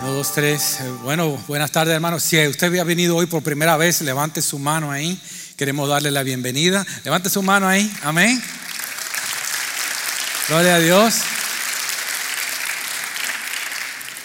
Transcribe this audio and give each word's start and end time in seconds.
Uno, 0.00 0.12
dos, 0.12 0.32
tres. 0.32 0.78
Eh, 0.80 0.90
Bueno, 1.02 1.42
buenas 1.48 1.72
tardes, 1.72 1.92
hermanos. 1.92 2.22
Si 2.22 2.38
usted 2.46 2.68
había 2.68 2.84
venido 2.84 3.16
hoy 3.16 3.26
por 3.26 3.42
primera 3.42 3.76
vez, 3.76 4.00
levante 4.02 4.40
su 4.42 4.56
mano 4.58 4.92
ahí. 4.92 5.20
Queremos 5.56 5.88
darle 5.88 6.12
la 6.12 6.22
bienvenida. 6.22 6.86
Levante 7.04 7.28
su 7.28 7.42
mano 7.42 7.66
ahí. 7.66 7.92
Amén. 8.02 8.40
Gloria 10.48 10.76
a 10.76 10.78
Dios. 10.78 11.14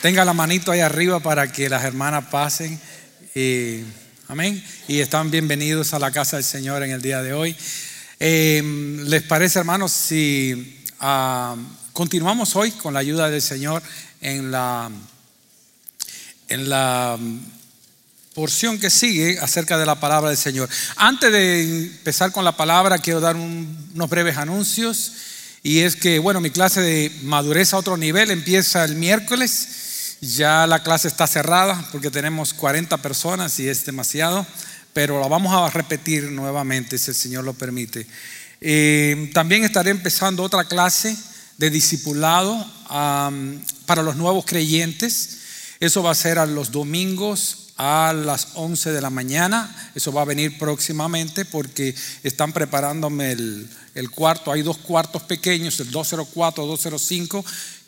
Tenga 0.04 0.24
la 0.24 0.34
manito 0.34 0.72
ahí 0.72 0.82
arriba 0.82 1.20
para 1.22 1.52
que 1.52 1.68
las 1.70 1.84
hermanas 1.84 2.26
pasen. 2.30 2.80
Y, 3.34 3.82
amén. 4.28 4.64
Y 4.88 5.00
están 5.00 5.32
bienvenidos 5.32 5.96
a 5.96 6.00
la 6.00 6.12
casa 6.12 6.36
del 6.36 6.46
Señor 6.46 6.84
en 6.84 6.92
el 6.92 7.02
día 7.02 7.24
de 7.24 7.34
hoy. 7.34 7.58
Eh, 8.20 8.62
¿Les 9.06 9.24
parece, 9.24 9.58
hermanos, 9.58 9.92
si 9.92 10.84
ah, 11.00 11.56
continuamos 11.94 12.56
hoy 12.56 12.70
con 12.72 12.94
la 12.94 13.00
ayuda 13.00 13.32
del 13.32 13.42
Señor 13.42 13.82
en 14.22 14.52
la 14.52 14.92
en 16.54 16.70
la 16.70 17.18
porción 18.34 18.80
que 18.80 18.90
sigue 18.90 19.40
acerca 19.40 19.78
de 19.78 19.86
la 19.86 20.00
palabra 20.00 20.30
del 20.30 20.38
Señor. 20.38 20.70
Antes 20.96 21.32
de 21.32 21.62
empezar 21.86 22.32
con 22.32 22.44
la 22.46 22.58
palabra, 22.58 22.98
quiero 22.98 23.20
dar 23.20 23.36
un- 23.36 23.92
unos 23.94 24.10
breves 24.10 24.38
anuncios. 24.38 25.12
Y 25.62 25.80
es 25.80 25.96
que, 25.96 26.20
bueno, 26.20 26.42
mi 26.42 26.50
clase 26.50 26.82
de 26.82 27.12
madurez 27.24 27.74
a 27.74 27.78
otro 27.78 27.96
nivel 27.96 28.32
empieza 28.32 28.84
el 28.84 28.96
miércoles. 28.96 30.18
Ya 30.22 30.66
la 30.68 30.82
clase 30.84 31.08
está 31.08 31.28
cerrada 31.28 31.88
porque 31.92 32.10
tenemos 32.10 32.54
40 32.54 32.98
personas 32.98 33.60
y 33.60 33.68
es 33.70 33.86
demasiado. 33.86 34.46
Pero 34.94 35.20
la 35.20 35.28
vamos 35.28 35.54
a 35.54 35.70
repetir 35.70 36.32
nuevamente 36.32 36.98
si 36.98 37.12
el 37.12 37.16
Señor 37.16 37.44
lo 37.44 37.54
permite. 37.54 38.06
Eh, 38.62 39.30
también 39.34 39.64
estaré 39.64 39.92
empezando 39.92 40.44
otra 40.44 40.66
clase 40.66 41.16
de 41.58 41.70
discipulado 41.70 42.54
am, 42.90 43.62
para 43.86 44.02
los 44.04 44.16
nuevos 44.16 44.46
creyentes. 44.46 45.38
Eso 45.84 46.02
va 46.02 46.12
a 46.12 46.16
ser 46.16 46.40
a 46.40 46.46
los 46.46 46.72
domingos 46.72 47.74
a 47.76 48.14
las 48.14 48.52
11 48.54 48.94
de 48.94 49.02
la 49.02 49.10
mañana. 49.10 49.92
Eso 49.96 50.14
va 50.14 50.22
a 50.22 50.26
venir 50.26 50.58
próximamente 50.58 51.44
porque 51.44 51.94
están 52.24 52.54
preparándome 52.54 53.34
el, 53.34 53.70
el 53.94 54.10
cuarto. 54.10 54.54
Hay 54.54 54.62
dos 54.62 54.78
cuartos 54.78 55.24
pequeños, 55.24 55.78
el 55.82 55.92
204, 55.92 56.66
205, 56.66 57.44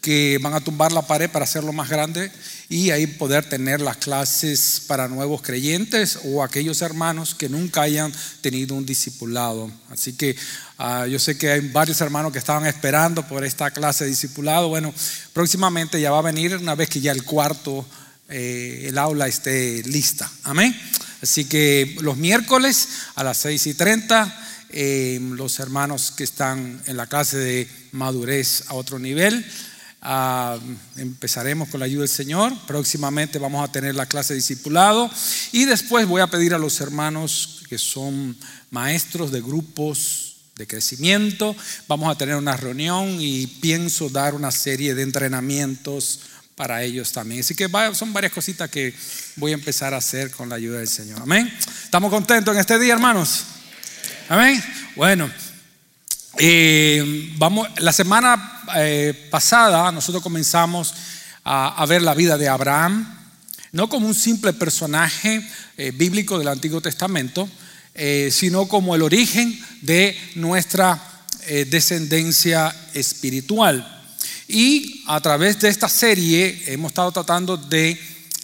que 0.06 0.38
van 0.40 0.54
a 0.54 0.62
tumbar 0.62 0.92
la 0.92 1.02
pared 1.02 1.32
para 1.32 1.46
hacerlo 1.46 1.74
más 1.74 1.90
grande 1.90 2.32
y 2.70 2.92
ahí 2.92 3.08
poder 3.08 3.50
tener 3.50 3.82
las 3.82 3.98
clases 3.98 4.84
para 4.86 5.08
nuevos 5.08 5.42
creyentes 5.42 6.20
o 6.26 6.44
aquellos 6.44 6.84
hermanos 6.84 7.34
que 7.34 7.50
nunca 7.50 7.82
hayan 7.82 8.14
tenido 8.40 8.76
un 8.76 8.86
discipulado. 8.86 9.72
Así 9.90 10.14
que 10.14 10.36
ah, 10.78 11.08
yo 11.08 11.18
sé 11.18 11.40
que 11.40 11.50
hay 11.50 11.62
varios 11.70 12.00
hermanos 12.02 12.32
que 12.32 12.38
estaban 12.38 12.68
esperando 12.68 13.28
por 13.28 13.44
esta 13.44 13.72
clase 13.72 14.04
de 14.04 14.12
discipulado. 14.12 14.70
Bueno, 14.70 14.94
próximamente 15.34 16.00
ya 16.00 16.12
va 16.12 16.20
a 16.20 16.32
venir 16.32 16.56
una 16.56 16.76
vez 16.76 16.88
que 16.88 17.02
ya 17.02 17.12
el 17.12 17.24
cuarto, 17.24 17.84
eh, 18.30 18.86
el 18.88 19.00
aula 19.00 19.28
esté 19.28 19.82
lista. 19.86 20.30
Amén. 20.44 20.80
Así 21.24 21.46
que 21.46 21.96
los 22.02 22.16
miércoles 22.16 22.90
a 23.16 23.24
las 23.24 23.40
6 23.40 23.66
y 23.66 23.74
30, 23.74 24.46
eh, 24.70 25.20
los 25.20 25.60
hermanos 25.60 26.14
que 26.16 26.24
están 26.24 26.80
en 26.86 26.96
la 26.96 27.08
clase 27.08 27.38
de 27.38 27.68
madurez 27.92 28.66
a 28.68 28.76
otro 28.76 29.00
nivel. 29.00 29.44
Ah, 30.08 30.60
empezaremos 30.98 31.68
con 31.70 31.80
la 31.80 31.88
ayuda 31.88 32.02
del 32.02 32.10
Señor. 32.10 32.54
Próximamente 32.68 33.40
vamos 33.40 33.68
a 33.68 33.72
tener 33.72 33.96
la 33.96 34.06
clase 34.06 34.34
de 34.34 34.38
discipulado. 34.38 35.10
Y 35.52 35.66
después 35.66 36.06
voy 36.06 36.22
a 36.22 36.28
pedir 36.28 36.54
a 36.54 36.60
los 36.60 36.80
hermanos 36.80 37.64
que 37.68 37.80
son 37.80 38.38
maestros 38.70 39.32
de 39.32 39.42
grupos 39.42 40.36
de 40.58 40.68
crecimiento. 40.68 41.56
Vamos 41.88 42.12
a 42.12 42.18
tener 42.20 42.36
una 42.36 42.56
reunión 42.56 43.18
y 43.20 43.48
pienso 43.48 44.08
dar 44.10 44.36
una 44.36 44.52
serie 44.52 44.94
de 44.94 45.02
entrenamientos 45.02 46.20
para 46.56 46.84
ellos 46.84 47.12
también. 47.12 47.42
Así 47.42 47.56
que 47.56 47.68
son 47.94 48.14
varias 48.14 48.32
cositas 48.32 48.70
que 48.70 48.94
voy 49.38 49.54
a 49.54 49.56
empezar 49.56 49.96
a 49.96 49.98
hacer 49.98 50.30
con 50.30 50.50
la 50.50 50.58
ayuda 50.58 50.78
del 50.78 50.88
Señor. 50.88 51.20
Amén. 51.20 51.52
¿Estamos 51.84 52.12
contentos 52.12 52.54
en 52.54 52.62
este 52.62 52.78
día, 52.78 52.94
hermanos? 52.94 53.44
Amén. 54.30 54.64
Bueno, 54.96 55.28
eh, 56.38 57.34
vamos, 57.38 57.68
la 57.78 57.92
semana 57.92 58.55
eh, 58.76 59.28
pasada 59.30 59.92
nosotros 59.92 60.24
comenzamos 60.24 60.94
a, 61.44 61.86
ver 61.88 62.02
la 62.02 62.14
vida 62.14 62.38
de 62.38 62.50
Abraham, 62.50 63.20
no 63.72 63.88
como 63.88 64.08
un 64.08 64.16
simple 64.16 64.54
personaje 64.54 65.48
eh, 65.78 65.92
bíblico 65.92 66.40
del 66.40 66.48
Antiguo 66.48 66.82
Testamento, 66.82 67.48
eh, 67.94 68.30
sino 68.32 68.68
como 68.68 68.96
el 68.96 69.02
origen 69.02 69.60
de 69.82 70.18
nuestra 70.36 71.00
descendencia 71.68 72.76
espiritual. 72.96 74.04
Y 74.48 75.04
a 75.06 75.22
través 75.22 75.60
de 75.60 75.70
esta 75.70 75.88
serie 75.88 76.64
hemos 76.66 76.90
estado 76.90 77.12
tratando 77.12 77.56
de 77.56 78.00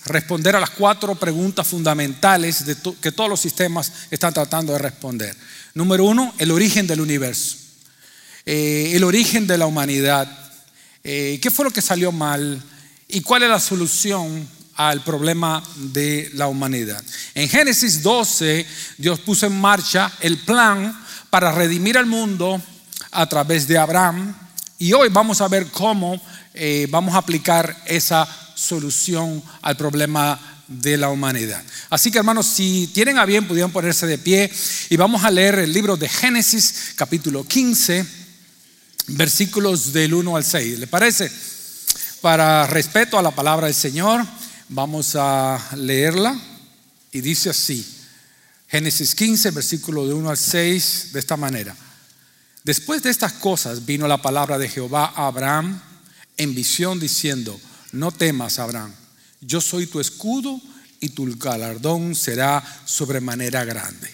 responder 0.05 0.55
a 0.55 0.59
las 0.59 0.69
cuatro 0.71 1.15
preguntas 1.15 1.67
fundamentales 1.67 2.63
que 3.01 3.11
todos 3.11 3.29
los 3.29 3.41
sistemas 3.41 3.91
están 4.11 4.33
tratando 4.33 4.73
de 4.73 4.79
responder. 4.79 5.35
Número 5.73 6.05
uno, 6.05 6.33
el 6.37 6.51
origen 6.51 6.85
del 6.85 7.01
universo, 7.01 7.57
Eh, 8.45 8.91
el 8.95 9.03
origen 9.03 9.47
de 9.47 9.57
la 9.57 9.65
humanidad, 9.65 10.27
Eh, 11.03 11.39
qué 11.41 11.49
fue 11.49 11.65
lo 11.65 11.71
que 11.71 11.81
salió 11.81 12.11
mal 12.11 12.61
y 13.07 13.21
cuál 13.21 13.41
es 13.41 13.49
la 13.49 13.59
solución 13.59 14.47
al 14.75 15.03
problema 15.03 15.63
de 15.75 16.29
la 16.35 16.47
humanidad. 16.47 17.03
En 17.33 17.49
Génesis 17.49 18.03
12, 18.03 18.65
Dios 18.97 19.19
puso 19.19 19.47
en 19.47 19.59
marcha 19.59 20.11
el 20.19 20.37
plan 20.37 20.95
para 21.31 21.51
redimir 21.51 21.97
al 21.97 22.05
mundo 22.05 22.61
a 23.11 23.27
través 23.27 23.67
de 23.67 23.79
Abraham 23.79 24.35
y 24.77 24.93
hoy 24.93 25.09
vamos 25.09 25.41
a 25.41 25.47
ver 25.47 25.67
cómo 25.67 26.21
eh, 26.53 26.87
vamos 26.89 27.15
a 27.15 27.19
aplicar 27.19 27.75
esa 27.87 28.27
solución 28.53 29.41
al 29.63 29.75
problema 29.77 30.39
de 30.67 30.97
la 30.97 31.09
humanidad. 31.09 31.63
Así 31.89 32.11
que 32.11 32.19
hermanos, 32.19 32.45
si 32.45 32.87
tienen 32.93 33.17
a 33.17 33.25
bien, 33.25 33.47
pudieran 33.47 33.71
ponerse 33.71 34.05
de 34.05 34.17
pie 34.17 34.51
y 34.89 34.97
vamos 34.97 35.23
a 35.23 35.31
leer 35.31 35.59
el 35.59 35.73
libro 35.73 35.97
de 35.97 36.07
Génesis 36.07 36.93
capítulo 36.95 37.43
15, 37.43 38.20
versículos 39.07 39.93
del 39.93 40.13
1 40.13 40.35
al 40.35 40.43
6. 40.43 40.79
¿Le 40.79 40.87
parece? 40.87 41.31
Para 42.21 42.67
respeto 42.67 43.17
a 43.17 43.21
la 43.21 43.31
palabra 43.31 43.67
del 43.67 43.75
Señor, 43.75 44.25
vamos 44.69 45.15
a 45.15 45.59
leerla 45.75 46.39
y 47.11 47.21
dice 47.21 47.49
así. 47.49 47.85
Génesis 48.67 49.15
15, 49.15 49.51
versículo 49.51 50.07
de 50.07 50.13
1 50.13 50.29
al 50.29 50.37
6, 50.37 51.09
de 51.13 51.19
esta 51.19 51.35
manera. 51.35 51.75
Después 52.63 53.01
de 53.01 53.09
estas 53.09 53.33
cosas 53.33 53.85
vino 53.85 54.07
la 54.07 54.21
palabra 54.21 54.57
de 54.57 54.69
Jehová 54.69 55.13
a 55.15 55.27
Abraham 55.27 55.81
en 56.37 56.55
visión 56.55 56.99
diciendo, 56.99 57.59
no 57.91 58.11
temas, 58.11 58.59
Abraham, 58.59 58.93
yo 59.41 59.59
soy 59.59 59.87
tu 59.87 59.99
escudo 59.99 60.61
y 60.99 61.09
tu 61.09 61.35
galardón 61.37 62.15
será 62.15 62.63
sobremanera 62.85 63.65
grande. 63.65 64.09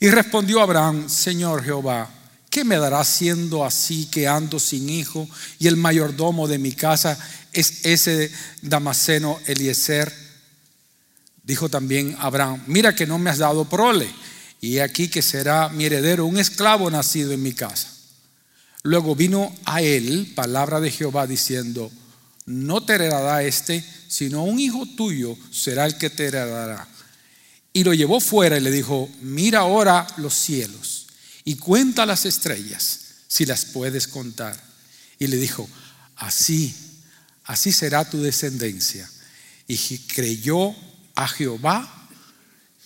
Y 0.00 0.10
respondió 0.10 0.60
Abraham, 0.60 1.08
Señor 1.08 1.64
Jehová, 1.64 2.10
¿qué 2.54 2.62
me 2.62 2.76
dará 2.76 3.02
siendo 3.02 3.64
así 3.64 4.06
que 4.06 4.28
ando 4.28 4.60
sin 4.60 4.88
hijo 4.88 5.28
y 5.58 5.66
el 5.66 5.76
mayordomo 5.76 6.46
de 6.46 6.58
mi 6.58 6.70
casa 6.70 7.18
es 7.52 7.84
ese 7.84 8.30
Damaseno 8.62 9.40
Eliezer? 9.46 10.14
Dijo 11.42 11.68
también 11.68 12.14
Abraham, 12.20 12.62
mira 12.68 12.94
que 12.94 13.08
no 13.08 13.18
me 13.18 13.30
has 13.30 13.38
dado 13.38 13.68
prole, 13.68 14.08
y 14.60 14.78
aquí 14.78 15.08
que 15.08 15.20
será 15.20 15.68
mi 15.68 15.86
heredero 15.86 16.26
un 16.26 16.38
esclavo 16.38 16.88
nacido 16.92 17.32
en 17.32 17.42
mi 17.42 17.54
casa. 17.54 17.88
Luego 18.84 19.16
vino 19.16 19.52
a 19.64 19.82
él 19.82 20.32
palabra 20.36 20.78
de 20.78 20.92
Jehová 20.92 21.26
diciendo, 21.26 21.90
no 22.46 22.84
te 22.84 22.94
heredará 22.94 23.42
este, 23.42 23.84
sino 24.06 24.44
un 24.44 24.60
hijo 24.60 24.86
tuyo 24.96 25.36
será 25.50 25.86
el 25.86 25.98
que 25.98 26.08
te 26.08 26.26
heredará. 26.26 26.86
Y 27.72 27.82
lo 27.82 27.94
llevó 27.94 28.20
fuera 28.20 28.56
y 28.56 28.60
le 28.60 28.70
dijo, 28.70 29.10
mira 29.22 29.58
ahora 29.58 30.06
los 30.18 30.34
cielos 30.34 31.03
y 31.44 31.56
cuenta 31.56 32.06
las 32.06 32.24
estrellas, 32.24 33.00
si 33.28 33.44
las 33.44 33.66
puedes 33.66 34.08
contar. 34.08 34.58
Y 35.18 35.26
le 35.26 35.36
dijo, 35.36 35.68
así, 36.16 36.74
así 37.44 37.72
será 37.72 38.08
tu 38.08 38.20
descendencia. 38.20 39.08
Y 39.66 39.98
creyó 39.98 40.74
a 41.14 41.28
Jehová 41.28 42.08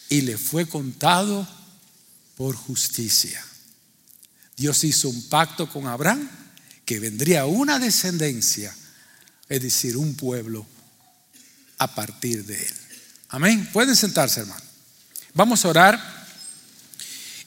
y 0.09 0.23
le 0.23 0.37
fue 0.37 0.67
contado 0.67 1.47
por 2.37 2.57
justicia. 2.57 3.45
Dios 4.57 4.83
hizo 4.85 5.09
un 5.09 5.29
pacto 5.29 5.69
con 5.69 5.87
Abraham 5.87 6.29
que 6.85 6.99
vendría 6.99 7.47
una 7.47 7.79
descendencia, 7.79 8.75
es 9.49 9.63
decir, 9.63 9.97
un 9.97 10.15
pueblo 10.15 10.67
a 11.79 11.95
partir 11.95 12.45
de 12.45 12.61
él. 12.61 12.75
Amén. 13.29 13.69
Pueden 13.73 13.95
sentarse, 13.95 14.41
hermano. 14.41 14.65
Vamos 15.35 15.65
a 15.65 15.69
orar 15.69 16.18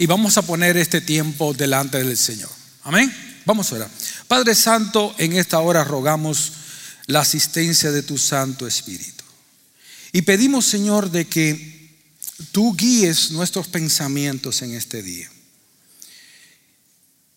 y 0.02 0.08
vamos 0.08 0.36
a 0.40 0.42
poner 0.42 0.78
este 0.78 1.00
tiempo 1.00 1.54
delante 1.54 2.04
del 2.04 2.18
Señor. 2.18 2.50
Amén. 2.82 3.14
Vamos 3.46 3.72
a 3.72 3.76
orar. 3.76 3.92
Padre 4.28 4.56
Santo, 4.56 5.14
en 5.20 5.34
esta 5.34 5.60
hora 5.60 5.84
rogamos 5.84 6.54
la 7.06 7.20
asistencia 7.20 7.92
de 7.92 8.02
tu 8.02 8.18
Santo 8.18 8.66
Espíritu. 8.66 9.24
Y 10.12 10.24
pedimos, 10.24 10.66
Señor, 10.66 11.12
de 11.12 11.28
que 11.28 12.00
tú 12.52 12.76
guíes 12.76 13.30
nuestros 13.30 13.68
pensamientos 13.68 14.64
en 14.64 14.74
este 14.74 15.04
día. 15.04 15.30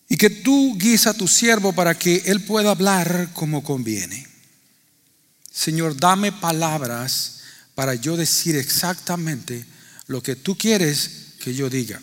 Y 0.09 0.17
que 0.17 0.31
tú 0.31 0.75
guíes 0.79 1.07
a 1.07 1.13
tu 1.13 1.29
siervo 1.29 1.75
para 1.75 1.99
que 1.99 2.23
él 2.25 2.45
pueda 2.45 2.71
hablar 2.71 3.29
como 3.35 3.63
conviene. 3.63 4.27
Señor, 5.53 5.99
dame 5.99 6.33
palabras 6.33 7.41
para 7.75 7.95
yo 7.95 8.17
decir 8.17 8.57
exactamente 8.57 9.67
lo 10.07 10.23
que 10.23 10.35
tú 10.35 10.57
quieres 10.57 11.35
que 11.41 11.55
yo 11.55 11.69
diga. 11.69 12.01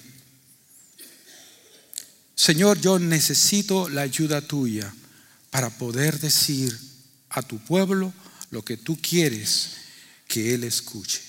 Señor, 2.42 2.82
yo 2.82 2.98
necesito 2.98 3.88
la 3.88 4.02
ayuda 4.02 4.42
tuya 4.42 4.92
para 5.52 5.70
poder 5.70 6.20
decir 6.20 6.76
a 7.30 7.44
tu 7.44 7.60
pueblo 7.60 8.12
lo 8.50 8.66
que 8.66 8.78
tú 8.78 8.98
quieres 9.00 9.74
que 10.28 10.56
él 10.56 10.64
escuche. 10.64 11.22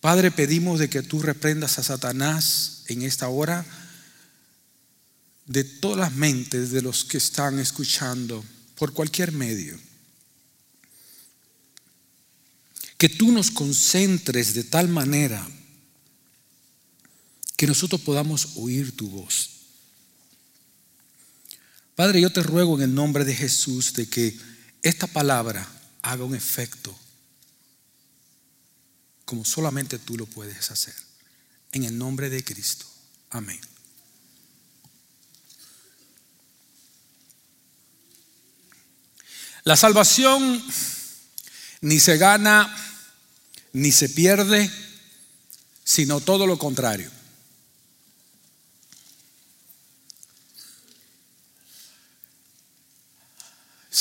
Padre, 0.00 0.32
pedimos 0.32 0.80
de 0.80 0.90
que 0.90 1.04
tú 1.04 1.22
reprendas 1.22 1.78
a 1.78 1.84
Satanás 1.84 2.82
en 2.88 3.02
esta 3.02 3.28
hora 3.28 3.64
de 5.46 5.62
todas 5.62 5.98
las 5.98 6.16
mentes 6.16 6.72
de 6.72 6.82
los 6.82 7.04
que 7.04 7.18
están 7.18 7.60
escuchando 7.60 8.44
por 8.74 8.92
cualquier 8.92 9.30
medio. 9.30 9.78
Que 12.98 13.08
tú 13.08 13.30
nos 13.30 13.52
concentres 13.52 14.52
de 14.52 14.64
tal 14.64 14.88
manera 14.88 15.46
que 17.56 17.68
nosotros 17.68 18.00
podamos 18.00 18.56
oír 18.56 18.96
tu 18.96 19.08
voz. 19.08 19.53
Padre, 21.94 22.20
yo 22.20 22.30
te 22.30 22.42
ruego 22.42 22.76
en 22.76 22.82
el 22.82 22.94
nombre 22.94 23.24
de 23.24 23.34
Jesús 23.34 23.92
de 23.94 24.08
que 24.08 24.36
esta 24.82 25.06
palabra 25.06 25.66
haga 26.02 26.24
un 26.24 26.34
efecto 26.34 26.94
como 29.24 29.44
solamente 29.44 29.98
tú 29.98 30.16
lo 30.16 30.26
puedes 30.26 30.70
hacer. 30.70 30.94
En 31.72 31.84
el 31.84 31.96
nombre 31.96 32.30
de 32.30 32.44
Cristo. 32.44 32.86
Amén. 33.30 33.60
La 39.64 39.76
salvación 39.76 40.62
ni 41.80 41.98
se 41.98 42.18
gana 42.18 42.72
ni 43.72 43.90
se 43.90 44.08
pierde, 44.08 44.70
sino 45.82 46.20
todo 46.20 46.46
lo 46.46 46.58
contrario. 46.58 47.10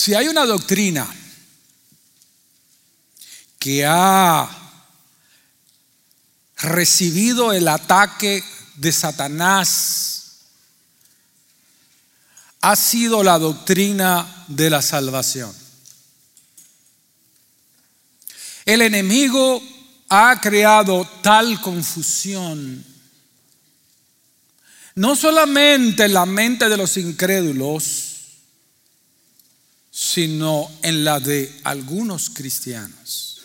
Si 0.03 0.13
hay 0.13 0.27
una 0.27 0.45
doctrina 0.45 1.07
que 3.57 3.85
ha 3.85 4.49
recibido 6.57 7.53
el 7.53 7.65
ataque 7.69 8.43
de 8.75 8.91
Satanás, 8.91 10.41
ha 12.59 12.75
sido 12.75 13.23
la 13.23 13.39
doctrina 13.39 14.45
de 14.49 14.69
la 14.69 14.81
salvación. 14.81 15.55
El 18.65 18.81
enemigo 18.81 19.63
ha 20.09 20.37
creado 20.41 21.09
tal 21.21 21.61
confusión, 21.61 22.85
no 24.95 25.15
solamente 25.15 26.03
en 26.03 26.13
la 26.13 26.25
mente 26.25 26.67
de 26.67 26.75
los 26.75 26.97
incrédulos, 26.97 28.12
sino 29.95 30.71
en 30.81 31.03
la 31.03 31.19
de 31.19 31.61
algunos 31.63 32.31
cristianos. 32.31 33.41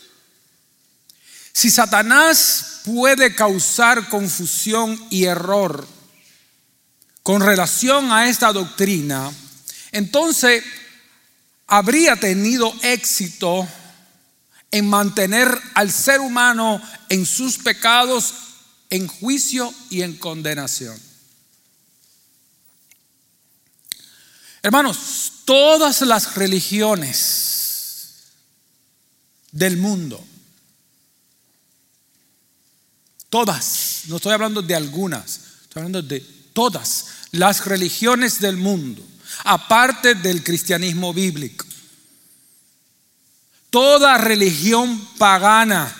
Si 1.53 1.71
Satanás 1.71 2.81
puede 2.87 3.35
causar 3.35 4.09
confusión 4.09 4.99
y 5.11 5.25
error 5.25 5.87
con 7.23 7.43
relación 7.43 8.11
a 8.13 8.31
esta 8.31 8.51
doctrina, 8.51 9.31
entonces 9.93 10.65
habría 11.67 12.17
tenido 12.17 12.73
éxito 12.81 13.69
en 14.71 14.89
mantener 14.89 15.49
al 15.75 15.93
ser 15.93 16.21
humano 16.21 16.81
en 17.11 17.27
sus 17.27 17.59
pecados, 17.59 18.33
en 18.89 19.07
juicio 19.07 19.75
y 19.91 20.01
en 20.01 20.17
condenación. 20.17 21.08
Hermanos, 24.69 25.33
todas 25.47 26.03
las 26.03 26.35
religiones 26.35 28.17
del 29.51 29.79
mundo, 29.79 30.23
todas, 33.31 34.03
no 34.09 34.17
estoy 34.17 34.35
hablando 34.35 34.61
de 34.61 34.75
algunas, 34.75 35.41
estoy 35.63 35.81
hablando 35.81 36.03
de 36.03 36.21
todas 36.53 37.07
las 37.31 37.65
religiones 37.65 38.41
del 38.41 38.59
mundo, 38.59 39.03
aparte 39.45 40.15
del 40.15 40.45
cristianismo 40.45 41.15
bíblico, 41.15 41.65
toda 43.71 44.19
religión 44.19 45.03
pagana, 45.17 45.97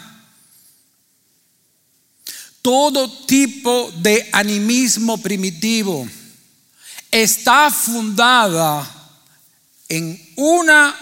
todo 2.61 3.25
tipo 3.25 3.91
de 4.03 4.29
animismo 4.31 5.17
primitivo 5.17 6.07
está 7.11 7.71
fundada 7.71 8.87
en 9.89 10.21
una 10.37 10.95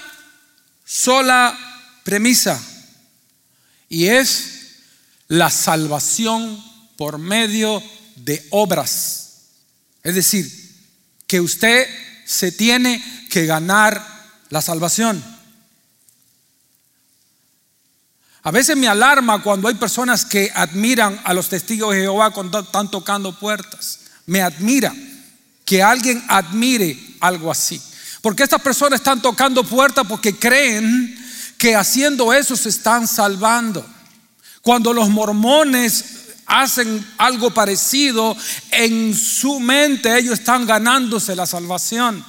sola 0.85 1.59
premisa 2.05 2.61
y 3.89 4.07
es 4.07 4.53
la 5.29 5.51
salvación 5.51 6.63
por 6.97 7.19
medio 7.19 7.83
de 8.17 8.47
obras. 8.51 9.23
Es 10.03 10.15
decir, 10.15 10.51
que 11.27 11.41
usted 11.41 11.87
se 12.25 12.53
tiene 12.53 13.03
que 13.31 13.47
ganar 13.47 14.05
la 14.51 14.63
salvación. 14.63 15.23
A 18.43 18.53
veces 18.53 18.77
me 18.77 18.87
alarma 18.87 19.43
cuando 19.43 19.67
hay 19.67 19.75
personas 19.75 20.25
que 20.25 20.53
admiran 20.55 21.21
a 21.25 21.35
los 21.35 21.49
testigos 21.49 21.93
de 21.93 22.03
Jehová 22.03 22.31
cuando 22.31 22.61
están 22.61 22.89
tocando 22.89 23.37
puertas. 23.37 24.01
Me 24.27 24.41
admira 24.41 24.95
que 25.67 25.83
alguien 25.83 26.25
admire 26.29 26.99
algo 27.21 27.51
así. 27.51 27.83
Porque 28.23 28.45
estas 28.45 28.63
personas 28.63 29.01
están 29.01 29.21
tocando 29.21 29.63
puertas 29.65 30.07
porque 30.09 30.39
creen 30.39 31.15
que 31.59 31.77
haciendo 31.77 32.33
eso 32.33 32.57
se 32.57 32.71
están 32.71 33.07
salvando. 33.07 33.85
Cuando 34.63 34.95
los 34.95 35.11
mormones 35.11 36.05
hacen 36.47 37.05
algo 37.19 37.53
parecido, 37.53 38.37
en 38.71 39.15
su 39.15 39.59
mente 39.61 40.17
ellos 40.17 40.39
están 40.39 40.67
ganándose 40.67 41.35
la 41.35 41.47
salvación. 41.47 42.25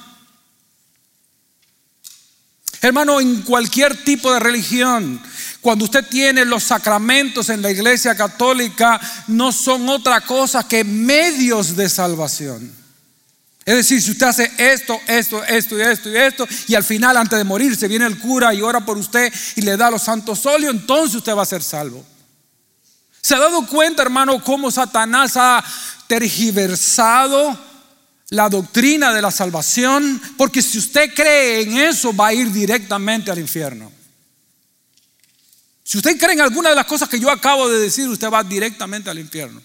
Hermano, 2.80 3.20
en 3.20 3.42
cualquier 3.42 4.04
tipo 4.04 4.32
de 4.32 4.40
religión, 4.40 5.20
cuando 5.60 5.84
usted 5.84 6.06
tiene 6.06 6.44
los 6.44 6.64
sacramentos 6.64 7.48
en 7.50 7.62
la 7.62 7.70
iglesia 7.70 8.16
católica, 8.16 9.00
no 9.28 9.52
son 9.52 9.88
otra 9.88 10.20
cosa 10.20 10.66
que 10.66 10.84
medios 10.84 11.76
de 11.76 11.88
salvación. 11.88 12.77
Es 13.68 13.74
decir, 13.74 14.00
si 14.00 14.12
usted 14.12 14.26
hace 14.26 14.50
esto, 14.56 14.98
esto, 15.06 15.44
esto 15.44 15.76
y 15.76 15.82
esto 15.82 16.08
y 16.08 16.16
esto, 16.16 16.48
y 16.68 16.74
al 16.74 16.82
final, 16.82 17.18
antes 17.18 17.36
de 17.36 17.44
morirse, 17.44 17.86
viene 17.86 18.06
el 18.06 18.18
cura 18.18 18.54
y 18.54 18.62
ora 18.62 18.80
por 18.80 18.96
usted 18.96 19.30
y 19.56 19.60
le 19.60 19.76
da 19.76 19.90
los 19.90 20.00
santos 20.00 20.46
óleos, 20.46 20.72
entonces 20.72 21.16
usted 21.16 21.36
va 21.36 21.42
a 21.42 21.44
ser 21.44 21.62
salvo. 21.62 22.02
¿Se 23.20 23.34
ha 23.34 23.38
dado 23.38 23.66
cuenta, 23.66 24.00
hermano, 24.00 24.42
cómo 24.42 24.70
Satanás 24.70 25.32
ha 25.36 25.62
tergiversado 26.06 27.60
la 28.30 28.48
doctrina 28.48 29.12
de 29.12 29.20
la 29.20 29.30
salvación? 29.30 30.18
Porque 30.38 30.62
si 30.62 30.78
usted 30.78 31.12
cree 31.14 31.60
en 31.60 31.76
eso, 31.76 32.16
va 32.16 32.28
a 32.28 32.32
ir 32.32 32.50
directamente 32.50 33.30
al 33.30 33.38
infierno. 33.38 33.92
Si 35.84 35.98
usted 35.98 36.18
cree 36.18 36.32
en 36.32 36.40
alguna 36.40 36.70
de 36.70 36.74
las 36.74 36.86
cosas 36.86 37.06
que 37.06 37.20
yo 37.20 37.30
acabo 37.30 37.68
de 37.68 37.80
decir, 37.80 38.08
usted 38.08 38.30
va 38.30 38.42
directamente 38.42 39.10
al 39.10 39.18
infierno. 39.18 39.60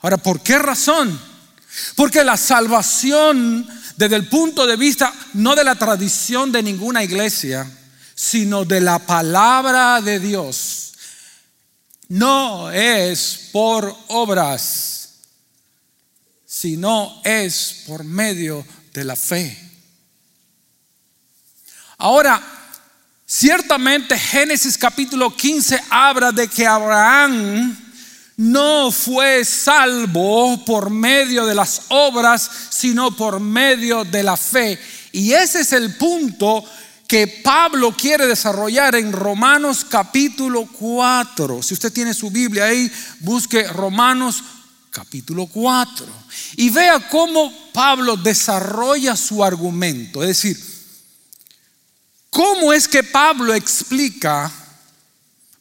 Ahora, 0.00 0.16
¿por 0.16 0.42
qué 0.42 0.58
razón? 0.58 1.33
Porque 1.96 2.24
la 2.24 2.36
salvación, 2.36 3.66
desde 3.96 4.16
el 4.16 4.28
punto 4.28 4.66
de 4.66 4.76
vista 4.76 5.12
no 5.34 5.54
de 5.54 5.64
la 5.64 5.74
tradición 5.74 6.52
de 6.52 6.62
ninguna 6.62 7.02
iglesia, 7.02 7.70
sino 8.14 8.64
de 8.64 8.80
la 8.80 8.98
palabra 8.98 10.00
de 10.00 10.20
Dios, 10.20 10.92
no 12.08 12.70
es 12.70 13.48
por 13.52 13.96
obras, 14.08 15.14
sino 16.44 17.20
es 17.24 17.84
por 17.86 18.04
medio 18.04 18.64
de 18.92 19.04
la 19.04 19.16
fe. 19.16 19.58
Ahora, 21.98 22.40
ciertamente 23.26 24.18
Génesis 24.18 24.76
capítulo 24.78 25.34
15 25.34 25.84
habla 25.90 26.32
de 26.32 26.48
que 26.48 26.66
Abraham 26.66 27.83
no 28.36 28.90
fue 28.90 29.44
salvo 29.44 30.64
por 30.64 30.90
medio 30.90 31.46
de 31.46 31.54
las 31.54 31.82
obras, 31.88 32.50
sino 32.70 33.16
por 33.16 33.40
medio 33.40 34.04
de 34.04 34.22
la 34.22 34.36
fe. 34.36 34.78
Y 35.12 35.32
ese 35.32 35.60
es 35.60 35.72
el 35.72 35.96
punto 35.96 36.64
que 37.06 37.26
Pablo 37.26 37.94
quiere 37.96 38.26
desarrollar 38.26 38.94
en 38.96 39.12
Romanos 39.12 39.86
capítulo 39.88 40.66
4. 40.66 41.62
Si 41.62 41.74
usted 41.74 41.92
tiene 41.92 42.14
su 42.14 42.30
Biblia 42.30 42.64
ahí, 42.64 42.90
busque 43.20 43.64
Romanos 43.68 44.42
capítulo 44.90 45.46
4 45.46 46.06
y 46.56 46.70
vea 46.70 47.08
cómo 47.08 47.52
Pablo 47.72 48.16
desarrolla 48.16 49.16
su 49.16 49.44
argumento. 49.44 50.22
Es 50.22 50.28
decir, 50.28 50.74
¿Cómo 52.34 52.72
es 52.72 52.88
que 52.88 53.04
Pablo 53.04 53.54
explica? 53.54 54.50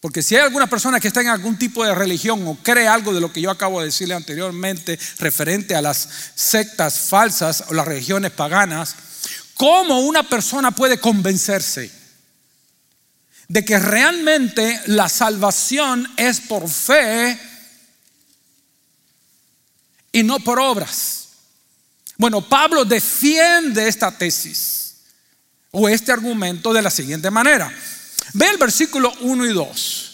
Porque 0.04 0.22
si 0.22 0.36
hay 0.36 0.42
alguna 0.42 0.68
persona 0.68 1.00
que 1.00 1.08
está 1.08 1.22
en 1.22 1.30
algún 1.30 1.58
tipo 1.58 1.86
de 1.86 1.96
religión 1.96 2.46
o 2.46 2.58
cree 2.62 2.90
algo 2.90 3.14
de 3.14 3.22
lo 3.22 3.32
que 3.32 3.40
yo 3.40 3.50
acabo 3.50 3.80
de 3.80 3.86
decirle 3.86 4.14
anteriormente 4.14 5.00
referente 5.18 5.78
a 5.78 5.82
las 5.82 6.10
sectas 6.36 7.00
falsas 7.08 7.64
o 7.70 7.74
las 7.74 7.88
religiones 7.88 8.32
paganas, 8.32 8.98
¿cómo 9.54 10.02
una 10.02 10.24
persona 10.24 10.72
puede 10.72 11.00
convencerse 11.00 11.90
de 13.48 13.64
que 13.64 13.80
realmente 13.80 14.78
la 14.88 15.08
salvación 15.08 16.06
es 16.18 16.42
por 16.42 16.68
fe 16.68 17.40
y 20.12 20.22
no 20.24 20.42
por 20.42 20.60
obras? 20.60 21.30
Bueno, 22.18 22.42
Pablo 22.42 22.84
defiende 22.84 23.88
esta 23.88 24.12
tesis 24.12 24.96
o 25.72 25.88
este 25.88 26.12
argumento 26.12 26.74
de 26.74 26.82
la 26.82 26.90
siguiente 26.90 27.32
manera. 27.32 27.74
Ve 28.34 28.50
el 28.50 28.58
versículo 28.58 29.14
1 29.22 29.46
y 29.46 29.54
2. 29.54 30.10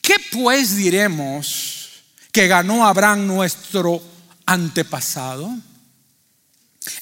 ¿Qué 0.00 0.16
pues 0.32 0.74
diremos 0.74 1.88
que 2.32 2.48
ganó 2.48 2.86
Abraham 2.86 3.26
nuestro 3.26 4.02
antepasado? 4.46 5.54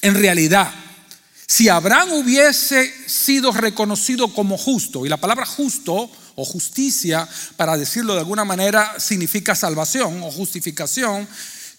En 0.02 0.14
realidad, 0.14 0.72
si 1.46 1.68
Abraham 1.68 2.14
hubiese 2.14 2.92
sido 3.08 3.52
reconocido 3.52 4.34
como 4.34 4.58
justo, 4.58 5.06
y 5.06 5.08
la 5.08 5.16
palabra 5.18 5.46
justo 5.46 6.10
o 6.34 6.44
justicia, 6.44 7.28
para 7.56 7.76
decirlo 7.76 8.14
de 8.14 8.20
alguna 8.20 8.44
manera, 8.44 8.98
significa 8.98 9.54
salvación 9.54 10.20
o 10.24 10.32
justificación, 10.32 11.28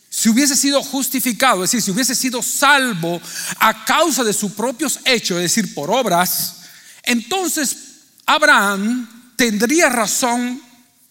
si 0.10 0.29
hubiese 0.29 0.56
sido 0.56 0.82
justificado, 0.82 1.63
es 1.63 1.72
decir, 1.72 1.84
si 1.84 1.91
hubiese 1.91 2.15
sido 2.15 2.41
salvo 2.41 3.20
a 3.60 3.84
causa 3.84 4.24
de 4.24 4.32
sus 4.32 4.53
propios 4.53 5.00
hechos, 5.03 5.38
es 5.38 5.53
decir, 5.53 5.74
por 5.74 5.91
obras, 5.91 6.56
entonces 7.03 7.87
Abraham 8.27 9.34
tendría 9.36 9.89
razón 9.89 10.62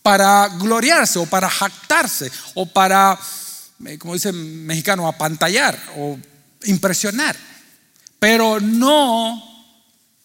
para 0.03 0.49
gloriarse 0.49 1.19
o 1.19 1.27
para 1.27 1.51
jactarse 1.51 2.31
o 2.55 2.67
para, 2.67 3.19
eh, 3.87 3.99
como 3.99 4.15
dice 4.15 4.29
el 4.29 4.37
mexicano, 4.37 5.09
apantallar 5.09 5.77
o 5.97 6.17
impresionar, 6.65 7.35
pero 8.21 8.61
no 8.61 9.43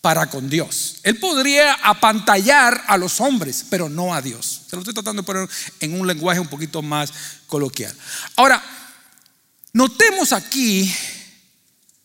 para 0.02 0.28
con 0.30 0.50
Dios. 0.50 0.98
Él 1.04 1.18
podría 1.18 1.74
apantallar 1.74 2.84
a 2.88 2.98
los 2.98 3.22
hombres, 3.22 3.66
pero 3.70 3.88
no 3.88 4.14
a 4.14 4.22
Dios. 4.22 4.64
Se 4.68 4.76
lo 4.76 4.82
estoy 4.82 4.94
tratando 4.94 5.22
de 5.22 5.26
poner 5.26 5.50
en 5.80 6.00
un 6.00 6.06
lenguaje 6.06 6.40
un 6.40 6.48
poquito 6.48 6.82
más 6.82 7.14
coloquial. 7.48 7.96
Ahora, 8.36 8.62
notemos 9.74 10.34
aquí, 10.34 10.94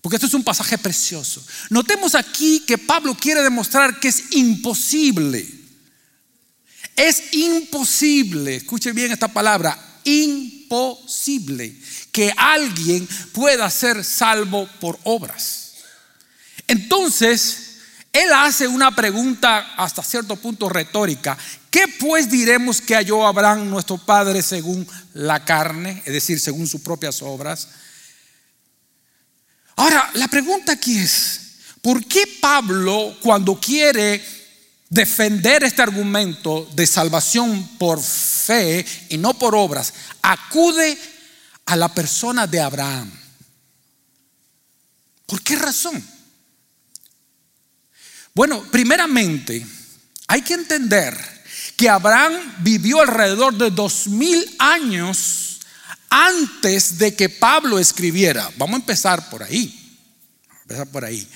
porque 0.06 0.18
esto 0.18 0.28
es 0.28 0.34
un 0.34 0.44
pasaje 0.44 0.78
precioso, 0.78 1.44
notemos 1.68 2.14
aquí 2.14 2.60
que 2.60 2.78
Pablo 2.78 3.16
quiere 3.16 3.42
demostrar 3.42 3.98
que 3.98 4.06
es 4.06 4.30
imposible. 4.30 5.44
Es 6.94 7.32
imposible, 7.32 8.54
escuche 8.54 8.92
bien 8.92 9.10
esta 9.10 9.26
palabra, 9.26 9.76
imposible 10.04 11.76
que 12.12 12.32
alguien 12.36 13.04
pueda 13.32 13.68
ser 13.68 14.04
salvo 14.04 14.68
por 14.80 14.96
obras. 15.02 15.72
Entonces, 16.68 17.78
él 18.12 18.32
hace 18.32 18.68
una 18.68 18.94
pregunta 18.94 19.74
hasta 19.76 20.04
cierto 20.04 20.36
punto 20.36 20.68
retórica. 20.68 21.36
¿Qué 21.68 21.88
pues 21.98 22.30
diremos 22.30 22.80
que 22.80 22.94
halló 22.94 23.26
Abraham 23.26 23.68
nuestro 23.68 23.98
padre 23.98 24.40
según 24.40 24.86
la 25.14 25.44
carne, 25.44 26.00
es 26.06 26.12
decir, 26.12 26.38
según 26.38 26.68
sus 26.68 26.80
propias 26.82 27.22
obras? 27.22 27.66
Ahora, 29.76 30.10
la 30.14 30.26
pregunta 30.28 30.72
aquí 30.72 30.98
es, 30.98 31.40
¿por 31.82 32.04
qué 32.06 32.38
Pablo 32.40 33.16
cuando 33.20 33.60
quiere 33.60 34.24
defender 34.88 35.64
este 35.64 35.82
argumento 35.82 36.68
de 36.74 36.86
salvación 36.86 37.76
por 37.78 38.02
fe 38.02 38.84
y 39.10 39.18
no 39.18 39.34
por 39.34 39.54
obras, 39.54 39.92
acude 40.22 40.98
a 41.66 41.76
la 41.76 41.92
persona 41.92 42.46
de 42.46 42.60
Abraham? 42.60 43.10
¿Por 45.26 45.42
qué 45.42 45.56
razón? 45.56 46.02
Bueno, 48.34 48.62
primeramente, 48.70 49.66
hay 50.28 50.42
que 50.42 50.54
entender 50.54 51.16
que 51.76 51.90
Abraham 51.90 52.32
vivió 52.60 53.00
alrededor 53.02 53.54
de 53.54 53.70
dos 53.70 54.06
mil 54.06 54.56
años 54.58 55.45
antes 56.10 56.98
de 56.98 57.14
que 57.14 57.28
Pablo 57.28 57.78
escribiera. 57.78 58.50
Vamos 58.56 58.74
a 58.74 58.80
empezar 58.80 59.28
por 59.30 59.42
ahí. 59.42 59.98
Vamos 60.48 60.58
a 60.58 60.62
empezar 60.62 60.86
por 60.88 61.04
ahí. 61.04 61.28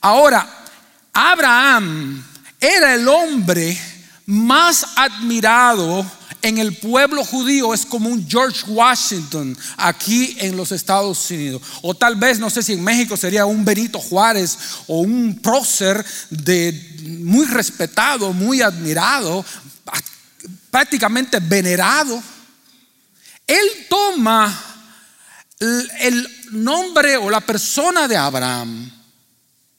Ahora, 0.00 0.66
Abraham 1.12 2.24
era 2.60 2.94
el 2.94 3.06
hombre 3.08 3.78
más 4.26 4.84
admirado 4.96 6.06
en 6.42 6.58
el 6.58 6.76
pueblo 6.76 7.24
judío 7.24 7.72
es 7.72 7.86
como 7.86 8.08
un 8.10 8.28
George 8.28 8.64
Washington 8.66 9.56
aquí 9.76 10.36
en 10.40 10.56
los 10.56 10.72
Estados 10.72 11.30
Unidos. 11.30 11.62
O 11.82 11.94
tal 11.94 12.16
vez, 12.16 12.38
no 12.40 12.50
sé 12.50 12.62
si 12.62 12.72
en 12.72 12.82
México 12.82 13.16
sería 13.16 13.46
un 13.46 13.64
Benito 13.64 14.00
Juárez 14.00 14.58
o 14.88 15.00
un 15.00 15.38
prócer 15.40 16.04
de 16.30 16.72
muy 17.20 17.46
respetado, 17.46 18.32
muy 18.32 18.60
admirado, 18.60 19.44
prácticamente 20.70 21.38
venerado. 21.38 22.20
Él 23.46 23.86
toma 23.88 24.72
el 25.58 26.28
nombre 26.52 27.16
o 27.16 27.30
la 27.30 27.40
persona 27.40 28.08
de 28.08 28.16
Abraham 28.16 28.90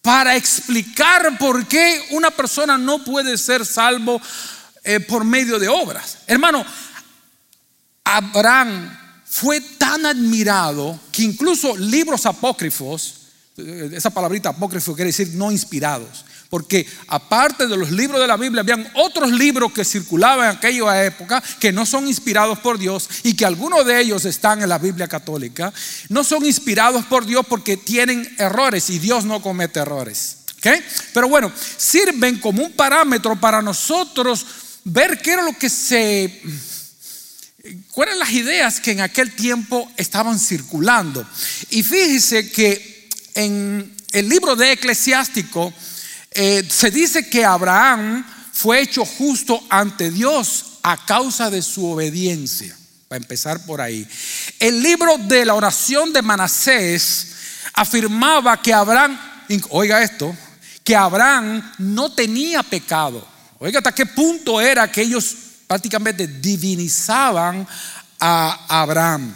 para 0.01 0.35
explicar 0.35 1.37
por 1.37 1.65
qué 1.65 2.07
una 2.11 2.31
persona 2.31 2.77
no 2.77 3.03
puede 3.03 3.37
ser 3.37 3.65
salvo 3.65 4.21
eh, 4.83 4.99
por 4.99 5.23
medio 5.23 5.59
de 5.59 5.69
obras. 5.69 6.19
Hermano, 6.27 6.65
Abraham 8.03 8.99
fue 9.25 9.61
tan 9.61 10.05
admirado 10.05 10.99
que 11.11 11.23
incluso 11.23 11.75
libros 11.77 12.25
apócrifos, 12.25 13.27
eh, 13.57 13.91
esa 13.93 14.09
palabrita 14.09 14.49
apócrifo 14.49 14.93
quiere 14.93 15.09
decir 15.09 15.29
no 15.35 15.51
inspirados, 15.51 16.25
porque 16.53 16.85
aparte 17.07 17.65
de 17.65 17.75
los 17.75 17.89
libros 17.89 18.21
de 18.21 18.27
la 18.27 18.37
Biblia, 18.37 18.61
habían 18.61 18.87
otros 18.93 19.31
libros 19.31 19.73
que 19.73 19.83
circulaban 19.83 20.51
en 20.51 20.57
aquella 20.57 21.03
época 21.03 21.41
que 21.59 21.71
no 21.71 21.83
son 21.83 22.07
inspirados 22.07 22.59
por 22.59 22.77
Dios 22.77 23.09
y 23.23 23.35
que 23.35 23.43
algunos 23.43 23.83
de 23.87 23.99
ellos 23.99 24.23
están 24.25 24.61
en 24.61 24.69
la 24.69 24.77
Biblia 24.77 25.07
católica. 25.07 25.73
No 26.09 26.23
son 26.23 26.45
inspirados 26.45 27.05
por 27.05 27.25
Dios 27.25 27.43
porque 27.49 27.75
tienen 27.75 28.35
errores 28.37 28.91
y 28.91 28.99
Dios 28.99 29.25
no 29.25 29.41
comete 29.41 29.79
errores. 29.79 30.37
Pero 31.11 31.27
bueno, 31.27 31.51
sirven 31.77 32.39
como 32.39 32.63
un 32.63 32.73
parámetro 32.73 33.35
para 33.35 33.59
nosotros 33.59 34.45
ver 34.83 35.19
qué 35.23 35.31
era 35.31 35.41
lo 35.41 35.57
que 35.57 35.71
se... 35.71 36.39
¿Cuáles 37.89 38.15
las 38.17 38.29
ideas 38.29 38.79
que 38.79 38.91
en 38.91 39.01
aquel 39.01 39.33
tiempo 39.33 39.91
estaban 39.97 40.37
circulando? 40.37 41.27
Y 41.71 41.81
fíjese 41.81 42.51
que 42.51 43.09
en 43.33 43.91
el 44.11 44.29
libro 44.29 44.55
de 44.55 44.73
Eclesiástico 44.73 45.73
eh, 46.33 46.67
se 46.69 46.91
dice 46.91 47.29
que 47.29 47.45
Abraham 47.45 48.25
fue 48.51 48.81
hecho 48.81 49.05
justo 49.05 49.61
ante 49.69 50.11
Dios 50.11 50.65
a 50.83 51.05
causa 51.05 51.49
de 51.49 51.61
su 51.61 51.85
obediencia. 51.85 52.75
Para 53.07 53.17
empezar 53.21 53.65
por 53.65 53.81
ahí. 53.81 54.07
El 54.59 54.81
libro 54.81 55.17
de 55.17 55.45
la 55.45 55.55
oración 55.55 56.11
de 56.13 56.21
Manasés 56.21 57.27
afirmaba 57.73 58.61
que 58.61 58.73
Abraham, 58.73 59.19
oiga 59.69 60.01
esto, 60.01 60.35
que 60.83 60.95
Abraham 60.95 61.73
no 61.79 62.11
tenía 62.11 62.63
pecado. 62.63 63.25
Oiga, 63.59 63.79
hasta 63.79 63.93
qué 63.93 64.05
punto 64.05 64.59
era 64.59 64.91
que 64.91 65.01
ellos 65.01 65.35
prácticamente 65.67 66.27
divinizaban 66.27 67.67
a 68.19 68.65
Abraham. 68.67 69.33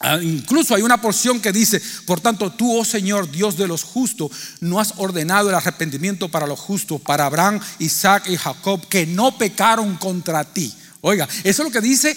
Ah, 0.00 0.18
incluso 0.22 0.76
hay 0.76 0.82
una 0.82 1.00
porción 1.00 1.40
que 1.40 1.50
dice, 1.50 1.82
por 2.06 2.20
tanto 2.20 2.52
tú, 2.52 2.78
oh 2.78 2.84
Señor, 2.84 3.28
Dios 3.30 3.56
de 3.56 3.66
los 3.66 3.82
justos, 3.82 4.30
no 4.60 4.78
has 4.78 4.94
ordenado 4.96 5.48
el 5.48 5.56
arrepentimiento 5.56 6.28
para 6.28 6.46
los 6.46 6.60
justos, 6.60 7.00
para 7.00 7.26
Abraham, 7.26 7.60
Isaac 7.80 8.28
y 8.28 8.36
Jacob, 8.36 8.86
que 8.88 9.06
no 9.06 9.36
pecaron 9.36 9.96
contra 9.96 10.44
ti. 10.44 10.72
Oiga, 11.00 11.28
eso 11.42 11.62
es 11.62 11.66
lo 11.66 11.72
que 11.72 11.80
dice 11.80 12.16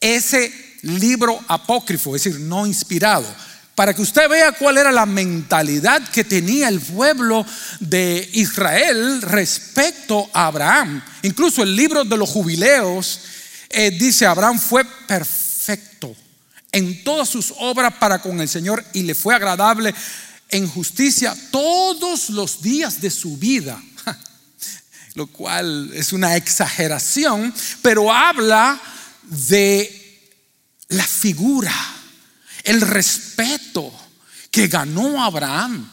ese 0.00 0.52
libro 0.82 1.38
apócrifo, 1.46 2.16
es 2.16 2.24
decir, 2.24 2.40
no 2.40 2.66
inspirado 2.66 3.26
para 3.74 3.94
que 3.94 4.02
usted 4.02 4.28
vea 4.28 4.52
cuál 4.52 4.78
era 4.78 4.92
la 4.92 5.06
mentalidad 5.06 6.08
que 6.10 6.22
tenía 6.24 6.68
el 6.68 6.80
pueblo 6.80 7.44
de 7.80 8.28
Israel 8.34 9.20
respecto 9.22 10.30
a 10.32 10.46
Abraham. 10.46 11.02
Incluso 11.22 11.62
el 11.62 11.74
libro 11.74 12.04
de 12.04 12.16
los 12.16 12.30
jubileos 12.30 13.20
eh, 13.68 13.90
dice, 13.90 14.26
Abraham 14.26 14.60
fue 14.60 14.84
perfecto 14.84 16.14
en 16.74 17.04
todas 17.04 17.28
sus 17.28 17.54
obras 17.58 17.94
para 18.00 18.20
con 18.20 18.40
el 18.40 18.48
Señor 18.48 18.84
y 18.92 19.04
le 19.04 19.14
fue 19.14 19.32
agradable 19.32 19.94
en 20.48 20.68
justicia 20.68 21.34
todos 21.52 22.30
los 22.30 22.62
días 22.62 23.00
de 23.00 23.10
su 23.10 23.36
vida. 23.36 23.80
Lo 25.14 25.28
cual 25.28 25.92
es 25.94 26.12
una 26.12 26.34
exageración, 26.36 27.54
pero 27.80 28.12
habla 28.12 28.80
de 29.22 30.32
la 30.88 31.06
figura 31.06 31.72
el 32.64 32.80
respeto 32.80 33.92
que 34.50 34.66
ganó 34.66 35.22
Abraham 35.22 35.88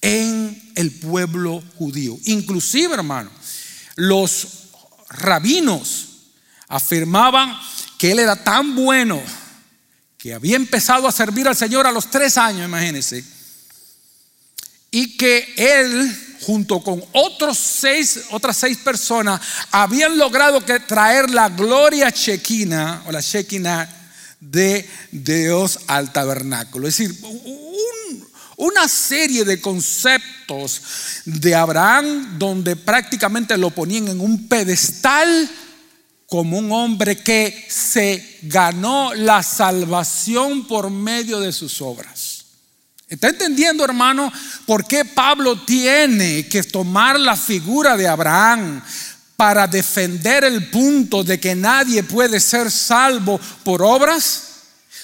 en 0.00 0.72
el 0.74 0.90
pueblo 0.92 1.62
judío. 1.76 2.18
Inclusive, 2.24 2.94
hermano, 2.94 3.30
los 3.96 4.48
rabinos 5.10 6.08
afirmaban 6.66 7.54
que 7.98 8.12
él 8.12 8.20
era 8.20 8.42
tan 8.42 8.74
bueno 8.74 9.20
que 10.26 10.34
había 10.34 10.56
empezado 10.56 11.06
a 11.06 11.12
servir 11.12 11.46
al 11.46 11.54
Señor 11.54 11.86
a 11.86 11.92
los 11.92 12.10
tres 12.10 12.36
años, 12.36 12.66
imagínense, 12.66 13.24
y 14.90 15.16
que 15.16 15.54
él 15.56 16.38
junto 16.42 16.82
con 16.82 17.00
otros 17.12 17.56
seis, 17.56 18.22
otras 18.30 18.56
seis 18.56 18.78
personas, 18.78 19.40
habían 19.70 20.18
logrado 20.18 20.64
que 20.64 20.80
traer 20.80 21.30
la 21.30 21.48
gloria 21.50 22.10
chequina 22.10 23.04
o 23.06 23.12
la 23.12 23.22
chequina 23.22 23.88
de 24.40 24.88
Dios 25.12 25.78
al 25.86 26.12
tabernáculo. 26.12 26.88
Es 26.88 26.98
decir, 26.98 27.16
una 28.56 28.88
serie 28.88 29.44
de 29.44 29.60
conceptos 29.60 30.82
de 31.24 31.54
Abraham 31.54 32.36
donde 32.36 32.74
prácticamente 32.74 33.56
lo 33.56 33.70
ponían 33.70 34.08
en 34.08 34.20
un 34.20 34.48
pedestal 34.48 35.48
como 36.26 36.58
un 36.58 36.72
hombre 36.72 37.16
que 37.18 37.66
se 37.68 38.38
ganó 38.42 39.14
la 39.14 39.42
salvación 39.42 40.66
por 40.66 40.90
medio 40.90 41.38
de 41.40 41.52
sus 41.52 41.80
obras. 41.80 42.44
¿Está 43.08 43.28
entendiendo, 43.28 43.84
hermano, 43.84 44.32
por 44.66 44.84
qué 44.84 45.04
Pablo 45.04 45.60
tiene 45.62 46.48
que 46.48 46.64
tomar 46.64 47.20
la 47.20 47.36
figura 47.36 47.96
de 47.96 48.08
Abraham 48.08 48.82
para 49.36 49.68
defender 49.68 50.42
el 50.42 50.70
punto 50.70 51.22
de 51.22 51.38
que 51.38 51.54
nadie 51.54 52.02
puede 52.02 52.40
ser 52.40 52.68
salvo 52.68 53.38
por 53.62 53.80
obras? 53.80 54.42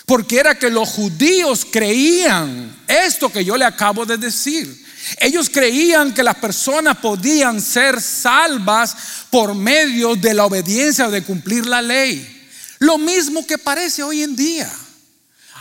Porque 0.05 0.39
era 0.41 0.59
que 0.59 0.69
los 0.69 0.89
judíos 0.89 1.65
creían 1.71 2.77
esto 2.89 3.31
que 3.31 3.45
yo 3.45 3.57
le 3.57 3.65
acabo 3.65 4.05
de 4.05 4.17
decir. 4.17 4.82
Ellos 5.19 5.51
creían 5.51 6.15
que 6.15 6.23
las 6.23 6.37
personas 6.37 6.99
podían 6.99 7.61
ser 7.61 8.01
salvas 8.01 8.97
por 9.31 9.55
medio 9.55 10.15
de 10.15 10.35
la 10.35 10.47
obediencia 10.47 11.09
o 11.09 11.11
de 11.11 11.23
cumplir 11.23 11.67
la 11.67 11.83
ley. 11.83 12.49
Lo 12.79 12.99
mismo 12.99 13.47
que 13.47 13.59
parece 13.59 14.03
hoy 14.03 14.23
en 14.23 14.37
día. 14.37 14.73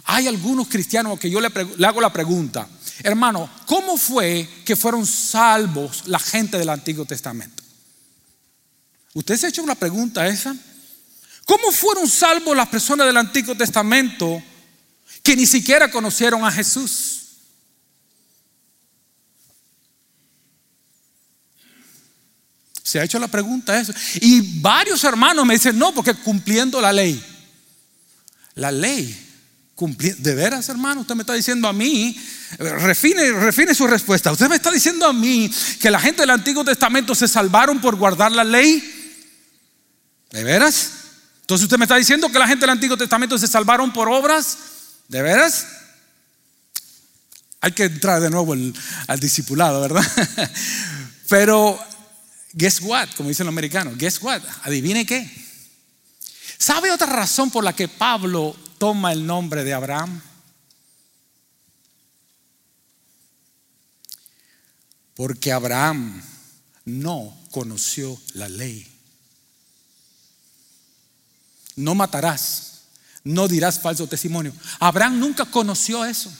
Hay 0.05 0.27
algunos 0.27 0.67
cristianos 0.67 1.19
que 1.19 1.29
yo 1.29 1.39
le, 1.39 1.49
hago 1.85 2.01
la 2.01 2.11
pregunta, 2.11 2.67
hermano, 3.03 3.49
¿cómo 3.65 3.97
fue 3.97 4.49
que 4.65 4.75
fueron 4.75 5.05
salvos 5.05 6.03
la 6.07 6.19
gente 6.19 6.57
del 6.57 6.69
Antiguo 6.69 7.05
Testamento? 7.05 7.61
¿Usted 9.13 9.37
se 9.37 9.45
ha 9.45 9.49
hecho 9.49 9.63
una 9.63 9.75
pregunta 9.75 10.27
esa? 10.27 10.55
¿Cómo 11.45 11.71
fueron 11.71 12.07
salvos 12.07 12.55
las 12.55 12.69
personas 12.69 13.05
del 13.07 13.17
Antiguo 13.17 13.55
Testamento 13.55 14.41
que 15.21 15.35
ni 15.35 15.45
siquiera 15.45 15.91
conocieron 15.91 16.43
a 16.43 16.51
Jesús? 16.51 17.20
Se 22.91 22.99
ha 22.99 23.05
hecho 23.05 23.19
la 23.19 23.29
pregunta 23.29 23.79
eso. 23.79 23.93
Y 24.15 24.59
varios 24.59 25.01
hermanos 25.05 25.45
me 25.45 25.53
dicen, 25.53 25.77
no, 25.77 25.93
porque 25.93 26.13
cumpliendo 26.13 26.81
la 26.81 26.91
ley. 26.91 27.23
La 28.55 28.69
ley 28.69 29.29
¿De 29.87 30.35
veras, 30.35 30.67
hermano? 30.67 31.01
Usted 31.01 31.15
me 31.15 31.23
está 31.23 31.33
diciendo 31.33 31.69
a 31.69 31.73
mí, 31.73 32.19
refine, 32.59 33.31
refine 33.31 33.73
su 33.73 33.87
respuesta. 33.87 34.31
Usted 34.31 34.49
me 34.49 34.57
está 34.57 34.69
diciendo 34.69 35.07
a 35.07 35.13
mí 35.13 35.49
que 35.79 35.89
la 35.89 36.01
gente 36.01 36.21
del 36.21 36.31
Antiguo 36.31 36.65
Testamento 36.65 37.15
se 37.15 37.29
salvaron 37.29 37.79
por 37.79 37.95
guardar 37.95 38.33
la 38.33 38.43
ley. 38.43 38.83
¿De 40.31 40.43
veras? 40.43 40.91
Entonces 41.39 41.63
usted 41.63 41.77
me 41.77 41.85
está 41.85 41.95
diciendo 41.95 42.29
que 42.29 42.39
la 42.39 42.47
gente 42.47 42.61
del 42.61 42.71
Antiguo 42.71 42.97
Testamento 42.97 43.37
se 43.39 43.47
salvaron 43.47 43.93
por 43.93 44.09
obras. 44.09 44.57
¿De 45.07 45.21
veras? 45.21 45.65
Hay 47.61 47.71
que 47.71 47.85
entrar 47.85 48.19
de 48.19 48.29
nuevo 48.29 48.53
al 49.07 49.19
discipulado, 49.21 49.79
¿verdad? 49.79 50.05
Pero, 51.29 51.79
guess 52.53 52.81
what? 52.81 53.09
Como 53.15 53.29
dicen 53.29 53.45
los 53.45 53.53
americanos, 53.53 53.97
guess 53.97 54.21
what? 54.21 54.41
Adivine 54.63 55.05
qué. 55.05 55.29
¿Sabe 56.57 56.91
otra 56.91 57.07
razón 57.07 57.49
por 57.49 57.63
la 57.63 57.73
que 57.73 57.87
Pablo 57.87 58.55
toma 58.77 59.11
el 59.11 59.25
nombre 59.25 59.63
de 59.63 59.73
Abraham? 59.73 60.21
Porque 65.15 65.51
Abraham 65.51 66.21
no 66.85 67.37
conoció 67.51 68.19
la 68.33 68.47
ley. 68.47 68.87
No 71.75 71.95
matarás, 71.95 72.81
no 73.23 73.47
dirás 73.47 73.79
falso 73.79 74.07
testimonio. 74.07 74.53
Abraham 74.79 75.19
nunca 75.19 75.45
conoció 75.45 76.05
eso. 76.05 76.31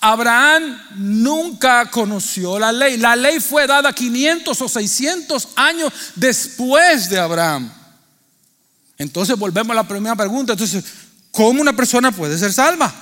Abraham 0.00 0.78
nunca 0.96 1.90
conoció 1.90 2.58
la 2.58 2.72
ley. 2.72 2.96
La 2.96 3.16
ley 3.16 3.40
fue 3.40 3.66
dada 3.66 3.92
500 3.92 4.60
o 4.60 4.68
600 4.68 5.48
años 5.56 5.92
después 6.14 7.08
de 7.08 7.18
Abraham. 7.18 7.72
Entonces 8.98 9.38
volvemos 9.38 9.72
a 9.72 9.76
la 9.76 9.88
primera 9.88 10.14
pregunta. 10.14 10.52
Entonces, 10.52 10.84
¿cómo 11.30 11.60
una 11.60 11.74
persona 11.74 12.12
puede 12.12 12.38
ser 12.38 12.52
salva? 12.52 12.92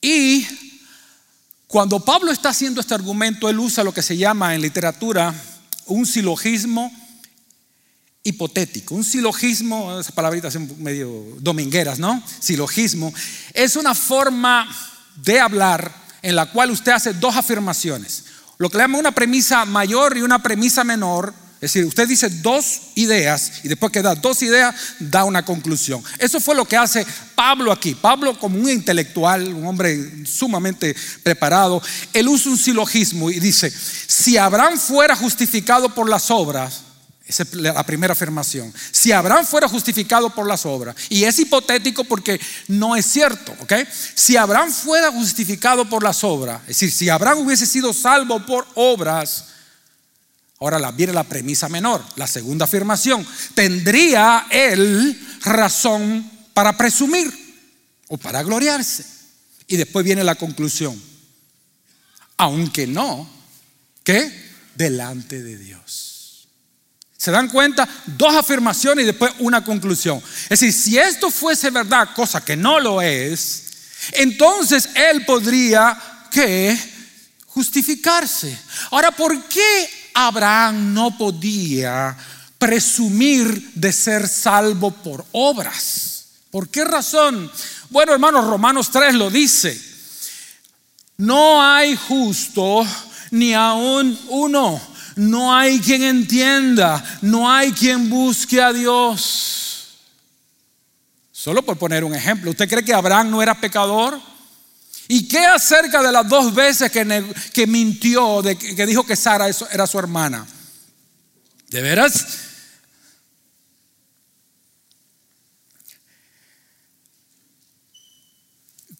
Y 0.00 0.46
cuando 1.66 2.00
Pablo 2.00 2.30
está 2.30 2.50
haciendo 2.50 2.80
este 2.80 2.94
argumento, 2.94 3.48
él 3.48 3.58
usa 3.58 3.84
lo 3.84 3.92
que 3.92 4.02
se 4.02 4.16
llama 4.16 4.54
en 4.54 4.62
literatura 4.62 5.34
un 5.86 6.06
silogismo 6.06 6.92
hipotético. 8.28 8.94
Un 8.94 9.04
silogismo, 9.04 9.98
esas 9.98 10.12
palabritas 10.12 10.52
son 10.52 10.70
medio 10.82 11.36
domingueras, 11.40 11.98
¿no? 11.98 12.22
Silogismo 12.40 13.12
es 13.54 13.76
una 13.76 13.94
forma 13.94 14.68
de 15.16 15.40
hablar 15.40 15.92
en 16.22 16.36
la 16.36 16.46
cual 16.46 16.70
usted 16.70 16.92
hace 16.92 17.14
dos 17.14 17.36
afirmaciones. 17.36 18.24
Lo 18.58 18.68
que 18.68 18.76
le 18.76 18.84
llama 18.84 18.98
una 18.98 19.12
premisa 19.12 19.64
mayor 19.64 20.16
y 20.16 20.22
una 20.22 20.42
premisa 20.42 20.84
menor. 20.84 21.32
Es 21.60 21.72
decir, 21.72 21.84
usted 21.86 22.06
dice 22.06 22.28
dos 22.28 22.82
ideas 22.94 23.64
y 23.64 23.68
después 23.68 23.90
que 23.90 24.02
da 24.02 24.14
dos 24.14 24.42
ideas, 24.42 24.74
da 25.00 25.24
una 25.24 25.44
conclusión. 25.44 26.02
Eso 26.18 26.40
fue 26.40 26.54
lo 26.54 26.64
que 26.64 26.76
hace 26.76 27.04
Pablo 27.34 27.72
aquí. 27.72 27.94
Pablo 27.94 28.38
como 28.38 28.60
un 28.60 28.70
intelectual, 28.70 29.54
un 29.54 29.66
hombre 29.66 30.24
sumamente 30.24 30.94
preparado, 31.24 31.82
él 32.12 32.28
usa 32.28 32.52
un 32.52 32.58
silogismo 32.58 33.28
y 33.30 33.40
dice, 33.40 33.72
si 33.72 34.36
Abraham 34.36 34.78
fuera 34.78 35.16
justificado 35.16 35.92
por 35.92 36.08
las 36.08 36.30
obras, 36.30 36.82
esa 37.28 37.42
es 37.42 37.54
la 37.54 37.84
primera 37.84 38.12
afirmación. 38.12 38.72
Si 38.90 39.12
Abraham 39.12 39.44
fuera 39.44 39.68
justificado 39.68 40.30
por 40.30 40.46
las 40.46 40.64
obras, 40.64 40.96
y 41.10 41.24
es 41.24 41.38
hipotético 41.38 42.04
porque 42.04 42.40
no 42.68 42.96
es 42.96 43.04
cierto, 43.04 43.54
¿ok? 43.60 43.74
Si 44.14 44.34
Abraham 44.38 44.72
fuera 44.72 45.12
justificado 45.12 45.86
por 45.86 46.02
las 46.02 46.24
obras, 46.24 46.62
es 46.62 46.68
decir, 46.68 46.90
si 46.90 47.10
Abraham 47.10 47.40
hubiese 47.40 47.66
sido 47.66 47.92
salvo 47.92 48.44
por 48.46 48.66
obras, 48.76 49.44
ahora 50.58 50.90
viene 50.90 51.12
la 51.12 51.24
premisa 51.24 51.68
menor, 51.68 52.02
la 52.16 52.26
segunda 52.26 52.64
afirmación, 52.64 53.26
tendría 53.54 54.46
él 54.50 55.20
razón 55.42 56.30
para 56.54 56.78
presumir 56.78 57.30
o 58.08 58.16
para 58.16 58.42
gloriarse. 58.42 59.04
Y 59.66 59.76
después 59.76 60.02
viene 60.02 60.24
la 60.24 60.36
conclusión, 60.36 60.98
aunque 62.38 62.86
no, 62.86 63.28
¿qué? 64.02 64.48
Delante 64.74 65.42
de 65.42 65.58
Dios. 65.58 66.07
¿Se 67.18 67.32
dan 67.32 67.48
cuenta? 67.48 67.88
Dos 68.06 68.32
afirmaciones 68.36 69.02
y 69.02 69.06
después 69.06 69.32
una 69.40 69.64
conclusión. 69.64 70.22
Es 70.44 70.60
decir, 70.60 70.72
si 70.72 70.98
esto 70.98 71.32
fuese 71.32 71.70
verdad, 71.70 72.10
cosa 72.14 72.44
que 72.44 72.56
no 72.56 72.78
lo 72.78 73.02
es, 73.02 73.64
entonces 74.12 74.88
él 74.94 75.24
podría 75.24 76.00
que 76.30 76.78
justificarse. 77.48 78.56
Ahora, 78.92 79.10
¿por 79.10 79.48
qué 79.48 79.90
Abraham 80.14 80.94
no 80.94 81.18
podía 81.18 82.16
presumir 82.56 83.72
de 83.74 83.92
ser 83.92 84.28
salvo 84.28 84.92
por 84.92 85.26
obras? 85.32 86.26
¿Por 86.52 86.68
qué 86.68 86.84
razón? 86.84 87.50
Bueno, 87.90 88.12
hermanos, 88.12 88.46
Romanos 88.46 88.90
3 88.92 89.14
lo 89.16 89.28
dice. 89.28 89.76
No 91.16 91.60
hay 91.60 91.96
justo 91.96 92.86
ni 93.32 93.54
aún 93.54 94.16
uno 94.28 94.80
no 95.18 95.52
hay 95.54 95.80
quien 95.80 96.02
entienda, 96.02 97.04
no 97.22 97.50
hay 97.50 97.72
quien 97.72 98.08
busque 98.08 98.62
a 98.62 98.72
Dios. 98.72 99.98
Solo 101.32 101.62
por 101.64 101.76
poner 101.76 102.04
un 102.04 102.14
ejemplo, 102.14 102.50
¿usted 102.50 102.68
cree 102.68 102.84
que 102.84 102.94
Abraham 102.94 103.30
no 103.30 103.42
era 103.42 103.60
pecador? 103.60 104.20
¿Y 105.08 105.26
qué 105.26 105.44
acerca 105.44 106.02
de 106.02 106.12
las 106.12 106.28
dos 106.28 106.54
veces 106.54 106.90
que, 106.92 107.34
que 107.52 107.66
mintió, 107.66 108.42
de, 108.42 108.56
que 108.56 108.86
dijo 108.86 109.04
que 109.04 109.16
Sara 109.16 109.46
era 109.72 109.86
su 109.86 109.98
hermana? 109.98 110.46
¿De 111.68 111.82
veras? 111.82 112.26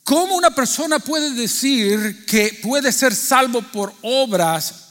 ¿Cómo 0.03 0.35
una 0.37 0.51
persona 0.51 0.99
puede 0.99 1.33
decir 1.33 2.25
que 2.27 2.59
puede 2.63 2.91
ser 2.91 3.15
salvo 3.15 3.63
por 3.63 3.95
obras 4.03 4.88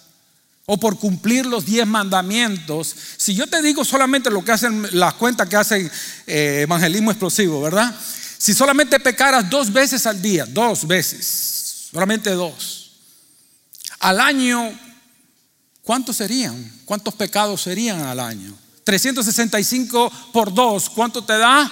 o 0.69 0.77
por 0.77 0.99
cumplir 0.99 1.45
los 1.45 1.65
diez 1.65 1.87
mandamientos, 1.87 2.93
si 3.15 3.33
yo 3.33 3.47
te 3.47 3.61
digo 3.61 3.85
solamente 3.85 4.29
lo 4.29 4.43
que 4.43 4.51
hacen 4.51 4.85
las 4.91 5.13
cuentas 5.13 5.47
que 5.47 5.55
hacen 5.55 5.89
eh, 6.27 6.59
evangelismo 6.63 7.09
explosivo, 7.09 7.61
¿verdad? 7.61 7.95
Si 8.37 8.53
solamente 8.53 8.99
pecaras 8.99 9.49
dos 9.49 9.71
veces 9.71 10.05
al 10.05 10.21
día, 10.21 10.45
dos 10.45 10.85
veces, 10.85 11.87
solamente 11.89 12.31
dos, 12.31 12.91
al 14.01 14.19
año, 14.19 14.77
¿cuántos 15.83 16.17
serían? 16.17 16.69
¿Cuántos 16.83 17.13
pecados 17.13 17.61
serían 17.61 18.01
al 18.01 18.19
año? 18.19 18.53
365 18.83 20.11
por 20.33 20.53
dos, 20.53 20.89
¿cuánto 20.89 21.23
te 21.23 21.37
da? 21.37 21.71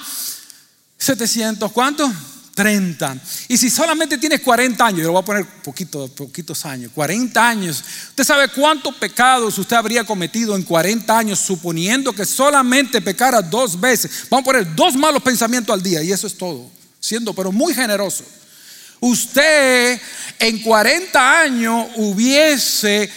700, 0.97 1.69
¿cuánto? 1.73 2.10
30. 2.55 3.17
Y 3.49 3.57
si 3.57 3.69
solamente 3.69 4.17
tienes 4.17 4.39
40 4.39 4.83
años, 4.83 5.01
yo 5.01 5.07
lo 5.07 5.11
voy 5.11 5.21
a 5.21 5.25
poner 5.25 5.45
poquito, 5.61 6.07
poquitos 6.07 6.65
años, 6.65 6.91
40 6.95 7.47
años, 7.47 7.83
¿usted 8.09 8.23
sabe 8.23 8.47
cuántos 8.47 8.95
pecados 8.95 9.57
usted 9.57 9.75
habría 9.75 10.05
cometido 10.05 10.55
en 10.55 10.63
40 10.63 11.17
años 11.17 11.39
suponiendo 11.39 12.13
que 12.13 12.25
solamente 12.25 13.01
pecara 13.01 13.41
dos 13.41 13.79
veces? 13.79 14.25
Vamos 14.29 14.43
a 14.43 14.51
poner 14.51 14.75
dos 14.75 14.95
malos 14.95 15.21
pensamientos 15.21 15.73
al 15.73 15.83
día 15.83 16.01
y 16.01 16.11
eso 16.11 16.25
es 16.25 16.37
todo, 16.37 16.71
siendo 16.99 17.33
pero 17.33 17.51
muy 17.51 17.73
generoso. 17.73 18.23
Usted 19.01 19.99
en 20.39 20.63
40 20.63 21.41
años 21.41 21.87
hubiese 21.97 23.11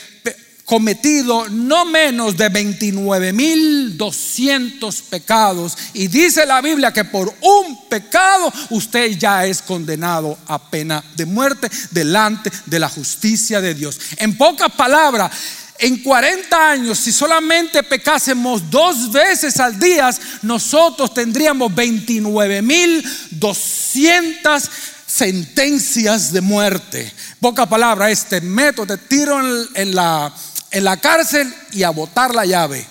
cometido 0.68 1.48
no 1.48 1.84
menos 1.86 2.36
de 2.36 2.52
29.200 2.52 5.02
pecados. 5.08 5.78
Y 5.94 6.08
dice 6.08 6.44
la 6.44 6.60
Biblia 6.60 6.92
que 6.92 7.06
por 7.06 7.34
un 7.40 7.88
pecado 7.88 8.52
usted 8.68 9.16
ya 9.18 9.46
es 9.46 9.62
condenado 9.62 10.36
a 10.46 10.70
pena 10.70 11.02
de 11.16 11.24
muerte 11.24 11.70
delante 11.90 12.52
de 12.66 12.78
la 12.78 12.90
justicia 12.90 13.62
de 13.62 13.72
Dios. 13.72 13.98
En 14.18 14.36
pocas 14.36 14.70
palabras, 14.72 15.32
en 15.78 16.02
40 16.02 16.70
años, 16.70 16.98
si 16.98 17.12
solamente 17.12 17.82
pecásemos 17.82 18.70
dos 18.70 19.10
veces 19.10 19.58
al 19.60 19.78
día, 19.78 20.10
nosotros 20.42 21.14
tendríamos 21.14 21.72
29.200 21.72 24.68
sentencias 25.06 26.30
de 26.32 26.42
muerte. 26.42 27.10
Poca 27.40 27.66
palabra, 27.66 28.10
este 28.10 28.42
método 28.42 28.84
de 28.86 28.98
tiro 28.98 29.40
en 29.74 29.94
la 29.94 30.30
en 30.70 30.84
la 30.84 30.96
cárcel 30.98 31.52
y 31.72 31.82
a 31.82 31.90
botar 31.90 32.34
la 32.34 32.44
llave. 32.44 32.86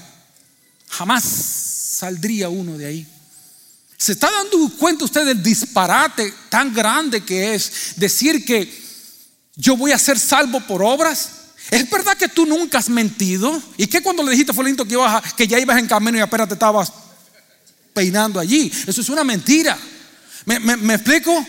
Jamás 0.89 1.23
saldría 1.23 2.49
uno 2.49 2.77
de 2.77 2.85
ahí. 2.85 3.07
¿Se 3.97 4.11
está 4.11 4.29
dando 4.31 4.69
cuenta 4.77 5.05
usted 5.05 5.25
del 5.25 5.41
disparate 5.41 6.33
tan 6.49 6.73
grande 6.73 7.23
que 7.23 7.55
es 7.55 7.93
decir 7.95 8.45
que 8.45 8.71
yo 9.55 9.75
voy 9.75 9.91
a 9.91 9.97
ser 9.97 10.19
salvo 10.19 10.59
por 10.61 10.83
obras? 10.83 11.29
¿Es 11.71 11.89
verdad 11.89 12.15
que 12.15 12.29
tú 12.29 12.45
nunca 12.45 12.77
has 12.77 12.89
mentido? 12.89 13.61
¿Y 13.75 13.87
que 13.87 14.01
cuando 14.01 14.23
le 14.23 14.31
dijiste 14.31 14.53
fue 14.53 14.65
lindo 14.65 14.85
que, 14.85 14.93
ibas 14.93 15.33
que 15.33 15.47
ya 15.47 15.59
ibas 15.59 15.79
en 15.79 15.87
camino 15.87 16.17
y 16.17 16.21
apenas 16.21 16.47
te 16.47 16.53
estabas 16.53 16.93
peinando 17.93 18.39
allí? 18.39 18.71
Eso 18.85 19.01
es 19.01 19.09
una 19.09 19.23
mentira. 19.23 19.77
¿Me, 20.45 20.59
me 20.59 20.93
explico? 20.93 21.45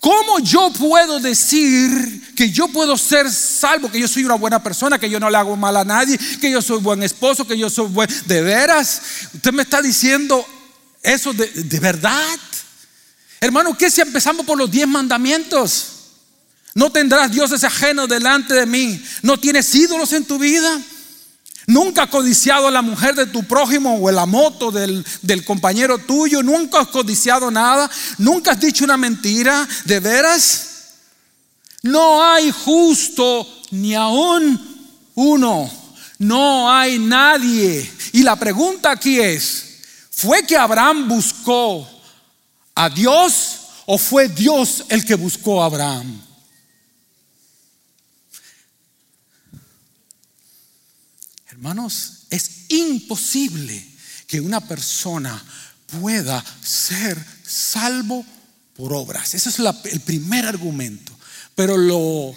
¿Cómo 0.00 0.38
yo 0.38 0.72
puedo 0.72 1.20
decir 1.20 2.32
que 2.34 2.50
yo 2.50 2.68
puedo 2.68 2.96
ser 2.96 3.30
salvo, 3.30 3.90
que 3.90 4.00
yo 4.00 4.08
soy 4.08 4.24
una 4.24 4.34
buena 4.34 4.62
persona, 4.62 4.98
que 4.98 5.10
yo 5.10 5.20
no 5.20 5.28
le 5.28 5.36
hago 5.36 5.56
mal 5.56 5.76
a 5.76 5.84
nadie, 5.84 6.18
que 6.40 6.50
yo 6.50 6.62
soy 6.62 6.80
buen 6.80 7.02
esposo, 7.02 7.46
que 7.46 7.56
yo 7.56 7.68
soy 7.68 7.88
buen... 7.88 8.08
¿De 8.24 8.40
veras? 8.40 9.02
¿Usted 9.34 9.52
me 9.52 9.62
está 9.62 9.82
diciendo 9.82 10.42
eso 11.02 11.34
de, 11.34 11.46
de 11.48 11.80
verdad? 11.80 12.38
Hermano, 13.42 13.76
¿qué 13.76 13.90
si 13.90 14.00
empezamos 14.00 14.46
por 14.46 14.56
los 14.56 14.70
diez 14.70 14.88
mandamientos? 14.88 15.88
No 16.74 16.90
tendrás 16.90 17.30
dioses 17.30 17.62
ajenos 17.62 18.08
delante 18.08 18.54
de 18.54 18.64
mí. 18.64 19.04
No 19.20 19.38
tienes 19.38 19.74
ídolos 19.74 20.14
en 20.14 20.24
tu 20.24 20.38
vida. 20.38 20.80
Nunca 21.70 22.02
has 22.02 22.10
codiciado 22.10 22.66
a 22.66 22.70
la 22.72 22.82
mujer 22.82 23.14
de 23.14 23.26
tu 23.26 23.44
prójimo 23.44 23.96
o 24.02 24.10
la 24.10 24.26
moto 24.26 24.72
del, 24.72 25.06
del, 25.22 25.44
compañero 25.44 25.98
tuyo. 25.98 26.42
Nunca 26.42 26.80
has 26.80 26.88
codiciado 26.88 27.48
nada. 27.48 27.88
Nunca 28.18 28.50
has 28.50 28.60
dicho 28.60 28.84
una 28.84 28.96
mentira. 28.96 29.68
¿De 29.84 30.00
veras? 30.00 30.66
No 31.82 32.24
hay 32.24 32.50
justo 32.50 33.46
ni 33.70 33.94
aún 33.94 34.60
uno. 35.14 35.70
No 36.18 36.68
hay 36.68 36.98
nadie. 36.98 37.88
Y 38.14 38.24
la 38.24 38.34
pregunta 38.34 38.90
aquí 38.90 39.20
es, 39.20 39.78
¿fue 40.10 40.44
que 40.44 40.56
Abraham 40.56 41.06
buscó 41.06 41.88
a 42.74 42.90
Dios 42.90 43.60
o 43.86 43.96
fue 43.96 44.28
Dios 44.28 44.86
el 44.88 45.04
que 45.04 45.14
buscó 45.14 45.62
a 45.62 45.66
Abraham? 45.66 46.20
Hermanos, 51.60 52.20
es 52.30 52.50
imposible 52.68 53.86
que 54.26 54.40
una 54.40 54.66
persona 54.66 55.44
pueda 56.00 56.42
ser 56.62 57.22
salvo 57.46 58.24
por 58.74 58.94
obras. 58.94 59.34
Ese 59.34 59.50
es 59.50 59.58
el 59.58 60.00
primer 60.00 60.46
argumento. 60.46 61.12
Pero 61.54 61.76
lo 61.76 62.34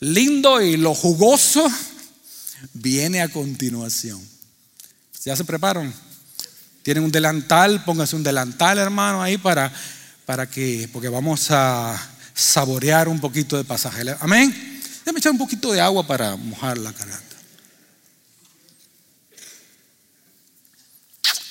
lindo 0.00 0.60
y 0.60 0.76
lo 0.76 0.92
jugoso 0.92 1.70
viene 2.72 3.22
a 3.22 3.28
continuación. 3.28 4.20
¿Ya 5.24 5.36
se 5.36 5.44
preparan? 5.44 5.94
Tienen 6.82 7.04
un 7.04 7.12
delantal, 7.12 7.84
pónganse 7.84 8.16
un 8.16 8.24
delantal, 8.24 8.78
hermano, 8.78 9.22
ahí 9.22 9.38
para, 9.38 9.72
para 10.26 10.50
que, 10.50 10.90
porque 10.92 11.08
vamos 11.08 11.48
a 11.52 11.96
saborear 12.34 13.08
un 13.08 13.20
poquito 13.20 13.56
de 13.56 13.62
pasaje. 13.62 14.02
Amén. 14.18 14.82
Déjame 15.04 15.20
echar 15.20 15.30
un 15.30 15.38
poquito 15.38 15.70
de 15.70 15.80
agua 15.80 16.04
para 16.04 16.34
mojar 16.34 16.76
la 16.76 16.90
garganta. 16.90 17.33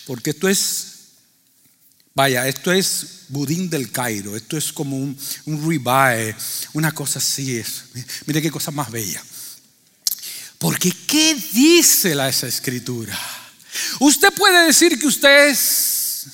Porque 0.06 0.32
esto 0.32 0.50
es, 0.50 0.88
vaya, 2.14 2.48
esto 2.48 2.72
es 2.72 3.26
budín 3.30 3.70
del 3.70 3.92
Cairo, 3.92 4.36
esto 4.36 4.58
es 4.58 4.72
como 4.72 4.98
un, 4.98 5.18
un 5.46 5.70
ribeye, 5.70 6.36
una 6.74 6.92
cosa 6.92 7.20
así 7.20 7.58
es. 7.58 7.86
Mire 8.26 8.42
qué 8.42 8.52
cosa 8.52 8.72
más 8.72 8.92
bella. 8.92 9.24
Porque 10.58 10.92
¿qué 11.08 11.36
dice 11.54 12.16
la 12.16 12.30
esa 12.30 12.48
escritura? 12.48 13.20
Usted 14.00 14.32
puede 14.34 14.66
decir 14.66 14.98
que 15.00 15.08
usted 15.08 15.50
es 15.50 16.26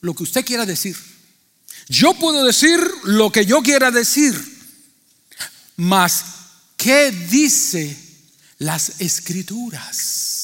lo 0.00 0.14
que 0.14 0.22
usted 0.22 0.44
quiera 0.44 0.66
decir. 0.66 0.96
Yo 1.88 2.14
puedo 2.14 2.44
decir 2.44 2.78
lo 3.04 3.32
que 3.32 3.46
yo 3.46 3.62
quiera 3.62 3.90
decir. 3.90 4.34
Mas, 5.76 6.24
¿qué 6.76 7.10
dice 7.10 7.96
las 8.58 9.00
escrituras? 9.00 10.37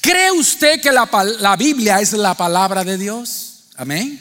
¿Cree 0.00 0.30
usted 0.32 0.80
que 0.80 0.92
la, 0.92 1.56
Biblia 1.56 2.00
es 2.00 2.12
la 2.12 2.34
palabra 2.34 2.84
de 2.84 2.98
Dios? 2.98 3.64
Amén. 3.76 4.20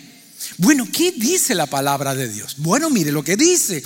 Bueno, 0.58 0.88
¿qué 0.92 1.12
dice 1.12 1.56
la 1.56 1.66
palabra 1.66 2.16
de 2.16 2.28
Dios? 2.28 2.56
Bueno, 2.58 2.90
mire 2.90 3.12
lo 3.12 3.24
que 3.24 3.36
dice. 3.36 3.84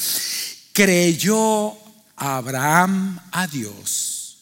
Creyó 0.74 1.78
Abraham 2.16 3.20
a 3.32 3.48
Dios 3.48 4.38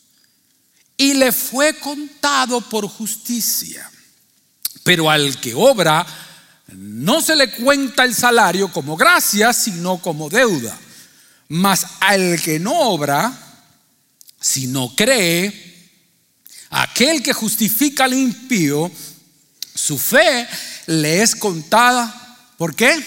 y 0.98 1.14
le 1.14 1.32
fue 1.32 1.76
contado 1.76 2.62
por 2.62 2.88
justicia. 2.88 3.90
Pero 4.84 5.10
al 5.10 5.40
que 5.40 5.54
obra, 5.56 6.06
no 6.74 7.22
se 7.22 7.36
le 7.36 7.52
cuenta 7.52 8.04
el 8.04 8.14
salario 8.14 8.72
como 8.72 8.98
gracia, 8.98 9.54
sino 9.54 10.00
como 10.00 10.30
deuda. 10.30 10.78
Mas 11.48 11.86
al 12.02 12.40
que 12.42 12.60
no 12.60 12.78
obra, 12.78 13.32
si 14.40 14.68
no 14.68 14.94
cree, 14.96 15.69
Aquel 16.70 17.24
que 17.24 17.34
justifica 17.34 18.06
al 18.06 18.14
impío, 18.14 18.92
su 19.74 19.98
fe 19.98 20.48
le 20.88 21.22
es 21.22 21.36
contada. 21.36 22.54
¿Por 22.58 22.76
qué? 22.76 23.04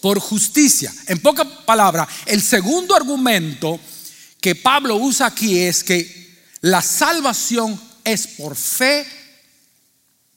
Por 0.00 0.18
justicia. 0.18 0.92
En 1.06 1.18
pocas 1.18 1.46
palabras, 1.66 2.08
el 2.26 2.40
segundo 2.40 2.94
argumento 2.94 3.78
que 4.40 4.54
Pablo 4.54 4.96
usa 4.96 5.26
aquí 5.26 5.58
es 5.58 5.84
que 5.84 6.20
la 6.62 6.80
salvación 6.80 7.80
es 8.04 8.26
por 8.26 8.56
fe 8.56 9.06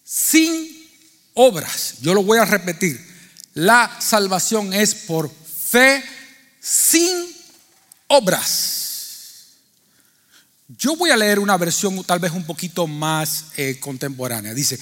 sin 0.03 0.89
obras. 1.33 1.95
Yo 2.01 2.13
lo 2.13 2.23
voy 2.23 2.39
a 2.39 2.45
repetir. 2.45 2.99
La 3.53 3.97
salvación 4.01 4.73
es 4.73 4.93
por 4.95 5.31
fe 5.31 6.03
sin 6.59 7.11
obras. 8.07 8.82
Yo 10.77 10.95
voy 10.95 11.11
a 11.11 11.17
leer 11.17 11.39
una 11.39 11.57
versión 11.57 12.03
tal 12.03 12.19
vez 12.19 12.31
un 12.31 12.45
poquito 12.45 12.87
más 12.87 13.45
eh, 13.57 13.79
contemporánea. 13.79 14.53
Dice, 14.53 14.79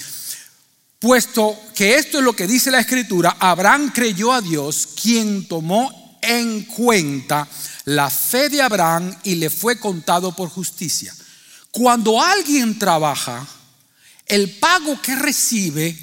puesto 1.00 1.58
que 1.76 1.96
esto 1.96 2.20
es 2.20 2.24
lo 2.24 2.34
que 2.34 2.48
dice 2.48 2.72
la 2.72 2.80
escritura, 2.80 3.36
Abraham 3.40 3.92
creyó 3.94 4.32
a 4.32 4.42
Dios, 4.42 4.90
quien 5.02 5.48
tomó 5.48 6.20
en 6.22 6.64
cuenta 6.64 7.48
la 7.86 8.10
fe 8.10 8.50
de 8.50 8.62
Abraham 8.62 9.14
y 9.24 9.36
le 9.36 9.50
fue 9.50 9.80
contado 9.80 10.36
por 10.36 10.50
justicia. 10.50 11.14
Cuando 11.72 12.22
alguien 12.22 12.78
trabaja, 12.78 13.46
el 14.28 14.50
pago 14.60 15.02
que 15.02 15.16
recibe 15.16 15.98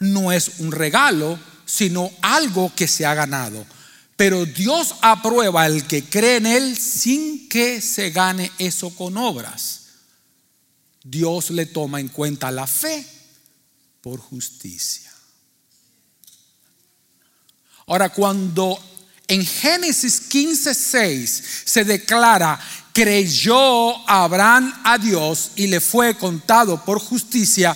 no 0.00 0.32
es 0.32 0.58
un 0.58 0.72
regalo, 0.72 1.38
sino 1.64 2.10
algo 2.20 2.72
que 2.74 2.88
se 2.88 3.06
ha 3.06 3.14
ganado. 3.14 3.64
Pero 4.20 4.44
Dios 4.44 4.96
aprueba 5.00 5.62
al 5.62 5.86
que 5.86 6.04
cree 6.04 6.36
en 6.36 6.44
Él 6.44 6.76
sin 6.76 7.48
que 7.48 7.80
se 7.80 8.10
gane 8.10 8.52
eso 8.58 8.94
con 8.94 9.16
obras. 9.16 9.84
Dios 11.02 11.48
le 11.48 11.64
toma 11.64 12.00
en 12.00 12.08
cuenta 12.08 12.50
la 12.50 12.66
fe 12.66 13.02
por 14.02 14.20
justicia. 14.20 15.10
Ahora, 17.86 18.10
cuando 18.10 18.78
en 19.26 19.42
Génesis 19.42 20.20
15, 20.20 20.74
6 20.74 21.42
se 21.64 21.84
declara, 21.86 22.60
creyó 22.92 24.06
Abraham 24.06 24.82
a 24.84 24.98
Dios 24.98 25.52
y 25.56 25.66
le 25.66 25.80
fue 25.80 26.14
contado 26.18 26.84
por 26.84 27.00
justicia, 27.00 27.74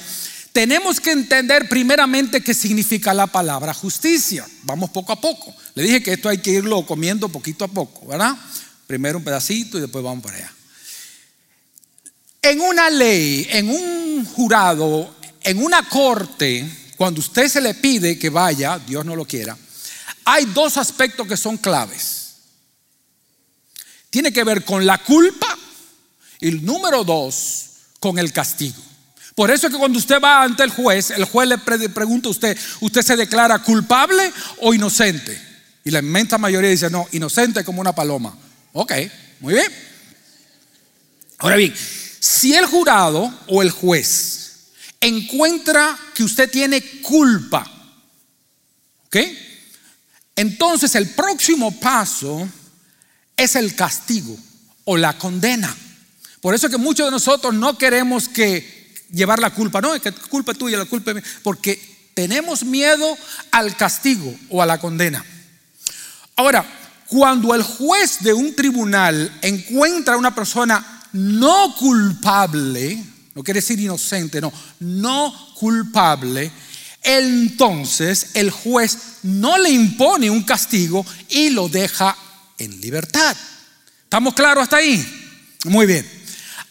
tenemos 0.54 1.00
que 1.00 1.10
entender 1.10 1.68
primeramente 1.68 2.40
qué 2.40 2.54
significa 2.54 3.12
la 3.12 3.26
palabra 3.26 3.74
justicia. 3.74 4.46
Vamos 4.62 4.90
poco 4.90 5.12
a 5.12 5.20
poco. 5.20 5.52
Le 5.74 5.82
dije 5.82 6.00
que 6.00 6.12
esto 6.12 6.28
hay 6.28 6.38
que 6.38 6.52
irlo 6.52 6.86
comiendo 6.86 7.28
poquito 7.28 7.64
a 7.64 7.68
poco, 7.68 8.06
¿verdad? 8.06 8.36
Primero 8.86 9.18
un 9.18 9.24
pedacito 9.24 9.76
y 9.76 9.80
después 9.80 10.04
vamos 10.04 10.22
para 10.22 10.36
allá. 10.36 10.54
En 12.40 12.60
una 12.60 12.88
ley, 12.88 13.48
en 13.50 13.68
un 13.68 14.24
jurado, 14.26 15.16
en 15.42 15.60
una 15.60 15.88
corte, 15.88 16.64
cuando 16.96 17.18
usted 17.18 17.48
se 17.48 17.60
le 17.60 17.74
pide 17.74 18.16
que 18.16 18.30
vaya, 18.30 18.78
Dios 18.78 19.04
no 19.04 19.16
lo 19.16 19.24
quiera, 19.24 19.58
hay 20.24 20.44
dos 20.44 20.76
aspectos 20.76 21.26
que 21.26 21.36
son 21.36 21.56
claves. 21.56 22.34
Tiene 24.08 24.32
que 24.32 24.44
ver 24.44 24.64
con 24.64 24.86
la 24.86 24.98
culpa 24.98 25.58
y 26.38 26.46
el 26.46 26.64
número 26.64 27.02
dos, 27.02 27.70
con 27.98 28.20
el 28.20 28.32
castigo. 28.32 28.93
Por 29.34 29.50
eso 29.50 29.66
es 29.66 29.72
que 29.72 29.78
cuando 29.78 29.98
usted 29.98 30.20
va 30.22 30.42
ante 30.42 30.62
el 30.62 30.70
juez, 30.70 31.10
el 31.10 31.24
juez 31.24 31.48
le 31.48 31.58
pregunta 31.58 32.28
a 32.28 32.30
usted, 32.30 32.56
¿usted 32.80 33.02
se 33.02 33.16
declara 33.16 33.58
culpable 33.58 34.32
o 34.60 34.72
inocente? 34.72 35.40
Y 35.84 35.90
la 35.90 35.98
inmensa 35.98 36.38
mayoría 36.38 36.70
dice, 36.70 36.88
no, 36.88 37.06
inocente 37.12 37.64
como 37.64 37.80
una 37.80 37.94
paloma. 37.94 38.36
Ok, 38.72 38.92
muy 39.40 39.54
bien. 39.54 39.72
Ahora 41.38 41.56
bien, 41.56 41.74
si 42.20 42.54
el 42.54 42.66
jurado 42.66 43.32
o 43.48 43.60
el 43.60 43.70
juez 43.70 44.70
encuentra 45.00 45.98
que 46.14 46.22
usted 46.22 46.50
tiene 46.50 46.80
culpa, 47.02 47.70
¿ok? 49.06 49.16
Entonces 50.36 50.94
el 50.94 51.10
próximo 51.10 51.78
paso 51.78 52.48
es 53.36 53.56
el 53.56 53.74
castigo 53.74 54.36
o 54.84 54.96
la 54.96 55.18
condena. 55.18 55.74
Por 56.40 56.54
eso 56.54 56.66
es 56.66 56.72
que 56.72 56.78
muchos 56.78 57.06
de 57.06 57.10
nosotros 57.10 57.52
no 57.52 57.76
queremos 57.76 58.28
que 58.28 58.83
llevar 59.14 59.38
la 59.38 59.50
culpa. 59.50 59.80
No, 59.80 59.94
es 59.94 60.02
que 60.02 60.12
culpa 60.12 60.54
tuya, 60.54 60.78
la 60.78 60.84
culpa 60.84 61.10
es 61.10 61.16
mía. 61.16 61.24
Porque 61.42 62.10
tenemos 62.14 62.64
miedo 62.64 63.16
al 63.50 63.76
castigo 63.76 64.34
o 64.50 64.62
a 64.62 64.66
la 64.66 64.78
condena. 64.78 65.24
Ahora, 66.36 66.64
cuando 67.06 67.54
el 67.54 67.62
juez 67.62 68.18
de 68.20 68.32
un 68.32 68.54
tribunal 68.54 69.30
encuentra 69.42 70.14
a 70.14 70.18
una 70.18 70.34
persona 70.34 71.02
no 71.12 71.74
culpable, 71.76 73.02
no 73.34 73.42
quiere 73.42 73.58
decir 73.58 73.78
inocente, 73.78 74.40
no, 74.40 74.52
no 74.80 75.54
culpable, 75.54 76.50
entonces 77.02 78.30
el 78.34 78.50
juez 78.50 78.98
no 79.22 79.58
le 79.58 79.70
impone 79.70 80.30
un 80.30 80.42
castigo 80.42 81.04
y 81.28 81.50
lo 81.50 81.68
deja 81.68 82.16
en 82.58 82.80
libertad. 82.80 83.36
¿Estamos 84.04 84.34
claros 84.34 84.62
hasta 84.62 84.78
ahí? 84.78 85.04
Muy 85.64 85.86
bien. 85.86 86.23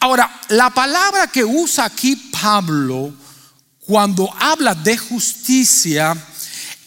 Ahora, 0.04 0.30
la 0.50 0.70
palabra 0.70 1.28
que 1.28 1.46
usa 1.46 1.86
aquí 1.86 2.18
Pablo 2.18 3.14
cuando 3.80 4.30
habla 4.38 4.76
de 4.76 4.98
justicia 4.98 6.14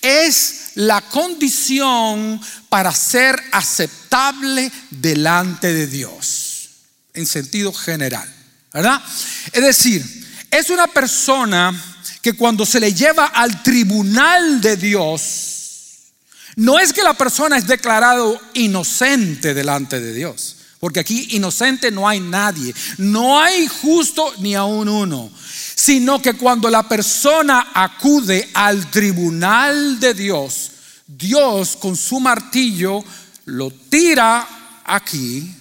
es 0.03 0.73
la 0.75 1.01
condición 1.01 2.39
para 2.69 2.93
ser 2.93 3.43
aceptable 3.53 4.71
delante 4.91 5.73
de 5.73 5.87
Dios, 5.87 6.69
en 7.15 7.25
sentido 7.25 7.73
general, 7.73 8.31
¿verdad? 8.71 9.03
Es 9.51 9.63
decir, 9.63 10.05
es 10.51 10.69
una 10.69 10.87
persona 10.87 11.73
que 12.21 12.35
cuando 12.35 12.67
se 12.67 12.81
le 12.81 12.93
lleva 12.93 13.29
al 13.29 13.63
tribunal 13.63 14.61
de 14.61 14.77
Dios, 14.77 16.13
no 16.57 16.79
es 16.79 16.93
que 16.93 17.03
la 17.03 17.15
persona 17.15 17.57
es 17.57 17.67
declarado 17.67 18.39
inocente 18.53 19.55
delante 19.55 20.03
de 20.03 20.13
Dios. 20.13 20.56
Porque 20.87 21.01
aquí 21.01 21.27
inocente 21.33 21.91
no 21.91 22.09
hay 22.09 22.21
nadie. 22.21 22.73
No 22.99 23.41
hay 23.41 23.67
justo 23.67 24.33
ni 24.39 24.55
aún 24.55 24.89
uno. 24.89 25.29
Sino 25.75 26.23
que 26.23 26.35
cuando 26.35 26.71
la 26.71 26.89
persona 26.89 27.73
acude 27.75 28.49
al 28.55 28.89
tribunal 28.89 29.99
de 29.99 30.15
Dios, 30.15 30.71
Dios 31.09 31.75
con 31.75 31.97
su 31.97 32.21
martillo 32.21 33.05
lo 33.47 33.73
tira 33.73 34.83
aquí 34.85 35.53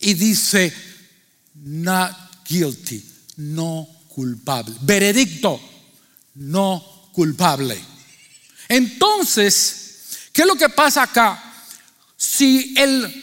y 0.00 0.12
dice, 0.12 0.74
not 1.54 2.12
guilty, 2.46 3.02
no 3.38 3.88
culpable. 4.08 4.74
Veredicto, 4.82 5.58
no 6.34 7.08
culpable. 7.14 7.82
Entonces, 8.68 10.02
¿qué 10.34 10.42
es 10.42 10.46
lo 10.46 10.54
que 10.54 10.68
pasa 10.68 11.04
acá? 11.04 11.42
Si 12.14 12.74
el 12.76 13.22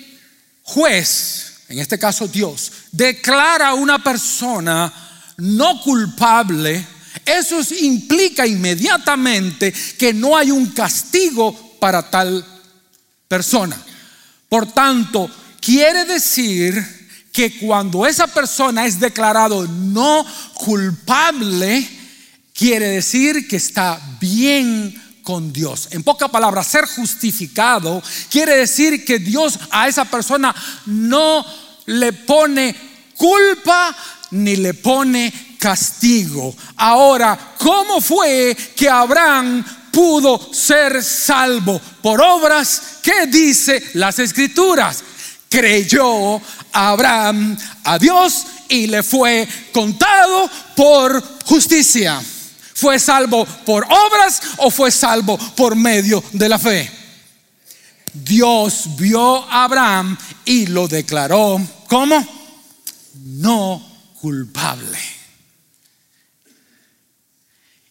juez, 0.63 1.42
en 1.73 1.79
este 1.79 1.97
caso 1.97 2.27
Dios, 2.27 2.71
declara 2.91 3.69
a 3.69 3.73
una 3.73 4.03
persona 4.03 4.93
no 5.37 5.81
culpable, 5.81 6.85
eso 7.25 7.59
implica 7.81 8.45
inmediatamente 8.45 9.73
que 9.97 10.13
no 10.13 10.37
hay 10.37 10.51
un 10.51 10.67
castigo 10.67 11.77
para 11.79 12.09
tal 12.11 12.45
persona. 13.27 13.75
Por 14.47 14.71
tanto, 14.71 15.29
quiere 15.59 16.05
decir 16.05 16.75
que 17.31 17.57
cuando 17.57 18.05
esa 18.05 18.27
persona 18.27 18.85
es 18.85 18.99
declarado 18.99 19.67
no 19.67 20.23
culpable, 20.53 21.89
quiere 22.53 22.87
decir 22.89 23.47
que 23.47 23.55
está 23.55 23.99
bien 24.21 24.93
con 25.23 25.51
Dios. 25.51 25.87
En 25.91 26.03
pocas 26.03 26.29
palabras, 26.29 26.67
ser 26.67 26.85
justificado 26.85 28.03
quiere 28.29 28.57
decir 28.57 29.03
que 29.05 29.17
Dios 29.19 29.57
a 29.71 29.87
esa 29.87 30.05
persona 30.05 30.53
no 30.85 31.43
le 31.85 32.13
pone 32.13 32.75
culpa 33.15 33.95
ni 34.31 34.55
le 34.55 34.73
pone 34.73 35.31
castigo. 35.59 36.53
Ahora, 36.77 37.55
¿cómo 37.57 38.01
fue 38.01 38.55
que 38.75 38.89
Abraham 38.89 39.63
pudo 39.91 40.53
ser 40.53 41.03
salvo? 41.03 41.79
Por 42.01 42.21
obras 42.21 42.81
que 43.01 43.27
dice 43.27 43.91
las 43.93 44.19
escrituras. 44.19 45.03
Creyó 45.49 46.41
Abraham 46.71 47.55
a 47.83 47.99
Dios 47.99 48.45
y 48.69 48.87
le 48.87 49.03
fue 49.03 49.47
contado 49.71 50.49
por 50.75 51.23
justicia. 51.45 52.21
¿Fue 52.73 52.99
salvo 52.99 53.45
por 53.65 53.85
obras 53.85 54.41
o 54.57 54.71
fue 54.71 54.89
salvo 54.89 55.37
por 55.55 55.75
medio 55.75 56.23
de 56.31 56.49
la 56.49 56.57
fe? 56.57 57.02
Dios 58.13 58.95
vio 58.97 59.43
a 59.49 59.63
Abraham 59.63 60.17
y 60.45 60.67
lo 60.67 60.87
declaró 60.87 61.59
como 61.87 62.25
no 63.23 63.85
culpable. 64.21 64.99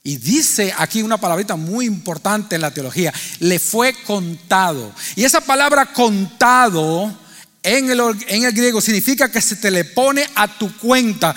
Y 0.04 0.16
dice 0.16 0.74
aquí 0.76 1.02
una 1.02 1.18
palabrita 1.18 1.54
muy 1.54 1.86
importante 1.86 2.56
en 2.56 2.62
la 2.62 2.72
teología, 2.72 3.12
le 3.38 3.58
fue 3.58 3.94
contado. 4.04 4.92
Y 5.14 5.24
esa 5.24 5.40
palabra 5.40 5.92
contado 5.92 7.16
en 7.62 7.90
el, 7.90 8.00
en 8.26 8.44
el 8.44 8.52
griego 8.52 8.80
significa 8.80 9.30
que 9.30 9.40
se 9.40 9.56
te 9.56 9.70
le 9.70 9.84
pone 9.84 10.28
a 10.34 10.48
tu 10.48 10.76
cuenta. 10.78 11.34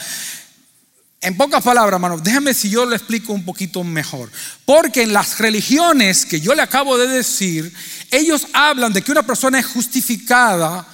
En 1.21 1.38
pocas 1.38 1.63
palabras, 1.63 1.95
hermano, 1.95 2.19
déjame 2.19 2.54
si 2.54 2.69
yo 2.69 2.86
le 2.86 2.95
explico 2.95 3.34
un 3.34 3.43
poquito 3.43 3.84
mejor. 3.84 4.32
Porque 4.65 5.04
en 5.04 5.13
las 5.13 5.39
religiones 5.39 6.25
que 6.25 6.39
yo 6.39 6.54
le 6.54 6.62
acabo 6.62 6.97
de 6.97 7.08
decir, 7.08 7.73
ellos 8.12 8.47
hablan 8.54 8.93
de 8.93 9.01
que 9.01 9.12
una 9.12 9.23
persona 9.23 9.60
es 9.60 9.65
justificada 9.65 10.88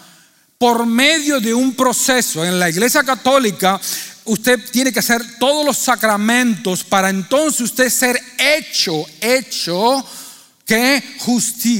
por 0.57 0.85
medio 0.85 1.39
de 1.39 1.53
un 1.53 1.73
proceso. 1.73 2.45
En 2.45 2.59
la 2.59 2.69
iglesia 2.69 3.03
católica, 3.03 3.81
usted 4.25 4.59
tiene 4.71 4.93
que 4.93 4.99
hacer 4.99 5.39
todos 5.39 5.65
los 5.65 5.77
sacramentos 5.77 6.83
para 6.83 7.09
entonces 7.09 7.61
usted 7.61 7.89
ser 7.89 8.21
hecho, 8.37 9.05
hecho 9.19 10.05
que 10.65 11.03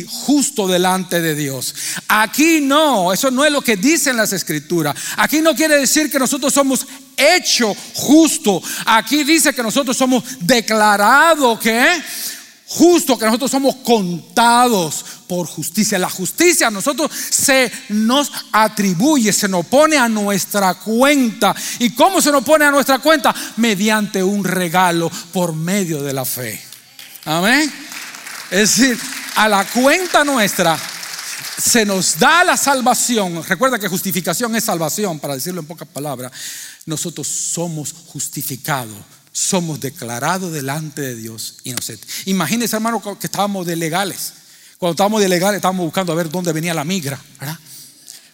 justo 0.10 0.68
delante 0.68 1.22
de 1.22 1.36
Dios. 1.36 1.74
Aquí 2.08 2.60
no, 2.60 3.14
eso 3.14 3.32
no 3.32 3.46
es 3.46 3.52
lo 3.52 3.62
que 3.62 3.78
dicen 3.78 4.18
las 4.18 4.34
escrituras. 4.34 4.96
Aquí 5.16 5.40
no 5.40 5.56
quiere 5.56 5.78
decir 5.78 6.12
que 6.12 6.20
nosotros 6.20 6.54
somos 6.54 6.86
hecho 7.18 7.76
justo. 7.94 8.62
Aquí 8.86 9.24
dice 9.24 9.54
que 9.54 9.64
nosotros 9.64 9.96
somos 9.98 10.24
declarados 10.40 11.60
que 11.60 12.02
justo, 12.68 13.18
que 13.18 13.26
nosotros 13.26 13.52
somos 13.52 13.76
contados 13.78 15.04
por 15.28 15.48
justicia. 15.48 16.00
La 16.00 16.10
justicia 16.10 16.68
a 16.68 16.72
nosotros 16.72 17.12
se 17.12 17.72
nos 17.90 18.32
atribuye, 18.52 19.34
se 19.34 19.48
nos 19.48 19.66
pone 19.66 19.98
a 19.98 20.08
nuestra 20.08 20.76
cuenta. 20.76 21.54
¿Y 21.80 21.92
cómo 21.92 22.22
se 22.22 22.32
nos 22.32 22.44
pone 22.44 22.66
a 22.66 22.72
nuestra 22.72 23.00
cuenta? 23.00 23.36
Mediante 23.58 24.24
un 24.24 24.44
regalo 24.44 25.12
por 25.34 25.54
medio 25.54 26.02
de 26.02 26.14
la 26.14 26.26
fe. 26.26 26.62
Amén. 27.26 27.72
Es 28.50 28.78
decir, 28.78 29.00
a 29.36 29.48
la 29.48 29.66
cuenta 29.66 30.24
nuestra 30.24 30.78
se 31.62 31.86
nos 31.86 32.18
da 32.18 32.44
la 32.44 32.58
salvación. 32.58 33.44
Recuerda 33.44 33.78
que 33.78 33.88
justificación 33.88 34.56
es 34.56 34.64
salvación, 34.64 35.20
para 35.20 35.36
decirlo 35.36 35.62
en 35.62 35.68
pocas 35.68 35.88
palabras. 35.88 36.32
Nosotros 36.86 37.28
somos 37.28 37.94
justificados, 38.08 38.96
somos 39.32 39.80
declarados 39.80 40.52
delante 40.52 41.02
de 41.02 41.16
Dios 41.16 41.58
inocentes. 41.64 42.08
Imagínense, 42.26 42.76
hermano, 42.76 43.02
que 43.20 43.28
estábamos 43.28 43.66
de 43.66 43.76
legales. 43.76 44.34
Cuando 44.78 44.94
estábamos 44.94 45.22
de 45.22 45.30
legales, 45.30 45.58
estábamos 45.58 45.86
buscando 45.86 46.12
a 46.12 46.16
ver 46.16 46.30
dónde 46.30 46.52
venía 46.52 46.74
la 46.74 46.84
migra. 46.84 47.20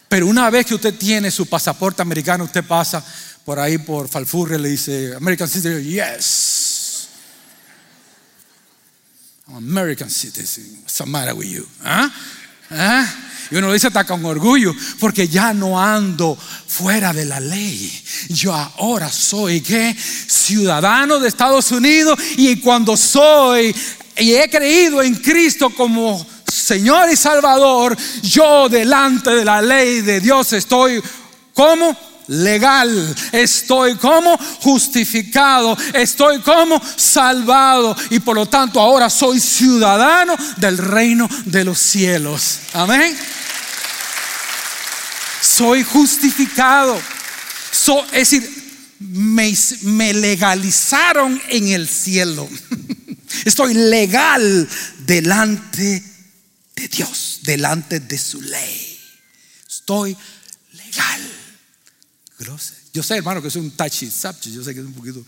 Pero 0.08 0.26
una 0.26 0.48
vez 0.48 0.64
que 0.64 0.74
usted 0.74 0.94
tiene 0.94 1.30
su 1.30 1.46
pasaporte 1.46 2.00
americano, 2.00 2.44
usted 2.44 2.64
pasa 2.64 3.04
por 3.44 3.60
ahí 3.60 3.76
por 3.76 4.08
Falfurre, 4.08 4.58
le 4.58 4.70
dice, 4.70 5.14
American 5.14 5.48
citizen, 5.48 5.84
yes. 5.84 7.08
American 9.54 10.10
citizen. 10.10 10.80
What's 10.82 10.96
the 10.96 11.06
matter 11.06 11.34
with 11.34 11.48
you? 11.48 11.66
¿Ah? 11.82 12.10
¿Ah? 12.70 13.06
Y 13.50 13.56
uno 13.56 13.68
lo 13.68 13.72
dice 13.72 13.86
hasta 13.86 14.04
con 14.04 14.24
orgullo, 14.24 14.74
porque 15.00 15.26
ya 15.26 15.54
no 15.54 15.80
ando 15.80 16.36
fuera 16.66 17.12
de 17.12 17.24
la 17.24 17.40
ley. 17.40 17.90
Yo 18.28 18.52
ahora 18.52 19.10
soy 19.10 19.62
¿qué? 19.62 19.96
ciudadano 19.96 21.18
de 21.18 21.28
Estados 21.28 21.72
Unidos 21.72 22.18
y 22.36 22.56
cuando 22.56 22.96
soy 22.96 23.74
y 24.18 24.34
he 24.34 24.50
creído 24.50 25.00
en 25.02 25.14
Cristo 25.14 25.70
como 25.70 26.24
Señor 26.46 27.08
y 27.10 27.16
Salvador, 27.16 27.96
yo 28.22 28.68
delante 28.68 29.30
de 29.30 29.44
la 29.44 29.62
ley 29.62 30.00
de 30.00 30.20
Dios 30.20 30.52
estoy 30.52 31.00
como 31.54 31.96
legal, 32.28 33.14
estoy 33.32 33.96
como 33.96 34.38
justificado, 34.60 35.76
estoy 35.94 36.40
como 36.40 36.80
salvado 36.96 37.96
y 38.10 38.20
por 38.20 38.36
lo 38.36 38.46
tanto 38.46 38.80
ahora 38.80 39.10
soy 39.10 39.40
ciudadano 39.40 40.36
del 40.56 40.78
reino 40.78 41.28
de 41.46 41.64
los 41.64 41.78
cielos. 41.78 42.60
Amén 42.72 43.16
soy 45.58 45.82
justificado. 45.82 47.00
es 48.12 48.30
decir, 48.30 48.94
me, 49.00 49.52
me 49.82 50.14
legalizaron 50.14 51.40
en 51.48 51.68
el 51.68 51.88
cielo. 51.88 52.48
Estoy 53.44 53.74
legal 53.74 54.68
delante 55.04 56.02
de 56.76 56.88
Dios, 56.88 57.40
delante 57.42 57.98
de 57.98 58.18
su 58.18 58.40
ley. 58.40 59.00
Estoy 59.68 60.16
legal. 60.72 61.37
Yo 62.92 63.02
sé, 63.02 63.16
hermano, 63.16 63.42
que 63.42 63.48
es 63.48 63.56
un 63.56 63.70
touchy 63.72 64.10
subject, 64.10 64.54
yo 64.54 64.62
sé 64.62 64.72
que 64.72 64.80
es 64.80 64.86
un 64.86 64.92
poquito, 64.92 65.24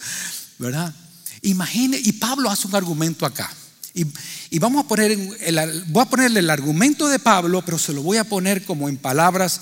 ¿verdad? 0.58 0.94
Imagine, 1.42 1.98
y 1.98 2.12
Pablo 2.12 2.50
hace 2.50 2.68
un 2.68 2.74
argumento 2.74 3.26
acá. 3.26 3.50
Y, 3.92 4.58
vamos 4.60 4.84
a 4.84 4.88
poner, 4.88 5.10
el, 5.10 5.84
voy 5.88 6.02
a 6.02 6.08
ponerle 6.08 6.40
el 6.40 6.50
argumento 6.50 7.08
de 7.08 7.18
Pablo, 7.18 7.62
pero 7.62 7.78
se 7.78 7.92
lo 7.92 8.02
voy 8.02 8.18
a 8.18 8.24
poner 8.24 8.64
como 8.64 8.88
en 8.88 8.96
palabras 8.96 9.60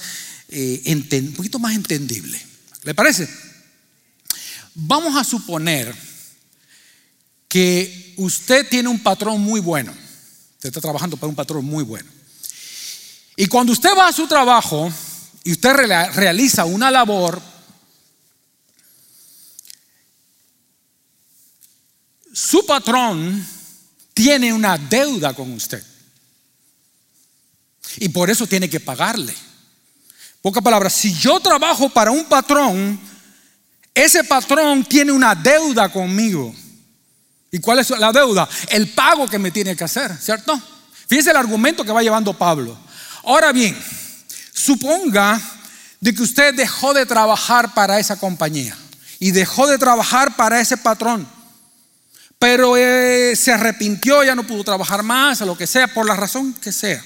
eh, 0.49 0.83
un 1.13 1.33
poquito 1.33 1.59
más 1.59 1.75
entendible. 1.75 2.41
¿Le 2.83 2.95
parece? 2.95 3.29
Vamos 4.75 5.17
a 5.17 5.25
suponer 5.25 5.95
que 7.49 8.15
usted 8.19 8.69
tiene 8.69 8.91
un 8.91 9.03
patrón 9.03 9.41
muy 9.41 9.61
bueno. 9.61 9.93
Usted 10.57 10.69
está 10.69 10.81
trabajando 10.81 11.17
para 11.17 11.31
un 11.31 11.37
patrón 11.37 11.65
muy 11.65 11.83
bueno. 11.83 12.11
Y 13.37 13.47
cuando 13.47 13.73
usted 13.73 13.91
va 13.97 14.09
a 14.09 14.13
su 14.13 14.27
trabajo 14.27 14.93
y 15.45 15.53
usted 15.53 15.75
realiza 16.15 16.65
una 16.65 16.91
labor, 16.91 17.41
su 22.33 22.65
patrón 22.67 23.47
tiene 24.15 24.53
una 24.53 24.77
deuda 24.77 25.35
con 25.35 25.53
usted. 25.53 25.83
Y 27.99 28.09
por 28.11 28.31
eso 28.31 28.47
tiene 28.47 28.69
que 28.69 28.81
pagarle. 28.81 29.35
Pocas 30.41 30.63
palabras, 30.63 30.93
si 30.93 31.13
yo 31.15 31.41
trabajo 31.41 31.89
para 31.89 32.11
un 32.11 32.25
patrón, 32.27 32.99
ese 33.95 34.23
patrón 34.25 34.85
tiene 34.85 35.11
una 35.11 35.35
deuda 35.35 35.89
conmigo. 35.89 36.55
¿Y 37.51 37.59
cuál 37.59 37.81
es 37.81 37.91
la 37.91 38.13
deuda? 38.13 38.49
El 38.69 38.89
pago 38.91 39.27
que 39.27 39.39
me 39.39 39.51
tiene 39.51 39.75
que 39.75 39.85
hacer, 39.85 40.17
¿cierto? 40.19 40.61
Fíjese 41.09 41.31
el 41.31 41.37
argumento 41.37 41.85
que 41.85 41.93
va 41.93 42.03
llevando 42.03 42.33
Pablo. 42.35 42.79
Ahora 43.25 43.53
bien, 43.53 43.77
suponga 44.59 45.41
de 46.01 46.15
que 46.15 46.23
usted 46.23 46.55
dejó 46.55 46.93
de 46.95 47.07
trabajar 47.07 47.75
para 47.75 47.99
esa 47.99 48.19
compañía 48.19 48.77
y 49.19 49.31
dejó 49.31 49.67
de 49.67 49.79
trabajar 49.79 50.37
para 50.37 50.61
ese 50.61 50.77
patrón, 50.77 51.27
pero 52.39 52.77
eh, 52.77 53.35
se 53.37 53.53
arrepintió, 53.53 54.23
ya 54.23 54.35
no 54.35 54.47
pudo 54.47 54.65
trabajar 54.65 55.03
más, 55.03 55.41
o 55.41 55.47
lo 55.47 55.57
que 55.57 55.67
sea, 55.67 55.89
por 55.89 56.07
la 56.07 56.15
razón 56.15 56.55
que 56.55 56.73
sea. 56.73 57.05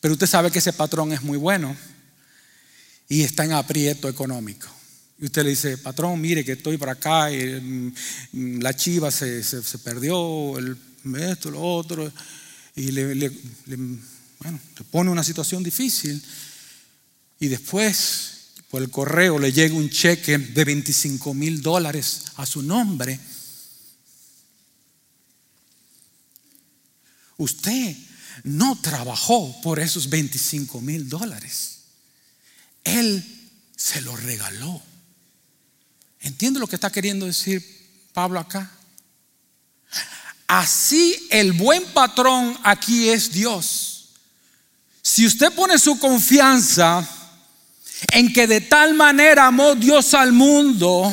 Pero 0.00 0.14
usted 0.14 0.26
sabe 0.26 0.50
que 0.50 0.60
ese 0.60 0.72
patrón 0.72 1.12
es 1.12 1.22
muy 1.22 1.36
bueno 1.36 1.76
y 3.08 3.22
está 3.22 3.44
en 3.44 3.52
aprieto 3.52 4.08
económico. 4.08 4.66
Y 5.18 5.26
usted 5.26 5.42
le 5.42 5.50
dice, 5.50 5.76
patrón, 5.76 6.18
mire 6.18 6.42
que 6.42 6.52
estoy 6.52 6.78
por 6.78 6.88
acá, 6.88 7.30
y, 7.30 7.92
mm, 8.32 8.60
la 8.60 8.74
chiva 8.74 9.10
se, 9.10 9.42
perdió, 9.84 10.56
el, 10.56 10.76
esto, 11.18 11.50
lo 11.50 11.60
otro, 11.60 12.10
y 12.74 12.90
le, 12.92 13.30
bueno, 14.38 14.58
le 14.78 14.84
pone 14.90 15.10
una 15.10 15.22
situación 15.22 15.62
difícil. 15.62 16.22
Y 17.40 17.48
después, 17.48 18.50
por 18.70 18.82
el 18.82 18.90
correo, 18.90 19.38
le 19.38 19.50
llega 19.50 19.74
un 19.74 19.88
cheque 19.88 20.36
de 20.36 20.64
25 20.64 21.32
mil 21.32 21.62
dólares 21.62 22.24
a 22.36 22.44
su 22.44 22.62
nombre. 22.62 23.18
Usted 27.38 27.96
no 28.44 28.78
trabajó 28.80 29.58
por 29.62 29.80
esos 29.80 30.10
25 30.10 30.82
mil 30.82 31.08
dólares. 31.08 31.78
Él 32.84 33.24
se 33.74 34.02
lo 34.02 34.14
regaló. 34.14 34.82
¿Entiende 36.20 36.60
lo 36.60 36.66
que 36.66 36.76
está 36.76 36.92
queriendo 36.92 37.24
decir 37.24 37.64
Pablo 38.12 38.38
acá? 38.38 38.70
Así 40.46 41.26
el 41.30 41.52
buen 41.52 41.84
patrón 41.94 42.58
aquí 42.64 43.08
es 43.08 43.32
Dios. 43.32 44.10
Si 45.00 45.24
usted 45.24 45.50
pone 45.54 45.78
su 45.78 45.98
confianza 45.98 47.16
en 48.12 48.32
que 48.32 48.46
de 48.46 48.60
tal 48.60 48.94
manera 48.94 49.46
amó 49.46 49.74
Dios 49.74 50.14
al 50.14 50.32
mundo, 50.32 51.12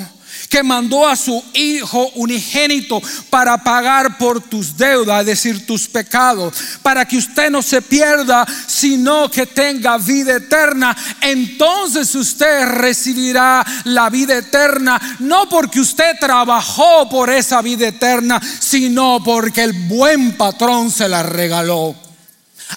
que 0.49 0.63
mandó 0.63 1.07
a 1.07 1.15
su 1.15 1.43
Hijo 1.53 2.09
unigénito 2.15 3.01
para 3.29 3.57
pagar 3.57 4.17
por 4.17 4.41
tus 4.41 4.77
deudas, 4.77 5.21
es 5.21 5.25
decir, 5.25 5.65
tus 5.65 5.87
pecados, 5.87 6.53
para 6.81 7.05
que 7.05 7.17
usted 7.17 7.49
no 7.49 7.61
se 7.61 7.81
pierda, 7.81 8.45
sino 8.67 9.29
que 9.29 9.45
tenga 9.45 9.97
vida 9.97 10.37
eterna. 10.37 10.95
Entonces 11.21 12.13
usted 12.15 12.65
recibirá 12.65 13.65
la 13.85 14.09
vida 14.09 14.37
eterna, 14.37 15.17
no 15.19 15.49
porque 15.49 15.79
usted 15.79 16.15
trabajó 16.19 17.09
por 17.09 17.29
esa 17.29 17.61
vida 17.61 17.87
eterna, 17.87 18.39
sino 18.59 19.21
porque 19.23 19.63
el 19.63 19.73
buen 19.73 20.37
patrón 20.37 20.91
se 20.91 21.09
la 21.09 21.23
regaló. 21.23 21.95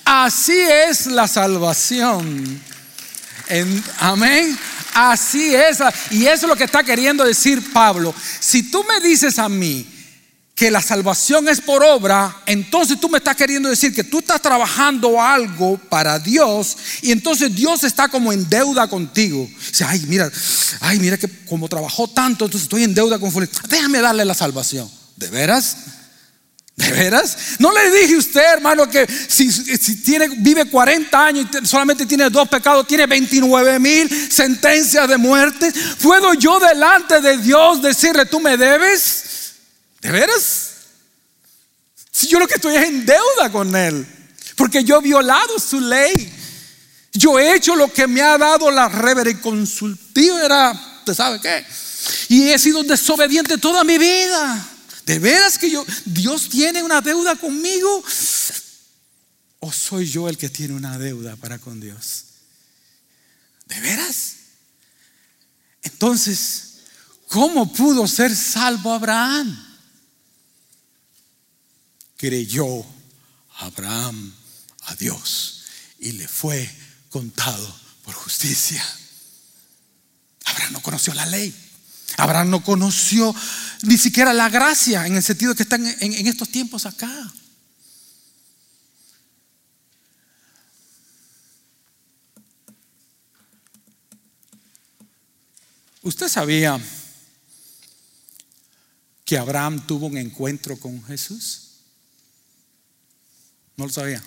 Así 0.05 0.59
es 0.59 1.07
la 1.07 1.29
salvación. 1.29 2.70
Amén. 3.99 4.59
Así 4.95 5.55
es. 5.55 5.79
Y 6.11 6.27
eso 6.27 6.47
es 6.47 6.49
lo 6.49 6.57
que 6.57 6.65
está 6.65 6.83
queriendo 6.83 7.25
decir 7.25 7.73
Pablo. 7.73 8.15
Si 8.41 8.71
tú 8.71 8.85
me 8.85 9.01
dices 9.01 9.39
a 9.39 9.49
mí 9.49 9.87
que 10.55 10.71
la 10.71 10.83
salvación 10.83 11.49
es 11.49 11.61
por 11.61 11.83
obra, 11.83 12.43
entonces 12.45 13.01
tú 13.01 13.09
me 13.09 13.19
estás 13.19 13.35
queriendo 13.35 13.69
decir 13.69 13.95
que 13.95 14.05
tú 14.05 14.19
estás 14.19 14.43
trabajando 14.43 15.21
algo 15.21 15.79
para 15.79 16.19
Dios 16.19 16.77
y 17.01 17.13
entonces 17.13 17.55
Dios 17.55 17.83
está 17.83 18.09
como 18.09 18.31
en 18.31 18.47
deuda 18.47 18.87
contigo. 18.87 19.49
Dice, 19.69 19.85
ay, 19.85 20.05
mira, 20.07 20.31
ay, 20.81 20.99
mira 20.99 21.17
que 21.17 21.29
como 21.47 21.67
trabajó 21.67 22.09
tanto, 22.09 22.45
entonces 22.45 22.65
estoy 22.65 22.85
en 22.85 22.95
deuda 22.95 23.19
con 23.19 23.33
Déjame 23.69 24.01
darle 24.01 24.25
la 24.25 24.35
salvación. 24.35 24.91
¿De 25.17 25.29
veras? 25.29 25.77
¿De 26.81 26.93
veras? 26.93 27.37
No 27.59 27.73
le 27.73 27.91
dije 27.91 28.15
a 28.15 28.19
usted, 28.19 28.41
hermano, 28.41 28.89
que 28.89 29.07
si, 29.07 29.97
tiene, 29.97 30.29
vive 30.39 30.65
40 30.65 31.27
años 31.27 31.47
y 31.63 31.67
solamente 31.67 32.07
tiene 32.07 32.31
dos 32.31 32.49
pecados, 32.49 32.87
tiene 32.87 33.07
29 33.07 33.79
mil 33.79 34.33
sentencias 34.33 35.07
de 35.07 35.19
muerte. 35.19 35.71
¿Puedo 36.03 36.33
yo 36.33 36.59
delante 36.59 37.21
de 37.21 37.37
Dios 37.37 37.83
decirle, 37.83 38.25
tú 38.25 38.41
me 38.41 38.57
debes? 38.57 39.25
¿De 40.01 40.11
veras? 40.11 40.71
Si 42.11 42.29
yo 42.29 42.39
lo 42.39 42.49
que 42.49 42.55
estoy 42.55 42.77
es 42.77 42.85
en 42.85 43.05
deuda 43.05 43.53
con 43.53 43.77
Él, 43.77 44.07
porque 44.57 44.83
yo 44.83 45.01
he 45.01 45.03
violado 45.03 45.59
su 45.59 45.81
ley. 45.81 46.33
Yo 47.13 47.39
he 47.39 47.57
hecho 47.57 47.77
lo 47.77 47.93
que 47.93 48.07
me 48.07 48.23
ha 48.23 48.39
dado 48.39 48.71
la 48.71 48.89
reverend 48.89 49.43
consultiva, 49.43 50.43
era, 50.43 50.73
¿usted 51.01 51.13
sabe 51.13 51.41
qué? 51.43 51.63
Y 52.29 52.49
he 52.49 52.59
sido 52.59 52.83
desobediente 52.85 53.59
toda 53.59 53.85
mi 53.85 53.99
vida. 53.99 54.70
¿De 55.11 55.19
veras 55.19 55.59
que 55.59 55.69
yo, 55.69 55.85
Dios 56.05 56.49
tiene 56.49 56.85
una 56.85 57.01
deuda 57.01 57.35
conmigo? 57.35 58.05
¿O 59.59 59.73
soy 59.73 60.09
yo 60.09 60.29
el 60.29 60.39
que 60.39 60.49
tiene 60.49 60.73
una 60.73 60.99
deuda 60.99 61.35
para 61.35 61.59
con 61.59 61.81
Dios? 61.81 62.27
¿De 63.67 63.81
veras? 63.81 64.35
Entonces, 65.83 66.75
¿cómo 67.27 67.73
pudo 67.73 68.07
ser 68.07 68.37
salvo 68.37 68.93
Abraham? 68.93 69.77
Creyó 72.17 72.87
Abraham 73.59 74.33
a 74.83 74.95
Dios 74.95 75.63
y 75.99 76.13
le 76.13 76.29
fue 76.29 76.71
contado 77.09 77.81
por 78.05 78.15
justicia. 78.15 78.87
Abraham 80.45 80.75
no 80.75 80.83
conoció 80.83 81.13
la 81.15 81.27
ley. 81.27 81.53
Abraham 82.17 82.51
no 82.51 82.63
conoció 82.63 83.35
ni 83.83 83.97
siquiera 83.97 84.33
la 84.33 84.49
gracia 84.49 85.07
en 85.07 85.17
el 85.17 85.23
sentido 85.23 85.55
que 85.55 85.63
están 85.63 85.87
en, 85.87 86.27
estos 86.27 86.49
tiempos 86.49 86.87
acá. 86.87 87.33
¿Usted 96.03 96.29
sabía 96.29 96.81
que 99.25 99.39
Abraham 99.39 99.87
tuvo 99.87 100.07
un 100.07 100.17
encuentro 100.17 100.79
con 100.79 101.03
Jesús? 101.05 101.69
¿No 103.77 103.87
lo 103.87 103.93
sabía? 103.93 104.23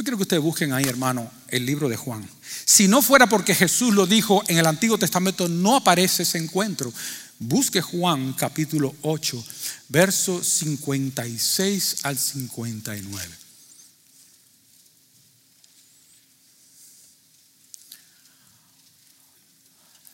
Yo 0.00 0.04
quiero 0.04 0.16
que 0.16 0.22
ustedes 0.22 0.42
busquen 0.42 0.72
ahí, 0.72 0.84
hermano, 0.84 1.30
el 1.48 1.66
libro 1.66 1.86
de 1.86 1.94
Juan. 1.98 2.26
Si 2.64 2.88
no 2.88 3.02
fuera 3.02 3.26
porque 3.26 3.54
Jesús 3.54 3.92
lo 3.92 4.06
dijo 4.06 4.42
en 4.48 4.56
el 4.56 4.64
Antiguo 4.64 4.96
Testamento, 4.96 5.46
no 5.46 5.76
aparece 5.76 6.22
ese 6.22 6.38
encuentro. 6.38 6.90
Busque 7.38 7.82
Juan 7.82 8.32
capítulo 8.32 8.94
8, 9.02 9.44
versos 9.90 10.46
56 10.46 11.96
al 12.04 12.16
59. 12.16 13.28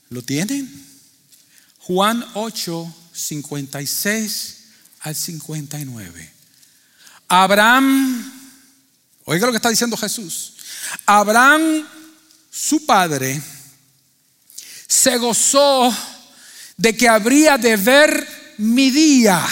¿Lo 0.09 0.21
tienen? 0.23 0.85
Juan 1.79 2.27
8, 2.35 2.95
56 3.13 4.57
al 5.03 5.15
59. 5.15 6.33
Abraham 7.29 8.36
Oiga 9.29 9.47
lo 9.47 9.53
que 9.53 9.57
está 9.57 9.71
diciendo 9.71 9.97
Jesús. 9.97 10.55
Abraham, 11.05 11.85
su 12.49 12.87
padre, 12.87 13.43
se 14.87 15.19
gozó 15.19 15.95
de 16.77 16.97
que 16.97 17.09
habría 17.09 17.59
de 17.59 17.77
ver 17.77 18.55
mi 18.59 18.91
día, 18.91 19.45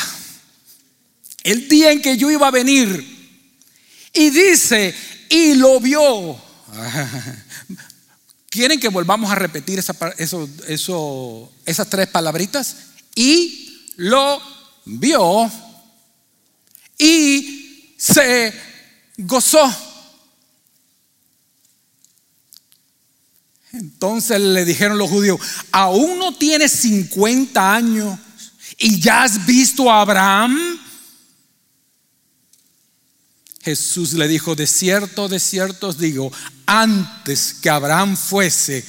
el 1.43 1.69
día 1.69 1.91
en 1.91 2.01
que 2.01 2.17
yo 2.17 2.31
iba 2.31 2.47
a 2.47 2.53
venir. 2.53 3.05
Y 4.13 4.31
dice, 4.31 4.95
y 5.29 5.55
lo 5.55 5.81
vio. 5.81 6.41
¿Quieren 8.49 8.79
que 8.79 8.89
volvamos 8.89 9.33
a 9.33 9.35
repetir 9.35 9.81
esas 9.81 9.97
tres 11.91 12.07
palabritas? 12.07 12.77
Y 13.17 13.91
lo 13.97 14.41
vio 14.85 15.51
y 16.97 17.97
se 17.99 18.74
gozó. 19.17 19.75
Entonces 23.73 24.41
le 24.41 24.65
dijeron 24.65 24.99
los 24.99 25.11
judíos, 25.11 25.41
aún 25.73 26.19
no 26.19 26.35
tienes 26.37 26.73
50 26.73 27.75
años 27.75 28.19
y 28.79 29.01
ya 29.01 29.25
has 29.25 29.45
visto 29.47 29.91
a 29.91 30.01
Abraham. 30.01 30.79
Jesús 33.63 34.13
le 34.13 34.29
dijo, 34.29 34.55
de 34.55 34.67
cierto, 34.67 35.27
de 35.27 35.41
cierto 35.41 35.89
os 35.89 35.99
digo, 35.99 36.31
antes 36.67 37.55
que 37.55 37.71
Abraham 37.71 38.17
fuese, 38.17 38.85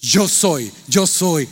yo 0.00 0.28
soy, 0.28 0.72
yo 0.86 1.06
soy. 1.06 1.48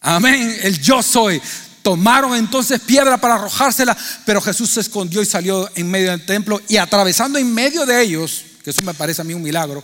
Amén, 0.00 0.56
el 0.62 0.80
yo 0.80 1.02
soy. 1.02 1.40
Tomaron 1.88 2.36
entonces 2.36 2.82
piedra 2.82 3.16
para 3.16 3.36
arrojársela, 3.36 3.96
pero 4.26 4.42
Jesús 4.42 4.68
se 4.68 4.80
escondió 4.80 5.22
y 5.22 5.24
salió 5.24 5.70
en 5.74 5.90
medio 5.90 6.10
del 6.10 6.26
templo 6.26 6.60
y 6.68 6.76
atravesando 6.76 7.38
en 7.38 7.54
medio 7.54 7.86
de 7.86 8.02
ellos, 8.02 8.44
que 8.62 8.68
eso 8.68 8.82
me 8.82 8.92
parece 8.92 9.22
a 9.22 9.24
mí 9.24 9.32
un 9.32 9.40
milagro, 9.40 9.82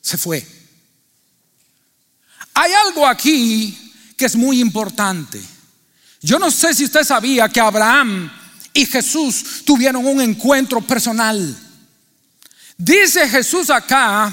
se 0.00 0.16
fue. 0.16 0.46
Hay 2.54 2.72
algo 2.86 3.06
aquí 3.06 3.92
que 4.16 4.24
es 4.24 4.36
muy 4.36 4.58
importante. 4.58 5.38
Yo 6.22 6.38
no 6.38 6.50
sé 6.50 6.72
si 6.72 6.86
usted 6.86 7.04
sabía 7.04 7.46
que 7.50 7.60
Abraham 7.60 8.32
y 8.72 8.86
Jesús 8.86 9.64
tuvieron 9.66 10.06
un 10.06 10.22
encuentro 10.22 10.80
personal. 10.80 11.54
Dice 12.78 13.28
Jesús 13.28 13.68
acá 13.68 14.32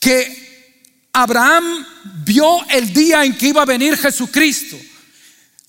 que 0.00 0.80
Abraham 1.12 1.86
vio 2.24 2.66
el 2.70 2.90
día 2.94 3.26
en 3.26 3.36
que 3.36 3.48
iba 3.48 3.60
a 3.60 3.66
venir 3.66 3.94
Jesucristo. 3.94 4.78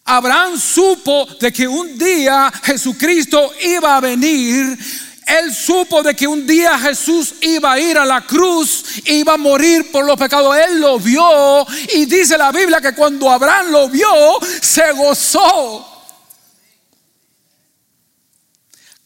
Abraham 0.09 0.59
supo 0.59 1.27
de 1.39 1.53
que 1.53 1.67
un 1.67 1.95
día 1.95 2.51
Jesucristo 2.63 3.53
iba 3.61 3.95
a 3.95 4.01
venir. 4.01 4.75
Él 5.27 5.53
supo 5.53 6.01
de 6.01 6.15
que 6.15 6.25
un 6.25 6.47
día 6.47 6.79
Jesús 6.79 7.35
iba 7.41 7.73
a 7.73 7.79
ir 7.79 7.95
a 7.95 8.05
la 8.05 8.25
cruz, 8.25 8.85
iba 9.05 9.33
a 9.33 9.37
morir 9.37 9.91
por 9.91 10.03
los 10.03 10.17
pecados. 10.17 10.57
Él 10.57 10.79
lo 10.79 10.97
vio 10.97 11.63
y 11.93 12.05
dice 12.05 12.39
la 12.39 12.51
Biblia 12.51 12.81
que 12.81 12.95
cuando 12.95 13.29
Abraham 13.29 13.67
lo 13.69 13.89
vio, 13.89 14.07
se 14.59 14.91
gozó. 14.93 15.98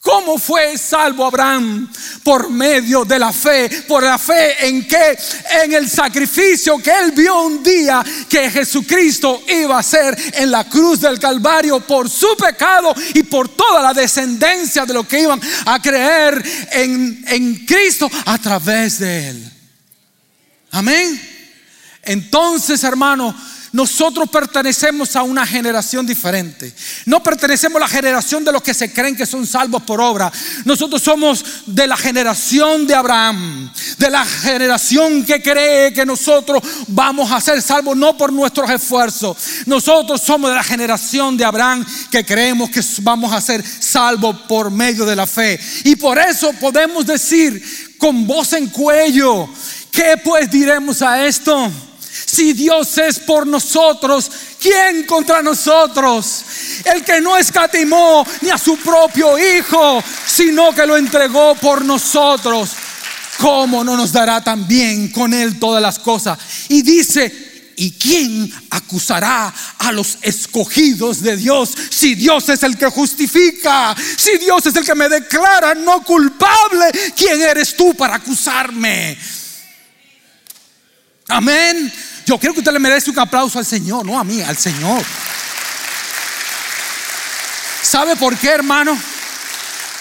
¿Cómo 0.03 0.37
fue 0.37 0.77
salvo 0.77 1.25
Abraham? 1.25 1.89
Por 2.23 2.49
medio 2.49 3.05
de 3.05 3.17
la 3.17 3.31
fe. 3.31 3.69
Por 3.87 4.03
la 4.03 4.17
fe 4.17 4.67
en 4.67 4.85
que, 4.85 5.17
en 5.63 5.71
el 5.71 5.89
sacrificio 5.89 6.77
que 6.79 6.91
él 6.91 7.13
vio 7.13 7.43
un 7.43 7.63
día 7.63 8.03
que 8.27 8.51
Jesucristo 8.51 9.41
iba 9.47 9.77
a 9.77 9.79
hacer 9.79 10.13
en 10.33 10.51
la 10.51 10.65
cruz 10.65 10.99
del 10.99 11.17
Calvario 11.17 11.79
por 11.79 12.09
su 12.09 12.35
pecado 12.35 12.93
y 13.13 13.23
por 13.23 13.47
toda 13.47 13.81
la 13.81 13.93
descendencia 13.93 14.85
de 14.85 14.93
lo 14.93 15.07
que 15.07 15.21
iban 15.21 15.39
a 15.67 15.81
creer 15.81 16.43
en, 16.73 17.23
en 17.25 17.65
Cristo 17.65 18.11
a 18.25 18.37
través 18.39 18.99
de 18.99 19.29
él. 19.29 19.51
Amén. 20.71 21.21
Entonces, 22.01 22.83
hermano, 22.83 23.33
nosotros 23.73 24.29
pertenecemos 24.29 25.15
a 25.15 25.23
una 25.23 25.47
generación 25.47 26.05
diferente. 26.05 26.71
No 27.07 27.23
pertenecemos 27.23 27.77
a 27.77 27.85
la 27.85 27.87
generación 27.87 28.45
de 28.45 28.51
los 28.51 28.61
que 28.61 28.73
se 28.73 28.93
creen 28.93 29.15
que 29.15 29.25
son 29.25 29.47
salvos 29.47 29.81
por 29.81 29.99
obra. 29.99 30.31
Nosotros 30.63 31.01
somos 31.01 31.43
de 31.65 31.87
la 31.87 31.97
generación 31.97 32.85
de 32.85 32.93
Abraham, 32.93 33.73
de 33.97 34.09
la 34.11 34.23
generación 34.25 35.25
que 35.25 35.41
cree 35.41 35.91
que 35.91 36.05
nosotros 36.05 36.61
vamos 36.87 37.31
a 37.31 37.41
ser 37.41 37.63
salvos 37.63 37.97
no 37.97 38.15
por 38.15 38.31
nuestros 38.31 38.69
esfuerzos. 38.69 39.35
Nosotros 39.65 40.21
somos 40.21 40.51
de 40.51 40.55
la 40.55 40.63
generación 40.63 41.35
de 41.35 41.43
Abraham 41.43 41.83
que 42.11 42.23
creemos 42.23 42.69
que 42.69 42.81
vamos 43.01 43.33
a 43.33 43.41
ser 43.41 43.65
salvos 43.65 44.35
por 44.47 44.69
medio 44.69 45.03
de 45.03 45.15
la 45.15 45.25
fe. 45.25 45.59
Y 45.83 45.95
por 45.95 46.19
eso 46.19 46.53
podemos 46.53 47.07
decir 47.07 47.95
con 47.97 48.27
voz 48.27 48.53
en 48.53 48.67
cuello, 48.67 49.49
¿qué 49.89 50.15
pues 50.23 50.51
diremos 50.51 51.01
a 51.01 51.25
esto? 51.25 51.71
Si 52.33 52.53
Dios 52.53 52.97
es 52.97 53.19
por 53.19 53.45
nosotros, 53.45 54.31
¿quién 54.59 55.03
contra 55.03 55.43
nosotros? 55.43 56.43
El 56.83 57.03
que 57.03 57.21
no 57.21 57.37
escatimó 57.37 58.25
ni 58.41 58.49
a 58.49 58.57
su 58.57 58.75
propio 58.77 59.37
Hijo, 59.37 60.03
sino 60.25 60.73
que 60.73 60.87
lo 60.87 60.97
entregó 60.97 61.53
por 61.53 61.85
nosotros. 61.85 62.71
¿Cómo 63.37 63.83
no 63.83 63.95
nos 63.95 64.11
dará 64.11 64.43
también 64.43 65.09
con 65.09 65.31
Él 65.31 65.59
todas 65.59 65.79
las 65.79 65.99
cosas? 65.99 66.39
Y 66.69 66.81
dice, 66.81 67.73
¿y 67.75 67.91
quién 67.91 68.51
acusará 68.71 69.53
a 69.77 69.91
los 69.91 70.17
escogidos 70.23 71.21
de 71.21 71.37
Dios 71.37 71.69
si 71.91 72.15
Dios 72.15 72.49
es 72.49 72.63
el 72.63 72.79
que 72.79 72.87
justifica? 72.87 73.95
Si 74.17 74.39
Dios 74.39 74.65
es 74.65 74.75
el 74.75 74.83
que 74.83 74.95
me 74.95 75.07
declara 75.07 75.75
no 75.75 76.03
culpable, 76.03 76.85
¿quién 77.15 77.39
eres 77.43 77.77
tú 77.77 77.93
para 77.93 78.15
acusarme? 78.15 79.15
Amén. 81.27 81.93
Yo 82.25 82.37
creo 82.37 82.53
que 82.53 82.59
usted 82.59 82.71
le 82.71 82.79
merece 82.79 83.09
un 83.09 83.19
aplauso 83.19 83.59
al 83.59 83.65
Señor, 83.65 84.05
no 84.05 84.19
a 84.19 84.23
mí, 84.23 84.41
al 84.41 84.57
Señor. 84.57 85.03
¿Sabe 87.81 88.15
por 88.15 88.37
qué, 88.37 88.49
hermano? 88.49 88.97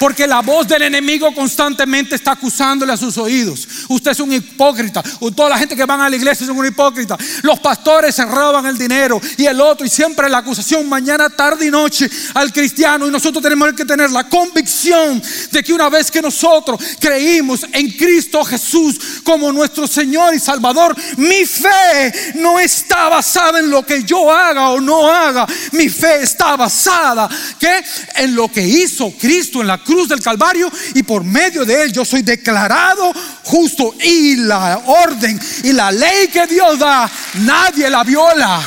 Porque 0.03 0.27
la 0.27 0.41
voz 0.41 0.67
del 0.67 0.83
enemigo 0.83 1.33
constantemente 1.33 2.17
está 2.17 2.33
acusándole 2.33 2.93
a 2.93 2.97
sus 2.97 3.17
oídos. 3.19 3.69
Usted 3.89 4.11
es 4.11 4.19
un 4.19 4.33
hipócrita. 4.33 5.01
Toda 5.01 5.51
la 5.51 5.57
gente 5.57 5.77
que 5.77 5.85
van 5.85 6.01
a 6.01 6.11
la 6.11 6.17
iglesia 6.17 6.43
es 6.43 6.51
un 6.51 6.67
hipócrita. 6.67 7.17
Los 7.43 7.61
pastores 7.61 8.13
se 8.13 8.25
roban 8.25 8.67
el 8.67 8.77
dinero 8.77 9.21
y 9.37 9.47
el 9.47 9.61
otro. 9.61 9.87
Y 9.87 9.89
siempre 9.89 10.29
la 10.29 10.39
acusación 10.39 10.89
mañana, 10.89 11.31
tarde 11.31 11.67
y 11.67 11.71
noche 11.71 12.11
al 12.35 12.53
cristiano. 12.53 13.07
Y 13.07 13.13
nosotros 13.13 13.41
tenemos 13.45 13.73
que 13.75 13.85
tener 13.85 14.11
la 14.11 14.29
convicción 14.29 15.23
de 15.53 15.63
que 15.63 15.73
una 15.73 15.89
vez 15.89 16.11
que 16.11 16.21
nosotros 16.21 16.81
creímos 16.99 17.65
en 17.73 17.89
Cristo 17.93 18.43
Jesús 18.43 18.99
como 19.23 19.53
nuestro 19.53 19.87
Señor 19.87 20.35
y 20.35 20.41
Salvador, 20.41 20.97
mi 21.17 21.47
fe 21.47 22.33
no 22.41 22.59
está 22.59 23.09
basada 23.09 23.61
en 23.61 23.71
lo 23.71 23.87
que 23.87 24.03
yo 24.03 24.33
haga 24.33 24.71
o 24.71 24.81
no 24.81 25.09
haga. 25.09 25.47
Mi 25.71 25.89
fe 25.89 26.23
está 26.23 26.57
basada 26.57 27.29
¿qué? 27.61 27.85
en 28.17 28.35
lo 28.35 28.51
que 28.51 28.67
hizo 28.67 29.13
Cristo 29.13 29.61
en 29.61 29.69
la 29.69 29.79
cruz 29.79 29.92
cruz 29.93 30.09
del 30.09 30.23
Calvario 30.23 30.73
y 30.95 31.03
por 31.03 31.23
medio 31.23 31.65
de 31.65 31.83
él 31.83 31.93
yo 31.93 32.05
soy 32.05 32.23
declarado 32.23 33.13
justo. 33.45 33.95
Y 34.03 34.37
la 34.37 34.83
orden 34.87 35.39
y 35.65 35.73
la 35.73 35.93
ley 35.93 36.29
que 36.29 36.47
Dios 36.47 36.79
da, 36.79 37.11
nadie 37.35 37.91
la 37.91 38.03
viola. 38.05 38.63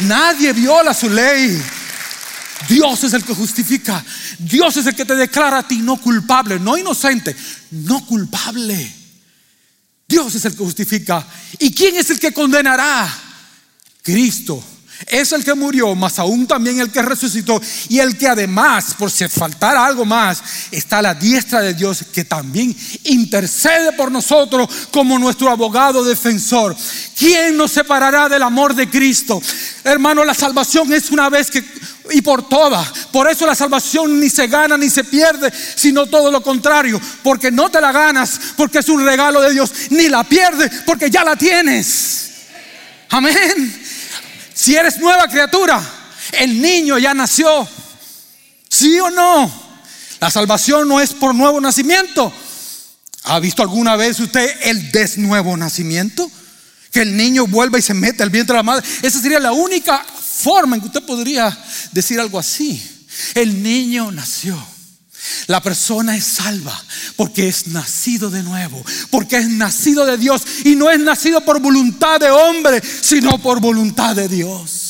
Nadie 0.00 0.52
viola 0.52 0.94
su 0.94 1.08
ley. 1.08 1.60
Dios 2.68 3.04
es 3.04 3.12
el 3.14 3.24
que 3.24 3.34
justifica. 3.34 4.04
Dios 4.38 4.76
es 4.76 4.86
el 4.86 4.94
que 4.94 5.04
te 5.04 5.16
declara 5.16 5.58
a 5.58 5.66
ti 5.66 5.78
no 5.78 5.96
culpable, 5.96 6.60
no 6.60 6.76
inocente, 6.76 7.34
no 7.70 8.04
culpable. 8.04 8.94
Dios 10.06 10.34
es 10.34 10.44
el 10.44 10.52
que 10.52 10.64
justifica. 10.64 11.26
¿Y 11.58 11.72
quién 11.72 11.96
es 11.96 12.10
el 12.10 12.20
que 12.20 12.32
condenará? 12.32 13.08
Cristo. 14.02 14.62
Es 15.06 15.32
el 15.32 15.44
que 15.44 15.54
murió, 15.54 15.94
más 15.94 16.18
aún 16.18 16.46
también 16.46 16.80
el 16.80 16.90
que 16.90 17.02
resucitó 17.02 17.60
y 17.88 18.00
el 18.00 18.18
que 18.18 18.26
además, 18.26 18.94
por 18.98 19.10
si 19.10 19.26
faltara 19.28 19.84
algo 19.84 20.04
más, 20.04 20.42
está 20.72 20.98
a 20.98 21.02
la 21.02 21.14
diestra 21.14 21.60
de 21.60 21.74
Dios 21.74 22.04
que 22.12 22.24
también 22.24 22.76
intercede 23.04 23.92
por 23.92 24.10
nosotros 24.10 24.68
como 24.90 25.18
nuestro 25.18 25.50
abogado 25.50 26.02
defensor. 26.02 26.76
¿Quién 27.16 27.56
nos 27.56 27.70
separará 27.70 28.28
del 28.28 28.42
amor 28.42 28.74
de 28.74 28.90
Cristo? 28.90 29.40
Hermano, 29.84 30.24
la 30.24 30.34
salvación 30.34 30.92
es 30.92 31.10
una 31.10 31.30
vez 31.30 31.50
que 31.50 31.64
y 32.10 32.22
por 32.22 32.48
todas. 32.48 32.88
Por 33.12 33.30
eso 33.30 33.46
la 33.46 33.54
salvación 33.54 34.18
ni 34.20 34.30
se 34.30 34.46
gana 34.46 34.76
ni 34.76 34.90
se 34.90 35.04
pierde, 35.04 35.52
sino 35.76 36.06
todo 36.06 36.30
lo 36.30 36.42
contrario, 36.42 37.00
porque 37.22 37.50
no 37.50 37.70
te 37.70 37.80
la 37.80 37.92
ganas 37.92 38.40
porque 38.56 38.78
es 38.78 38.88
un 38.88 39.04
regalo 39.04 39.40
de 39.40 39.52
Dios, 39.52 39.72
ni 39.90 40.08
la 40.08 40.24
pierdes 40.24 40.70
porque 40.86 41.10
ya 41.10 41.24
la 41.24 41.36
tienes. 41.36 42.30
Amén. 43.10 43.87
Si 44.58 44.74
eres 44.74 44.98
nueva 44.98 45.28
criatura, 45.28 45.80
el 46.32 46.60
niño 46.60 46.98
ya 46.98 47.14
nació. 47.14 47.68
¿Sí 48.68 48.98
o 48.98 49.08
no? 49.08 49.48
La 50.18 50.32
salvación 50.32 50.88
no 50.88 51.00
es 51.00 51.12
por 51.12 51.32
nuevo 51.32 51.60
nacimiento. 51.60 52.32
¿Ha 53.22 53.38
visto 53.38 53.62
alguna 53.62 53.94
vez 53.94 54.18
usted 54.18 54.52
el 54.62 54.90
desnuevo 54.90 55.56
nacimiento? 55.56 56.28
Que 56.90 57.02
el 57.02 57.16
niño 57.16 57.46
vuelva 57.46 57.78
y 57.78 57.82
se 57.82 57.94
mete 57.94 58.24
al 58.24 58.30
vientre 58.30 58.54
de 58.54 58.58
la 58.58 58.64
madre. 58.64 58.84
Esa 59.00 59.20
sería 59.20 59.38
la 59.38 59.52
única 59.52 60.04
forma 60.04 60.74
en 60.74 60.82
que 60.82 60.88
usted 60.88 61.06
podría 61.06 61.56
decir 61.92 62.18
algo 62.18 62.36
así. 62.36 63.06
El 63.36 63.62
niño 63.62 64.10
nació. 64.10 64.60
La 65.46 65.62
persona 65.62 66.16
es 66.16 66.24
salva 66.24 66.84
porque 67.16 67.48
es 67.48 67.68
nacido 67.68 68.30
de 68.30 68.42
nuevo, 68.42 68.84
porque 69.10 69.36
es 69.36 69.48
nacido 69.48 70.06
de 70.06 70.16
Dios 70.16 70.42
y 70.64 70.76
no 70.76 70.90
es 70.90 70.98
nacido 70.98 71.44
por 71.44 71.60
voluntad 71.60 72.20
de 72.20 72.30
hombre, 72.30 72.82
sino 73.00 73.38
por 73.38 73.60
voluntad 73.60 74.14
de 74.14 74.28
Dios. 74.28 74.87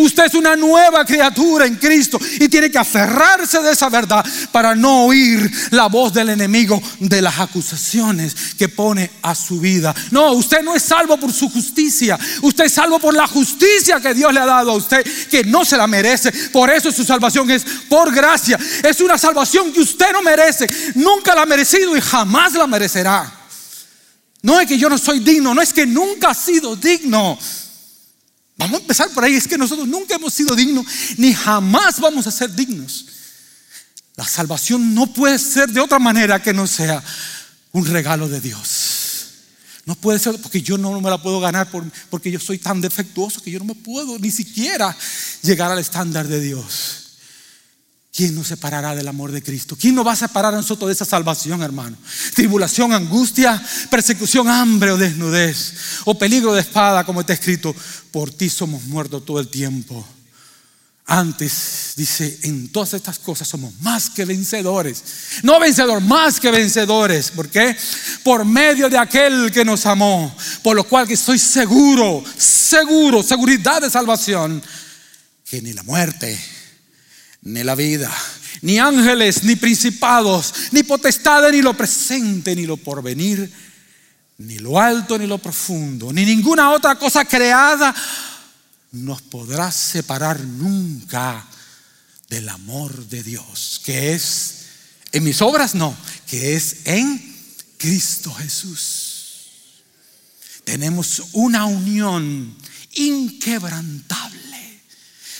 Usted 0.00 0.26
es 0.26 0.34
una 0.34 0.56
nueva 0.56 1.04
criatura 1.04 1.66
en 1.66 1.76
Cristo 1.76 2.18
y 2.38 2.48
tiene 2.48 2.70
que 2.70 2.78
aferrarse 2.78 3.60
de 3.60 3.72
esa 3.72 3.88
verdad 3.88 4.24
para 4.50 4.74
no 4.74 5.04
oír 5.04 5.50
la 5.70 5.86
voz 5.86 6.12
del 6.12 6.30
enemigo 6.30 6.80
de 6.98 7.20
las 7.22 7.38
acusaciones 7.38 8.54
que 8.56 8.68
pone 8.68 9.10
a 9.22 9.34
su 9.34 9.60
vida. 9.60 9.94
No, 10.10 10.32
usted 10.32 10.62
no 10.62 10.74
es 10.74 10.82
salvo 10.82 11.18
por 11.18 11.32
su 11.32 11.50
justicia. 11.50 12.18
Usted 12.42 12.64
es 12.64 12.72
salvo 12.72 12.98
por 12.98 13.14
la 13.14 13.26
justicia 13.26 14.00
que 14.00 14.14
Dios 14.14 14.32
le 14.32 14.40
ha 14.40 14.46
dado 14.46 14.72
a 14.72 14.76
usted, 14.76 15.04
que 15.30 15.44
no 15.44 15.64
se 15.64 15.76
la 15.76 15.86
merece. 15.86 16.32
Por 16.50 16.70
eso 16.70 16.90
su 16.90 17.04
salvación 17.04 17.50
es 17.50 17.64
por 17.88 18.12
gracia. 18.14 18.58
Es 18.82 19.00
una 19.00 19.18
salvación 19.18 19.72
que 19.72 19.80
usted 19.80 20.12
no 20.12 20.22
merece. 20.22 20.66
Nunca 20.94 21.34
la 21.34 21.42
ha 21.42 21.46
merecido 21.46 21.96
y 21.96 22.00
jamás 22.00 22.54
la 22.54 22.66
merecerá. 22.66 23.40
No 24.42 24.58
es 24.58 24.66
que 24.66 24.78
yo 24.78 24.88
no 24.88 24.96
soy 24.96 25.20
digno, 25.20 25.54
no 25.54 25.60
es 25.60 25.72
que 25.72 25.86
nunca 25.86 26.30
ha 26.30 26.34
sido 26.34 26.74
digno. 26.76 27.38
Vamos 28.60 28.78
a 28.78 28.82
empezar 28.82 29.10
por 29.10 29.24
ahí. 29.24 29.34
Es 29.34 29.48
que 29.48 29.56
nosotros 29.56 29.88
nunca 29.88 30.14
hemos 30.14 30.34
sido 30.34 30.54
dignos, 30.54 30.86
ni 31.16 31.32
jamás 31.32 31.98
vamos 31.98 32.26
a 32.26 32.30
ser 32.30 32.54
dignos. 32.54 33.06
La 34.16 34.24
salvación 34.24 34.94
no 34.94 35.06
puede 35.06 35.38
ser 35.38 35.70
de 35.70 35.80
otra 35.80 35.98
manera 35.98 36.42
que 36.42 36.52
no 36.52 36.66
sea 36.66 37.02
un 37.72 37.86
regalo 37.86 38.28
de 38.28 38.40
Dios. 38.40 38.98
No 39.86 39.94
puede 39.94 40.18
ser 40.18 40.38
porque 40.40 40.60
yo 40.60 40.76
no 40.76 41.00
me 41.00 41.08
la 41.08 41.22
puedo 41.22 41.40
ganar 41.40 41.70
porque 42.10 42.30
yo 42.30 42.38
soy 42.38 42.58
tan 42.58 42.82
defectuoso 42.82 43.42
que 43.42 43.50
yo 43.50 43.58
no 43.58 43.64
me 43.64 43.74
puedo 43.74 44.18
ni 44.18 44.30
siquiera 44.30 44.94
llegar 45.42 45.72
al 45.72 45.78
estándar 45.78 46.28
de 46.28 46.40
Dios. 46.40 47.09
¿Quién 48.12 48.34
nos 48.34 48.48
separará 48.48 48.94
del 48.96 49.06
amor 49.06 49.30
de 49.30 49.42
Cristo? 49.42 49.76
¿Quién 49.80 49.94
nos 49.94 50.04
va 50.04 50.12
a 50.12 50.16
separar 50.16 50.52
a 50.52 50.56
nosotros 50.56 50.88
de 50.88 50.94
esa 50.94 51.04
salvación, 51.04 51.62
hermano? 51.62 51.96
Tribulación, 52.34 52.92
angustia, 52.92 53.62
persecución, 53.88 54.48
hambre 54.48 54.90
o 54.90 54.96
desnudez, 54.96 55.74
o 56.04 56.18
peligro 56.18 56.52
de 56.52 56.60
espada, 56.60 57.04
como 57.04 57.20
está 57.20 57.34
escrito, 57.34 57.74
por 58.10 58.32
ti 58.32 58.50
somos 58.50 58.82
muertos 58.84 59.24
todo 59.24 59.38
el 59.38 59.46
tiempo. 59.46 60.04
Antes, 61.06 61.92
dice, 61.96 62.40
en 62.42 62.68
todas 62.68 62.94
estas 62.94 63.18
cosas 63.20 63.46
somos 63.46 63.72
más 63.80 64.10
que 64.10 64.24
vencedores. 64.24 65.02
No 65.42 65.60
vencedor, 65.60 66.00
más 66.00 66.40
que 66.40 66.50
vencedores. 66.50 67.30
¿Por 67.30 67.48
qué? 67.48 67.76
Por 68.24 68.44
medio 68.44 68.88
de 68.88 68.98
aquel 68.98 69.50
que 69.52 69.64
nos 69.64 69.86
amó. 69.86 70.34
Por 70.62 70.76
lo 70.76 70.84
cual 70.84 71.06
que 71.06 71.14
estoy 71.14 71.38
seguro, 71.38 72.22
seguro, 72.36 73.22
seguridad 73.22 73.80
de 73.82 73.90
salvación, 73.90 74.62
que 75.44 75.62
ni 75.62 75.72
la 75.72 75.82
muerte 75.82 76.59
ni 77.42 77.64
la 77.64 77.74
vida, 77.74 78.12
ni 78.62 78.78
ángeles, 78.78 79.42
ni 79.44 79.56
principados, 79.56 80.54
ni 80.72 80.82
potestades, 80.82 81.52
ni 81.52 81.62
lo 81.62 81.74
presente, 81.74 82.54
ni 82.54 82.66
lo 82.66 82.76
porvenir, 82.76 83.50
ni 84.38 84.58
lo 84.58 84.80
alto, 84.80 85.18
ni 85.18 85.26
lo 85.26 85.38
profundo, 85.38 86.12
ni 86.12 86.24
ninguna 86.24 86.70
otra 86.70 86.96
cosa 86.96 87.24
creada 87.24 87.94
nos 88.92 89.22
podrá 89.22 89.70
separar 89.70 90.40
nunca 90.40 91.46
del 92.28 92.48
amor 92.48 93.06
de 93.08 93.22
Dios, 93.22 93.80
que 93.84 94.14
es 94.14 94.54
en 95.12 95.24
mis 95.24 95.42
obras, 95.42 95.74
no, 95.74 95.96
que 96.26 96.54
es 96.54 96.78
en 96.84 97.36
Cristo 97.76 98.32
Jesús. 98.32 99.20
Tenemos 100.64 101.22
una 101.32 101.64
unión 101.64 102.56
inquebrantable. 102.94 104.38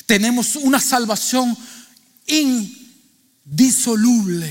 Tenemos 0.06 0.56
una 0.56 0.80
salvación 0.80 1.56
indisoluble. 3.46 4.50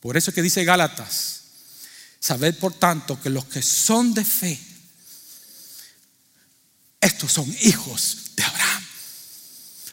Por 0.00 0.16
eso 0.16 0.32
que 0.32 0.42
dice 0.42 0.64
Gálatas, 0.64 1.42
sabed 2.20 2.56
por 2.58 2.72
tanto 2.74 3.20
que 3.20 3.30
los 3.30 3.44
que 3.46 3.62
son 3.62 4.12
de 4.14 4.24
fe, 4.24 4.60
estos 7.00 7.32
son 7.32 7.54
hijos 7.62 8.32
de 8.36 8.42
Abraham. 8.42 8.84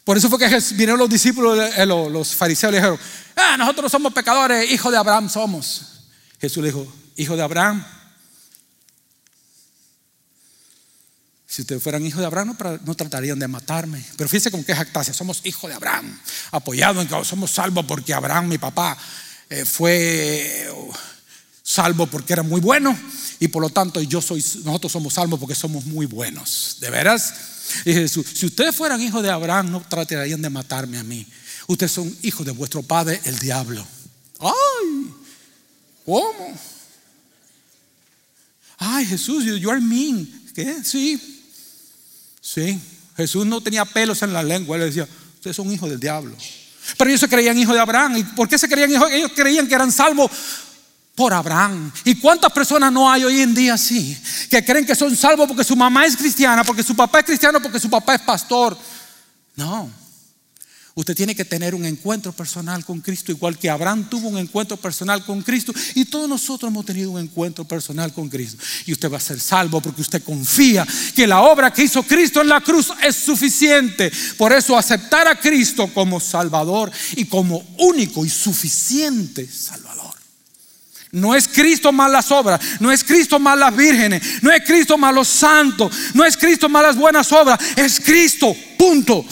Por 0.04 0.18
eso 0.18 0.30
fue 0.30 0.40
que 0.40 0.48
vinieron 0.72 0.98
los 0.98 1.10
discípulos, 1.10 1.58
eh, 1.78 1.86
los 1.86 2.36
fariseos, 2.36 2.72
le 2.72 2.80
dijeron, 2.80 3.00
ah, 3.36 3.56
nosotros 3.58 3.92
somos 3.92 4.14
pecadores, 4.14 4.70
hijos 4.72 4.92
de 4.92 4.98
Abraham 4.98 5.30
somos. 5.30 5.82
Jesús 6.40 6.64
le 6.64 6.70
dijo, 6.70 6.92
hijo 7.16 7.36
de 7.36 7.44
Abraham, 7.44 7.86
Si 11.52 11.64
ustedes 11.64 11.84
fueran 11.84 12.06
hijos 12.06 12.22
de 12.22 12.26
Abraham, 12.28 12.56
no, 12.86 12.96
tratarían 12.96 13.38
de 13.38 13.46
matarme. 13.46 14.02
Pero 14.16 14.30
fíjense 14.30 14.52
con 14.52 14.64
qué 14.64 14.74
jactancia. 14.74 15.14
Somos 15.14 15.42
hijos 15.44 15.70
de 15.70 15.76
Abraham. 15.76 16.18
Apoyados 16.50 17.04
en 17.04 17.10
que 17.10 17.26
somos 17.26 17.52
salvos 17.52 17.84
porque 17.86 18.14
Abraham, 18.14 18.48
mi 18.48 18.58
papá, 18.58 18.98
eh, 19.50 19.66
fue 19.66 20.72
salvo 21.62 22.08
porque 22.08 22.32
era 22.32 22.42
muy 22.42 22.62
bueno. 22.62 22.98
Y 23.42 23.50
por 23.50 23.62
lo 23.62 23.70
tanto, 23.70 24.02
yo 24.02 24.22
soy, 24.22 24.40
nosotros 24.64 24.94
somos 24.94 25.16
salvos 25.16 25.42
porque 25.42 25.54
somos 25.54 25.84
muy 25.88 26.06
buenos. 26.06 26.78
¿De 26.80 26.90
veras? 26.90 27.34
Y 27.84 27.92
Jesús, 27.92 28.28
si 28.34 28.46
ustedes 28.46 28.74
fueran 28.74 29.02
hijos 29.02 29.22
de 29.22 29.30
Abraham, 29.30 29.72
no 29.72 29.82
tratarían 29.82 30.42
de 30.42 30.50
matarme 30.50 31.00
a 31.00 31.04
mí. 31.04 31.28
Ustedes 31.68 31.92
son 31.92 32.18
hijos 32.22 32.46
de 32.46 32.54
vuestro 32.54 32.82
padre, 32.82 33.20
el 33.26 33.38
diablo. 33.40 33.86
¡Ay! 34.40 35.14
¿Cómo? 36.06 36.58
Ay, 38.78 39.06
Jesús, 39.06 39.44
you 39.44 39.70
are 39.70 39.82
mean. 39.82 40.26
¿Qué? 40.56 40.82
Sí, 40.86 41.41
Sí, 42.42 42.82
Jesús 43.16 43.46
no 43.46 43.62
tenía 43.62 43.86
pelos 43.86 44.22
en 44.24 44.34
la 44.34 44.42
lengua, 44.42 44.76
él 44.76 44.84
decía, 44.84 45.08
ustedes 45.36 45.56
son 45.56 45.72
hijos 45.72 45.90
del 45.90 46.00
diablo. 46.00 46.36
Pero 46.98 47.10
ellos 47.10 47.22
se 47.22 47.30
creían 47.30 47.58
hijos 47.58 47.76
de 47.76 47.80
Abraham. 47.80 48.18
¿Y 48.18 48.24
por 48.24 48.50
qué 48.50 48.58
se 48.58 48.68
creían 48.68 48.92
hijos? 48.92 49.10
Ellos 49.12 49.32
creían 49.36 49.68
que 49.68 49.76
eran 49.76 49.92
salvos 49.92 50.32
por 51.16 51.34
Abraham. 51.34 51.92
¿Y 52.04 52.16
cuántas 52.16 52.52
personas 52.52 52.92
no 52.92 53.10
hay 53.10 53.24
hoy 53.24 53.42
en 53.42 53.54
día 53.54 53.76
así? 53.76 54.18
Que 54.50 54.66
creen 54.66 54.86
que 54.86 54.96
son 54.96 55.16
salvos 55.16 55.48
porque 55.48 55.64
su 55.64 55.76
mamá 55.76 56.06
es 56.06 56.18
cristiana, 56.18 56.64
porque 56.64 56.84
su 56.84 56.96
papá 56.96 57.20
es 57.20 57.26
cristiano, 57.26 57.62
porque 57.62 57.80
su 57.80 57.90
papá 57.90 58.16
es 58.16 58.22
pastor. 58.22 58.78
No. 59.56 59.90
Usted 61.02 61.16
tiene 61.16 61.34
que 61.34 61.46
tener 61.46 61.74
un 61.74 61.84
encuentro 61.84 62.32
personal 62.32 62.86
con 62.86 63.02
Cristo, 63.02 63.32
igual 63.32 63.58
que 63.58 63.72
Abraham 63.72 64.08
tuvo 64.08 64.28
un 64.28 64.38
encuentro 64.38 64.78
personal 64.78 65.26
con 65.26 65.42
Cristo 65.42 65.74
y 65.96 66.06
todos 66.06 66.30
nosotros 66.30 66.70
hemos 66.70 66.86
tenido 66.86 67.10
un 67.10 67.20
encuentro 67.20 67.66
personal 67.66 68.14
con 68.14 68.30
Cristo. 68.30 68.64
Y 68.86 68.92
usted 68.92 69.12
va 69.12 69.18
a 69.18 69.20
ser 69.20 69.40
salvo 69.40 69.82
porque 69.82 70.02
usted 70.02 70.22
confía 70.22 70.86
que 71.16 71.26
la 71.26 71.42
obra 71.42 71.74
que 71.74 71.86
hizo 71.86 72.04
Cristo 72.04 72.42
en 72.42 72.50
la 72.50 72.62
cruz 72.62 72.94
es 73.02 73.16
suficiente. 73.16 74.12
Por 74.38 74.54
eso 74.54 74.78
aceptar 74.78 75.28
a 75.28 75.40
Cristo 75.40 75.90
como 75.92 76.20
Salvador 76.20 76.92
y 77.16 77.26
como 77.26 77.66
único 77.80 78.24
y 78.24 78.30
suficiente 78.30 79.48
Salvador. 79.48 80.14
No 81.14 81.34
es 81.34 81.48
Cristo 81.48 81.92
más 81.92 82.12
las 82.12 82.32
obras, 82.32 82.62
no 82.80 82.92
es 82.92 83.04
Cristo 83.04 83.40
más 83.40 83.58
las 83.58 83.76
vírgenes, 83.76 84.22
no 84.44 84.52
es 84.52 84.64
Cristo 84.64 85.00
más 85.00 85.16
los 85.16 85.28
santos, 85.28 85.92
no 86.14 86.24
es 86.24 86.38
Cristo 86.38 86.70
más 86.70 86.84
las 86.84 86.96
buenas 86.96 87.32
obras, 87.32 87.60
es 87.76 88.00
Cristo, 88.00 88.56
punto. 88.78 89.26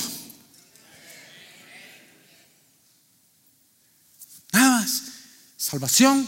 Nada 4.51 4.81
más. 4.81 5.03
Salvación 5.69 6.27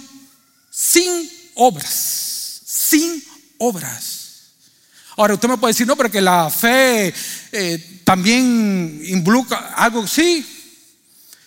sin 0.70 1.30
obras. 1.56 2.62
Sin 2.66 3.24
obras. 3.58 4.22
Ahora 5.18 5.34
usted 5.34 5.50
me 5.50 5.58
puede 5.58 5.74
decir, 5.74 5.88
no, 5.88 5.96
pero 5.96 6.10
que 6.10 6.22
la 6.22 6.50
fe 6.50 7.14
eh, 7.52 8.02
también 8.04 9.02
involucra 9.06 9.74
algo, 9.76 10.08
sí, 10.08 10.46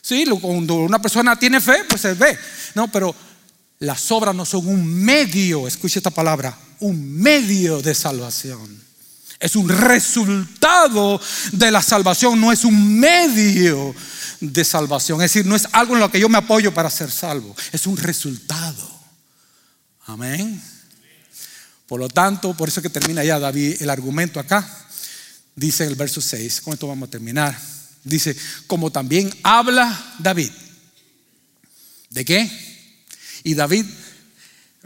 sí, 0.02 0.24
cuando 0.40 0.74
una 0.76 1.00
persona 1.00 1.36
tiene 1.36 1.60
fe, 1.60 1.84
pues 1.88 2.02
se 2.02 2.14
ve, 2.14 2.38
no, 2.74 2.88
pero 2.92 3.14
las 3.78 4.10
obras 4.12 4.34
no 4.34 4.44
son 4.44 4.68
un 4.68 4.86
medio, 4.86 5.66
escuche 5.66 5.98
esta 5.98 6.10
palabra, 6.10 6.56
un 6.80 7.14
medio 7.14 7.80
de 7.80 7.94
salvación. 7.94 8.82
Es 9.40 9.56
un 9.56 9.68
resultado 9.68 11.20
de 11.52 11.70
la 11.70 11.82
salvación, 11.82 12.40
no 12.40 12.52
es 12.52 12.64
un 12.64 12.98
medio 12.98 13.94
de 14.52 14.64
salvación. 14.64 15.20
Es 15.22 15.32
decir, 15.32 15.46
no 15.46 15.56
es 15.56 15.66
algo 15.72 15.94
en 15.94 16.00
lo 16.00 16.10
que 16.10 16.20
yo 16.20 16.28
me 16.28 16.38
apoyo 16.38 16.74
para 16.74 16.90
ser 16.90 17.10
salvo, 17.10 17.54
es 17.72 17.86
un 17.86 17.96
resultado. 17.96 18.90
Amén. 20.06 20.62
Por 21.86 22.00
lo 22.00 22.08
tanto, 22.08 22.54
por 22.54 22.68
eso 22.68 22.82
que 22.82 22.90
termina 22.90 23.24
ya 23.24 23.38
David 23.38 23.80
el 23.80 23.90
argumento 23.90 24.40
acá. 24.40 24.68
Dice 25.54 25.84
en 25.84 25.90
el 25.90 25.96
verso 25.96 26.20
6, 26.20 26.60
con 26.62 26.72
esto 26.72 26.88
vamos 26.88 27.08
a 27.08 27.10
terminar. 27.10 27.56
Dice, 28.02 28.36
como 28.66 28.90
también 28.90 29.32
habla 29.42 30.14
David. 30.18 30.50
¿De 32.10 32.24
qué? 32.24 32.50
Y 33.44 33.54
David, 33.54 33.86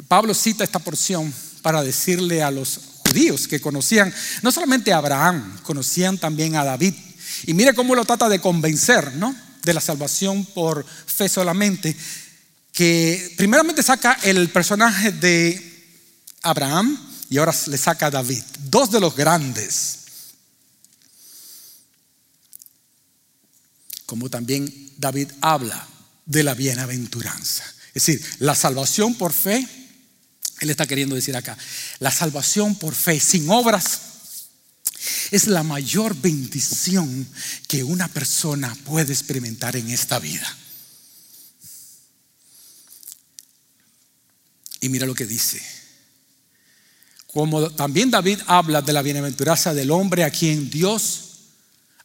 Pablo 0.08 0.34
cita 0.34 0.64
esta 0.64 0.78
porción 0.78 1.32
para 1.62 1.82
decirle 1.82 2.42
a 2.42 2.50
los 2.50 2.80
judíos 2.98 3.48
que 3.48 3.60
conocían 3.60 4.12
no 4.42 4.52
solamente 4.52 4.92
a 4.92 4.98
Abraham, 4.98 5.58
conocían 5.62 6.18
también 6.18 6.56
a 6.56 6.64
David. 6.64 6.94
Y 7.46 7.54
mire 7.54 7.74
cómo 7.74 7.94
lo 7.94 8.04
trata 8.04 8.28
de 8.28 8.40
convencer, 8.40 9.14
¿no? 9.14 9.34
De 9.62 9.74
la 9.74 9.80
salvación 9.80 10.44
por 10.46 10.84
fe 10.84 11.28
solamente. 11.28 11.96
Que 12.72 13.34
primeramente 13.36 13.82
saca 13.82 14.18
el 14.22 14.48
personaje 14.50 15.12
de 15.12 15.86
Abraham 16.42 16.98
y 17.28 17.38
ahora 17.38 17.54
le 17.66 17.78
saca 17.78 18.06
a 18.06 18.10
David. 18.10 18.42
Dos 18.64 18.90
de 18.90 19.00
los 19.00 19.14
grandes. 19.14 19.98
Como 24.06 24.30
también 24.30 24.92
David 24.96 25.30
habla 25.40 25.86
de 26.24 26.42
la 26.42 26.54
bienaventuranza. 26.54 27.64
Es 27.94 28.06
decir, 28.06 28.24
la 28.38 28.54
salvación 28.54 29.14
por 29.14 29.32
fe 29.32 29.66
él 30.60 30.70
está 30.70 30.86
queriendo 30.86 31.14
decir 31.14 31.36
acá, 31.36 31.56
la 32.00 32.10
salvación 32.10 32.74
por 32.74 32.94
fe 32.94 33.20
sin 33.20 33.48
obras 33.48 34.00
es 35.30 35.46
la 35.46 35.62
mayor 35.62 36.14
bendición 36.16 37.26
que 37.66 37.84
una 37.84 38.08
persona 38.08 38.76
puede 38.84 39.12
experimentar 39.12 39.76
en 39.76 39.90
esta 39.90 40.18
vida. 40.18 40.56
Y 44.80 44.88
mira 44.88 45.06
lo 45.06 45.14
que 45.14 45.26
dice. 45.26 45.60
Como 47.26 47.70
también 47.70 48.10
David 48.10 48.40
habla 48.46 48.80
de 48.80 48.92
la 48.92 49.02
bienaventuranza 49.02 49.74
del 49.74 49.90
hombre 49.90 50.24
a 50.24 50.30
quien 50.30 50.70
Dios 50.70 51.24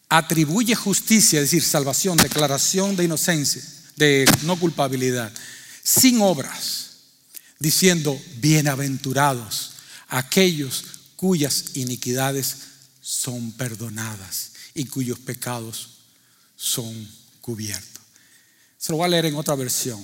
atribuye 0.10 0.76
justicia, 0.76 1.40
es 1.40 1.46
decir, 1.46 1.64
salvación, 1.64 2.18
declaración 2.18 2.96
de 2.96 3.06
inocencia, 3.06 3.62
de 3.96 4.26
no 4.44 4.60
culpabilidad, 4.60 5.32
sin 5.84 6.22
obras 6.22 6.84
diciendo, 7.60 8.20
bienaventurados 8.38 9.72
aquellos 10.10 10.84
cuyas 11.16 11.76
iniquidades 11.76 12.58
son 13.04 13.52
perdonadas 13.52 14.54
y 14.74 14.86
cuyos 14.86 15.20
pecados 15.20 15.90
son 16.56 17.08
cubiertos. 17.42 18.02
Se 18.78 18.94
lo 18.94 18.98
voy 18.98 19.06
a 19.06 19.10
leer 19.10 19.26
en 19.26 19.36
otra 19.36 19.56
versión. 19.56 20.02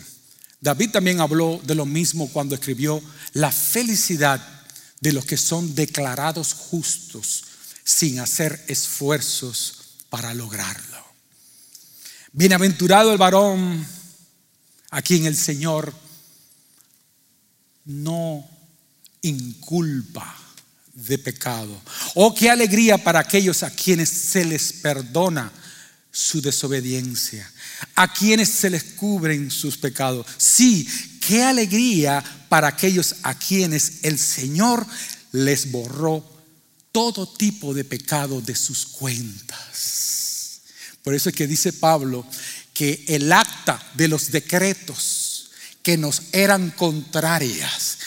David 0.59 0.91
también 0.91 1.21
habló 1.21 1.61
de 1.63 1.75
lo 1.75 1.85
mismo 1.85 2.29
cuando 2.29 2.55
escribió 2.55 3.01
la 3.33 3.51
felicidad 3.51 4.45
de 4.99 5.13
los 5.13 5.25
que 5.25 5.37
son 5.37 5.73
declarados 5.75 6.53
justos 6.53 7.45
sin 7.85 8.19
hacer 8.19 8.65
esfuerzos 8.67 9.75
para 10.09 10.33
lograrlo. 10.33 11.05
Bienaventurado 12.33 13.13
el 13.13 13.17
varón 13.17 13.87
a 14.91 15.01
quien 15.01 15.25
el 15.25 15.37
Señor 15.37 15.93
no 17.85 18.45
inculpa 19.21 20.48
de 21.07 21.17
pecado. 21.17 21.81
Oh, 22.15 22.33
qué 22.33 22.49
alegría 22.49 22.97
para 22.97 23.19
aquellos 23.19 23.63
a 23.63 23.69
quienes 23.69 24.09
se 24.09 24.45
les 24.45 24.73
perdona 24.73 25.51
su 26.11 26.41
desobediencia, 26.41 27.49
a 27.95 28.11
quienes 28.11 28.49
se 28.49 28.69
les 28.69 28.83
cubren 28.83 29.51
sus 29.51 29.77
pecados. 29.77 30.25
Sí, 30.37 30.87
qué 31.25 31.43
alegría 31.43 32.23
para 32.49 32.67
aquellos 32.67 33.15
a 33.23 33.37
quienes 33.37 33.99
el 34.03 34.17
Señor 34.17 34.85
les 35.31 35.71
borró 35.71 36.25
todo 36.91 37.31
tipo 37.31 37.73
de 37.73 37.83
pecado 37.85 38.41
de 38.41 38.55
sus 38.55 38.85
cuentas. 38.85 40.61
Por 41.03 41.13
eso 41.13 41.29
es 41.29 41.35
que 41.35 41.47
dice 41.47 41.71
Pablo 41.73 42.25
que 42.73 43.05
el 43.07 43.31
acta 43.31 43.81
de 43.95 44.07
los 44.07 44.31
decretos 44.31 45.51
que 45.83 45.97
nos 45.97 46.23
eran 46.31 46.71
contrarias. 46.71 47.97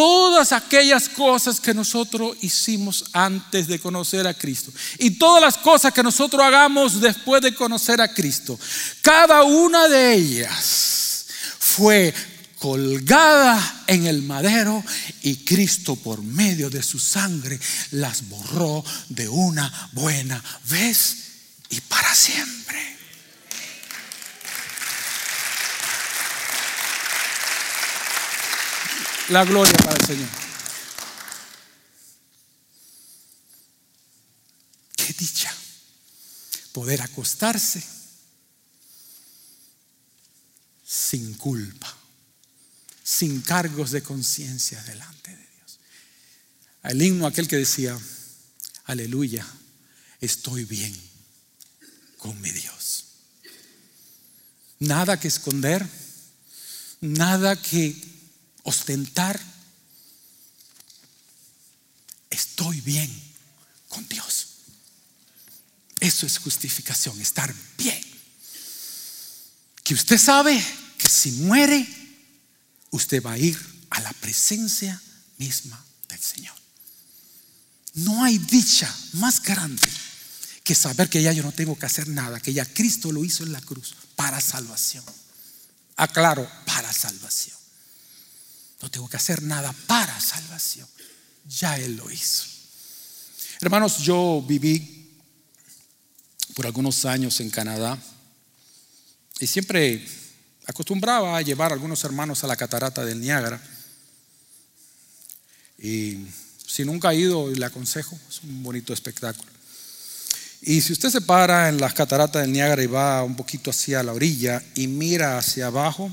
Todas 0.00 0.52
aquellas 0.52 1.10
cosas 1.10 1.60
que 1.60 1.74
nosotros 1.74 2.34
hicimos 2.40 3.04
antes 3.12 3.66
de 3.66 3.78
conocer 3.78 4.26
a 4.26 4.32
Cristo 4.32 4.72
y 4.96 5.10
todas 5.10 5.42
las 5.42 5.58
cosas 5.58 5.92
que 5.92 6.02
nosotros 6.02 6.42
hagamos 6.42 7.02
después 7.02 7.42
de 7.42 7.54
conocer 7.54 8.00
a 8.00 8.10
Cristo, 8.10 8.58
cada 9.02 9.42
una 9.42 9.88
de 9.88 10.14
ellas 10.14 11.26
fue 11.58 12.14
colgada 12.58 13.82
en 13.88 14.06
el 14.06 14.22
madero 14.22 14.82
y 15.20 15.44
Cristo 15.44 15.96
por 15.96 16.22
medio 16.22 16.70
de 16.70 16.82
su 16.82 16.98
sangre 16.98 17.60
las 17.90 18.26
borró 18.26 18.82
de 19.10 19.28
una 19.28 19.90
buena 19.92 20.42
vez 20.70 21.16
y 21.68 21.78
para 21.82 22.14
siempre. 22.14 22.89
La 29.30 29.44
gloria 29.44 29.76
para 29.84 29.94
el 29.94 30.06
Señor. 30.06 30.28
Qué 34.96 35.12
dicha 35.12 35.54
poder 36.72 37.00
acostarse 37.00 37.80
sin 40.84 41.34
culpa, 41.34 41.96
sin 43.04 43.40
cargos 43.42 43.92
de 43.92 44.02
conciencia 44.02 44.82
delante 44.82 45.30
de 45.30 45.36
Dios. 45.36 45.78
El 46.82 47.00
himno 47.00 47.28
aquel 47.28 47.46
que 47.46 47.56
decía, 47.56 47.96
aleluya, 48.86 49.46
estoy 50.20 50.64
bien 50.64 50.92
con 52.18 52.40
mi 52.40 52.50
Dios. 52.50 53.04
Nada 54.80 55.20
que 55.20 55.28
esconder, 55.28 55.86
nada 57.00 57.54
que 57.54 58.19
ostentar, 58.62 59.40
estoy 62.30 62.80
bien 62.80 63.10
con 63.88 64.06
Dios. 64.08 64.46
Eso 66.00 66.26
es 66.26 66.38
justificación, 66.38 67.20
estar 67.20 67.54
bien. 67.76 68.00
Que 69.84 69.94
usted 69.94 70.18
sabe 70.18 70.64
que 70.96 71.08
si 71.08 71.32
muere, 71.32 71.86
usted 72.90 73.22
va 73.22 73.32
a 73.32 73.38
ir 73.38 73.58
a 73.90 74.00
la 74.00 74.12
presencia 74.14 75.00
misma 75.36 75.84
del 76.08 76.20
Señor. 76.20 76.54
No 77.94 78.24
hay 78.24 78.38
dicha 78.38 78.94
más 79.14 79.42
grande 79.42 79.88
que 80.62 80.74
saber 80.74 81.10
que 81.10 81.22
ya 81.22 81.32
yo 81.32 81.42
no 81.42 81.52
tengo 81.52 81.76
que 81.76 81.86
hacer 81.86 82.08
nada, 82.08 82.40
que 82.40 82.52
ya 82.52 82.64
Cristo 82.64 83.10
lo 83.12 83.24
hizo 83.24 83.42
en 83.44 83.52
la 83.52 83.60
cruz 83.60 83.94
para 84.14 84.40
salvación. 84.40 85.04
Aclaro, 85.96 86.48
para 86.64 86.92
salvación. 86.92 87.59
No 88.80 88.90
tengo 88.90 89.08
que 89.08 89.16
hacer 89.16 89.42
nada 89.42 89.72
para 89.86 90.18
salvación. 90.20 90.88
Ya 91.46 91.78
Él 91.78 91.96
lo 91.96 92.10
hizo. 92.10 92.46
Hermanos, 93.60 93.98
yo 93.98 94.42
viví 94.46 95.10
por 96.54 96.66
algunos 96.66 97.04
años 97.04 97.40
en 97.40 97.50
Canadá 97.50 97.98
y 99.38 99.46
siempre 99.46 100.06
acostumbraba 100.66 101.36
a 101.36 101.42
llevar 101.42 101.72
a 101.72 101.74
algunos 101.74 102.02
hermanos 102.04 102.42
a 102.42 102.46
la 102.46 102.56
catarata 102.56 103.04
del 103.04 103.20
Niágara. 103.20 103.60
Y 105.78 106.26
si 106.66 106.84
nunca 106.84 107.08
ha 107.08 107.14
ido, 107.14 107.48
le 107.50 107.64
aconsejo, 107.64 108.18
es 108.28 108.42
un 108.42 108.62
bonito 108.62 108.92
espectáculo. 108.92 109.50
Y 110.62 110.80
si 110.82 110.92
usted 110.92 111.08
se 111.08 111.22
para 111.22 111.68
en 111.68 111.78
las 111.78 111.94
cataratas 111.94 112.42
del 112.42 112.52
Niágara 112.52 112.82
y 112.82 112.86
va 112.86 113.24
un 113.24 113.34
poquito 113.34 113.70
hacia 113.70 114.02
la 114.02 114.12
orilla 114.12 114.62
y 114.74 114.86
mira 114.86 115.38
hacia 115.38 115.66
abajo, 115.66 116.10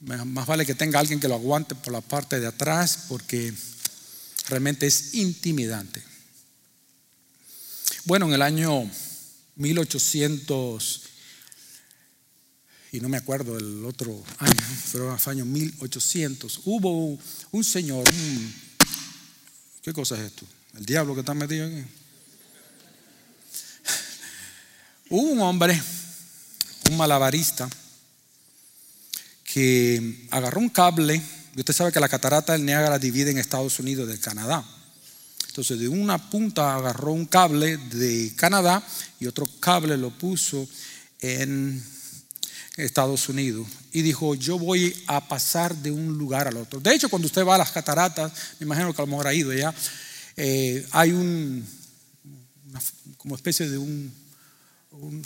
más 0.00 0.46
vale 0.46 0.64
que 0.64 0.74
tenga 0.74 0.98
alguien 0.98 1.20
que 1.20 1.28
lo 1.28 1.34
aguante 1.34 1.74
por 1.74 1.92
la 1.92 2.00
parte 2.00 2.40
de 2.40 2.46
atrás 2.46 3.04
porque 3.08 3.52
realmente 4.48 4.86
es 4.86 5.14
intimidante. 5.14 6.02
Bueno, 8.04 8.26
en 8.26 8.32
el 8.32 8.42
año 8.42 8.90
1800, 9.56 11.02
y 12.92 13.00
no 13.00 13.08
me 13.08 13.18
acuerdo 13.18 13.58
el 13.58 13.84
otro 13.84 14.24
año, 14.38 14.54
pero 14.90 15.18
fue 15.18 15.32
año 15.34 15.44
1800, 15.44 16.62
hubo 16.64 17.18
un 17.52 17.64
señor, 17.64 18.04
¿qué 19.82 19.92
cosa 19.92 20.16
es 20.16 20.22
esto? 20.22 20.46
El 20.76 20.86
diablo 20.86 21.14
que 21.14 21.20
está 21.20 21.34
metido 21.34 21.66
aquí. 21.66 21.84
Hubo 25.10 25.22
un 25.22 25.40
hombre, 25.40 25.80
un 26.90 26.96
malabarista, 26.96 27.68
que 29.52 30.26
agarró 30.30 30.60
un 30.60 30.68
cable, 30.68 31.20
y 31.56 31.58
usted 31.58 31.74
sabe 31.74 31.92
que 31.92 31.98
la 32.00 32.08
catarata 32.08 32.52
del 32.52 32.64
Niágara 32.64 32.98
divide 32.98 33.32
en 33.32 33.38
Estados 33.38 33.78
Unidos 33.80 34.08
y 34.14 34.18
Canadá. 34.18 34.64
Entonces 35.48 35.80
de 35.80 35.88
una 35.88 36.30
punta 36.30 36.76
agarró 36.76 37.12
un 37.12 37.26
cable 37.26 37.76
de 37.76 38.32
Canadá 38.36 38.82
y 39.18 39.26
otro 39.26 39.48
cable 39.58 39.96
lo 39.96 40.10
puso 40.10 40.68
en 41.20 41.82
Estados 42.76 43.28
Unidos 43.28 43.66
y 43.92 44.02
dijo, 44.02 44.36
yo 44.36 44.56
voy 44.58 44.94
a 45.08 45.26
pasar 45.26 45.74
de 45.74 45.90
un 45.90 46.16
lugar 46.16 46.46
al 46.46 46.56
otro. 46.56 46.78
De 46.78 46.94
hecho, 46.94 47.08
cuando 47.08 47.26
usted 47.26 47.44
va 47.44 47.56
a 47.56 47.58
las 47.58 47.72
cataratas, 47.72 48.32
me 48.60 48.66
imagino 48.66 48.94
que 48.94 49.02
a 49.02 49.04
lo 49.04 49.10
mejor 49.10 49.26
ha 49.26 49.34
ido 49.34 49.52
ya, 49.52 49.74
eh, 50.36 50.86
hay 50.92 51.10
un, 51.10 51.66
como 53.16 53.34
especie 53.34 53.68
de 53.68 53.78
un, 53.78 54.14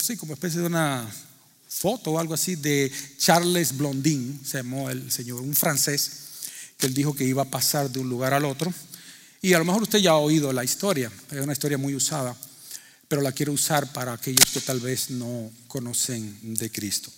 sí, 0.01 0.17
como 0.17 0.33
especie 0.33 0.61
de 0.61 0.65
una 0.65 1.07
foto 1.75 2.11
o 2.11 2.19
algo 2.19 2.33
así 2.33 2.55
de 2.55 2.91
Charles 3.17 3.75
Blondin, 3.77 4.39
se 4.45 4.57
llamó 4.57 4.89
el 4.89 5.11
señor, 5.11 5.41
un 5.41 5.53
francés, 5.53 6.11
que 6.77 6.87
él 6.87 6.93
dijo 6.93 7.13
que 7.13 7.25
iba 7.25 7.43
a 7.43 7.51
pasar 7.51 7.89
de 7.89 7.99
un 7.99 8.09
lugar 8.09 8.33
al 8.33 8.45
otro. 8.45 8.73
Y 9.41 9.53
a 9.53 9.59
lo 9.59 9.65
mejor 9.65 9.83
usted 9.83 9.99
ya 9.99 10.11
ha 10.11 10.17
oído 10.17 10.53
la 10.53 10.63
historia, 10.63 11.11
es 11.31 11.41
una 11.41 11.53
historia 11.53 11.77
muy 11.77 11.93
usada, 11.93 12.35
pero 13.07 13.21
la 13.21 13.33
quiero 13.33 13.51
usar 13.51 13.91
para 13.91 14.13
aquellos 14.13 14.49
que 14.51 14.61
tal 14.61 14.79
vez 14.79 15.09
no 15.09 15.51
conocen 15.67 16.55
de 16.55 16.71
Cristo. 16.71 17.11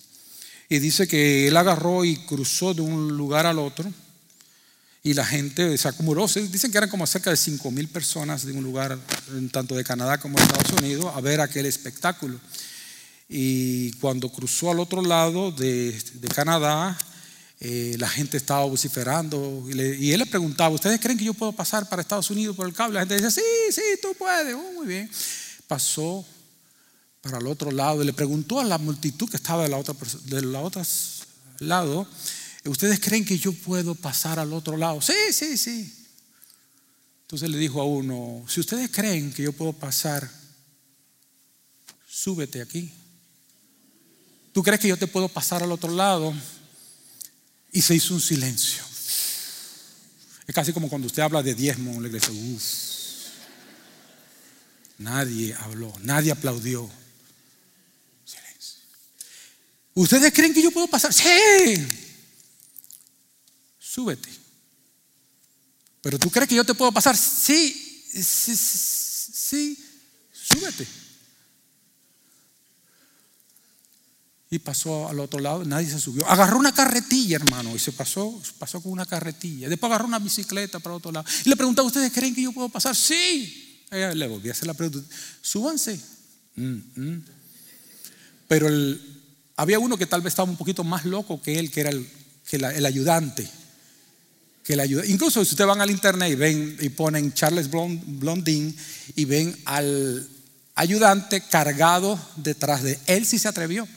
Y 0.69 0.79
dice 0.79 1.07
que 1.07 1.47
él 1.47 1.55
agarró 1.55 2.03
y 2.03 2.17
cruzó 2.25 2.73
de 2.73 2.81
un 2.81 3.15
lugar 3.15 3.45
al 3.45 3.59
otro 3.59 3.91
y 5.03 5.13
la 5.13 5.25
gente 5.25 5.77
se 5.77 5.87
acumuló. 5.87 6.27
Dicen 6.27 6.71
que 6.71 6.77
eran 6.77 6.89
como 6.89 7.07
cerca 7.07 7.29
de 7.29 7.37
5 7.37 7.71
mil 7.71 7.87
personas 7.87 8.45
de 8.45 8.51
un 8.51 8.63
lugar, 8.63 8.99
tanto 9.51 9.75
de 9.75 9.85
Canadá 9.85 10.17
como 10.17 10.37
de 10.37 10.43
Estados 10.43 10.81
Unidos, 10.81 11.13
a 11.15 11.21
ver 11.21 11.39
aquel 11.39 11.65
espectáculo. 11.67 12.37
Y 13.29 13.91
cuando 13.93 14.29
cruzó 14.29 14.71
al 14.71 14.79
otro 14.79 15.01
lado 15.01 15.51
de, 15.51 15.99
Canadá, 16.33 16.97
eh, 17.59 17.95
la 17.99 18.07
gente 18.07 18.37
estaba 18.37 18.65
vociferando 18.65 19.65
y, 19.67 20.11
él 20.11 20.19
le 20.19 20.25
preguntaba, 20.25 20.73
¿ustedes 20.73 20.99
creen 20.99 21.17
que 21.17 21.25
yo 21.25 21.33
puedo 21.33 21.51
pasar 21.51 21.89
para 21.89 22.01
Estados 22.01 22.29
Unidos 22.29 22.55
por 22.55 22.67
el 22.67 22.73
cable? 22.73 22.95
La 22.95 23.01
gente 23.01 23.15
decía, 23.15 23.31
sí, 23.31 23.41
sí, 23.71 23.81
tú 24.01 24.09
puedes, 24.17 24.53
oh, 24.53 24.71
muy 24.73 24.87
bien. 24.87 25.09
Pasó 25.67 26.25
para 27.21 27.39
el 27.39 27.47
otro 27.47 27.71
lado 27.71 28.01
y 28.01 28.05
le 28.05 28.13
preguntó 28.13 28.59
a 28.59 28.63
la 28.63 28.77
multitud 28.77 29.29
que 29.29 29.37
estaba 29.37 29.63
de 29.63 29.69
la 29.69 29.77
otra, 29.77 29.93
de 30.25 30.41
lado, 31.59 32.07
¿ustedes 32.65 32.99
creen 32.99 33.25
que 33.25 33.37
yo 33.37 33.51
puedo 33.51 33.95
pasar 33.95 34.39
al 34.39 34.53
otro 34.53 34.77
lado? 34.77 35.01
Sí, 35.01 35.13
sí, 35.31 35.57
sí. 35.57 35.93
Entonces 37.23 37.49
le 37.49 37.57
dijo 37.57 37.81
a 37.81 37.85
uno, 37.85 38.45
si 38.47 38.61
ustedes 38.61 38.89
creen 38.89 39.33
que 39.33 39.43
yo 39.43 39.51
puedo 39.51 39.73
pasar, 39.73 40.29
súbete 42.07 42.61
aquí. 42.61 42.93
¿Tú 44.57 44.63
crees 44.63 44.79
que 44.79 44.87
yo 44.87 44.97
te 44.97 45.05
puedo 45.05 45.29
pasar 45.29 45.61
al 45.61 45.71
otro 45.71 45.91
lado? 45.91 46.33
Y 47.71 47.79
se 47.79 47.93
hizo 47.93 48.15
un 48.15 48.19
silencio. 48.19 48.81
Es 50.47 50.55
casi 50.55 50.73
como 50.73 50.89
cuando 50.89 51.05
usted 51.05 51.21
habla 51.21 51.43
de 51.43 51.53
diezmo 51.53 51.91
en 51.91 52.01
la 52.01 52.07
iglesia. 52.07 52.33
Nadie 54.97 55.53
habló, 55.53 55.93
nadie 56.01 56.31
aplaudió. 56.31 56.89
¿Ustedes 59.93 60.33
creen 60.33 60.55
que 60.55 60.63
yo 60.63 60.71
puedo 60.71 60.87
pasar? 60.87 61.13
Sí. 61.13 61.87
Súbete. 63.77 64.29
Pero 66.01 66.17
tú 66.17 66.31
crees 66.31 66.49
que 66.49 66.55
yo 66.55 66.65
te 66.65 66.73
puedo 66.73 66.91
pasar? 66.91 67.15
Sí, 67.15 68.09
sí, 68.11 68.55
sí, 68.55 69.77
súbete. 70.33 71.06
Y 74.49 74.59
pasó 74.59 75.09
al 75.09 75.19
otro 75.19 75.39
lado, 75.39 75.65
nadie 75.65 75.89
se 75.89 75.99
subió. 75.99 76.25
Agarró 76.27 76.57
una 76.57 76.71
carretilla, 76.71 77.35
hermano, 77.35 77.75
y 77.75 77.79
se 77.79 77.91
pasó, 77.91 78.41
pasó 78.57 78.81
con 78.81 78.93
una 78.93 79.05
carretilla. 79.05 79.67
Después 79.67 79.89
agarró 79.89 80.07
una 80.07 80.19
bicicleta 80.19 80.79
para 80.79 80.95
el 80.95 80.99
otro 80.99 81.11
lado. 81.11 81.27
Y 81.43 81.49
le 81.49 81.57
preguntaba, 81.57 81.85
¿ustedes 81.85 82.13
creen 82.13 82.33
que 82.33 82.43
yo 82.43 82.53
puedo 82.53 82.69
pasar? 82.69 82.95
Sí. 82.95 83.83
Le 83.91 84.27
volví 84.27 84.47
a 84.49 84.53
hacer 84.53 84.67
la 84.67 84.73
pregunta. 84.73 85.05
Súbanse. 85.41 85.99
Mm, 86.55 86.79
mm. 86.95 87.25
Pero 88.47 88.69
había 89.57 89.79
uno 89.79 89.97
que 89.97 90.05
tal 90.05 90.21
vez 90.21 90.31
estaba 90.31 90.49
un 90.49 90.57
poquito 90.57 90.83
más 90.83 91.05
loco 91.05 91.41
que 91.41 91.59
él, 91.59 91.69
que 91.69 91.81
era 91.81 91.89
el, 91.89 92.07
que 92.49 92.55
el 92.55 92.85
ayudante. 92.85 93.47
Que 94.63 94.73
el 94.73 94.79
ayuda, 94.79 95.05
incluso 95.05 95.43
si 95.45 95.51
ustedes 95.51 95.67
van 95.67 95.81
al 95.81 95.91
internet 95.91 96.31
y 96.31 96.35
ven 96.35 96.77
y 96.81 96.89
ponen 96.89 97.33
Charles 97.33 97.69
Blondin 97.69 98.75
y 99.15 99.25
ven 99.25 99.57
al 99.65 100.27
ayudante 100.75 101.41
cargado 101.41 102.19
detrás 102.35 102.83
de 102.83 102.99
él, 103.07 103.25
sí 103.25 103.39
se 103.39 103.47
atrevió. 103.47 103.87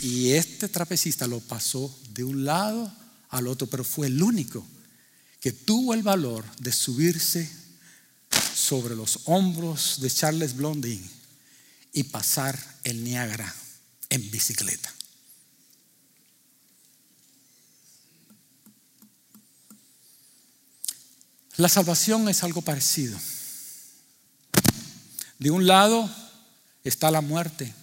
Y 0.00 0.32
este 0.32 0.68
trapecista 0.68 1.26
lo 1.26 1.40
pasó 1.40 1.96
de 2.10 2.24
un 2.24 2.44
lado 2.44 2.92
al 3.30 3.46
otro, 3.48 3.66
pero 3.66 3.84
fue 3.84 4.06
el 4.06 4.22
único 4.22 4.64
que 5.40 5.52
tuvo 5.52 5.94
el 5.94 6.02
valor 6.02 6.44
de 6.58 6.72
subirse 6.72 7.50
sobre 8.54 8.94
los 8.94 9.20
hombros 9.24 10.00
de 10.00 10.10
Charles 10.10 10.56
Blondin 10.56 11.04
y 11.92 12.04
pasar 12.04 12.58
el 12.84 13.02
Niágara 13.02 13.54
en 14.10 14.30
bicicleta. 14.30 14.92
La 21.56 21.68
salvación 21.68 22.28
es 22.28 22.44
algo 22.44 22.62
parecido. 22.62 23.18
De 25.40 25.50
un 25.50 25.66
lado 25.66 26.08
está 26.84 27.10
la 27.10 27.20
muerte, 27.20 27.74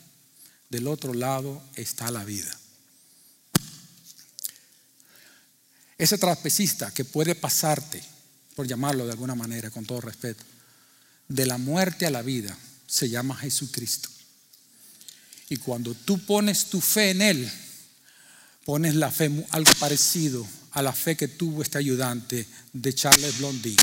del 0.69 0.87
otro 0.87 1.13
lado 1.13 1.61
está 1.75 2.11
la 2.11 2.23
vida. 2.23 2.55
Ese 5.97 6.17
trapecista 6.17 6.91
que 6.91 7.05
puede 7.05 7.35
pasarte, 7.35 8.03
por 8.55 8.67
llamarlo 8.67 9.05
de 9.05 9.11
alguna 9.11 9.35
manera, 9.35 9.69
con 9.69 9.85
todo 9.85 10.01
respeto, 10.01 10.43
de 11.27 11.45
la 11.45 11.57
muerte 11.57 12.05
a 12.05 12.11
la 12.11 12.21
vida, 12.21 12.57
se 12.85 13.09
llama 13.09 13.35
Jesucristo. 13.35 14.09
Y 15.49 15.57
cuando 15.57 15.93
tú 15.93 16.23
pones 16.25 16.65
tu 16.65 16.81
fe 16.81 17.11
en 17.11 17.21
Él, 17.21 17.51
pones 18.65 18.95
la 18.95 19.11
fe 19.11 19.45
algo 19.51 19.71
parecido 19.79 20.45
a 20.71 20.81
la 20.81 20.91
fe 20.91 21.15
que 21.15 21.27
tuvo 21.27 21.61
este 21.61 21.77
ayudante 21.77 22.45
de 22.73 22.93
Charles 22.93 23.37
Blondin, 23.37 23.77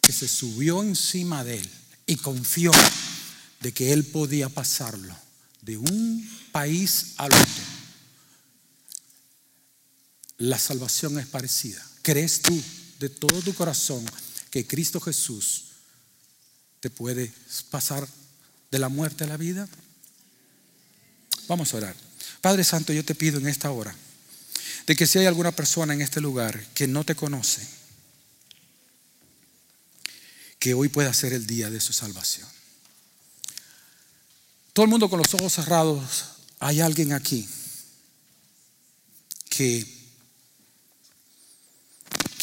que 0.00 0.12
se 0.12 0.28
subió 0.28 0.82
encima 0.82 1.44
de 1.44 1.58
Él 1.58 1.70
y 2.06 2.16
confió 2.16 2.72
de 3.62 3.72
que 3.72 3.92
Él 3.92 4.04
podía 4.04 4.48
pasarlo 4.48 5.16
de 5.62 5.78
un 5.78 6.28
país 6.50 7.14
al 7.16 7.32
otro. 7.32 7.64
La 10.38 10.58
salvación 10.58 11.18
es 11.18 11.26
parecida. 11.26 11.84
¿Crees 12.02 12.42
tú 12.42 12.60
de 12.98 13.08
todo 13.08 13.40
tu 13.42 13.54
corazón 13.54 14.04
que 14.50 14.66
Cristo 14.66 15.00
Jesús 15.00 15.66
te 16.80 16.90
puede 16.90 17.32
pasar 17.70 18.06
de 18.70 18.78
la 18.80 18.88
muerte 18.88 19.24
a 19.24 19.28
la 19.28 19.36
vida? 19.36 19.68
Vamos 21.46 21.72
a 21.72 21.76
orar. 21.76 21.96
Padre 22.40 22.64
Santo, 22.64 22.92
yo 22.92 23.04
te 23.04 23.14
pido 23.14 23.38
en 23.38 23.46
esta 23.46 23.70
hora 23.70 23.94
de 24.86 24.96
que 24.96 25.06
si 25.06 25.20
hay 25.20 25.26
alguna 25.26 25.52
persona 25.52 25.94
en 25.94 26.02
este 26.02 26.20
lugar 26.20 26.66
que 26.74 26.88
no 26.88 27.04
te 27.04 27.14
conoce, 27.14 27.66
que 30.58 30.74
hoy 30.74 30.88
pueda 30.88 31.14
ser 31.14 31.32
el 31.32 31.46
día 31.46 31.70
de 31.70 31.80
su 31.80 31.92
salvación. 31.92 32.48
Todo 34.72 34.84
el 34.84 34.90
mundo 34.90 35.10
con 35.10 35.18
los 35.18 35.34
ojos 35.34 35.52
cerrados, 35.52 36.24
hay 36.58 36.80
alguien 36.80 37.12
aquí 37.12 37.46
que 39.50 39.86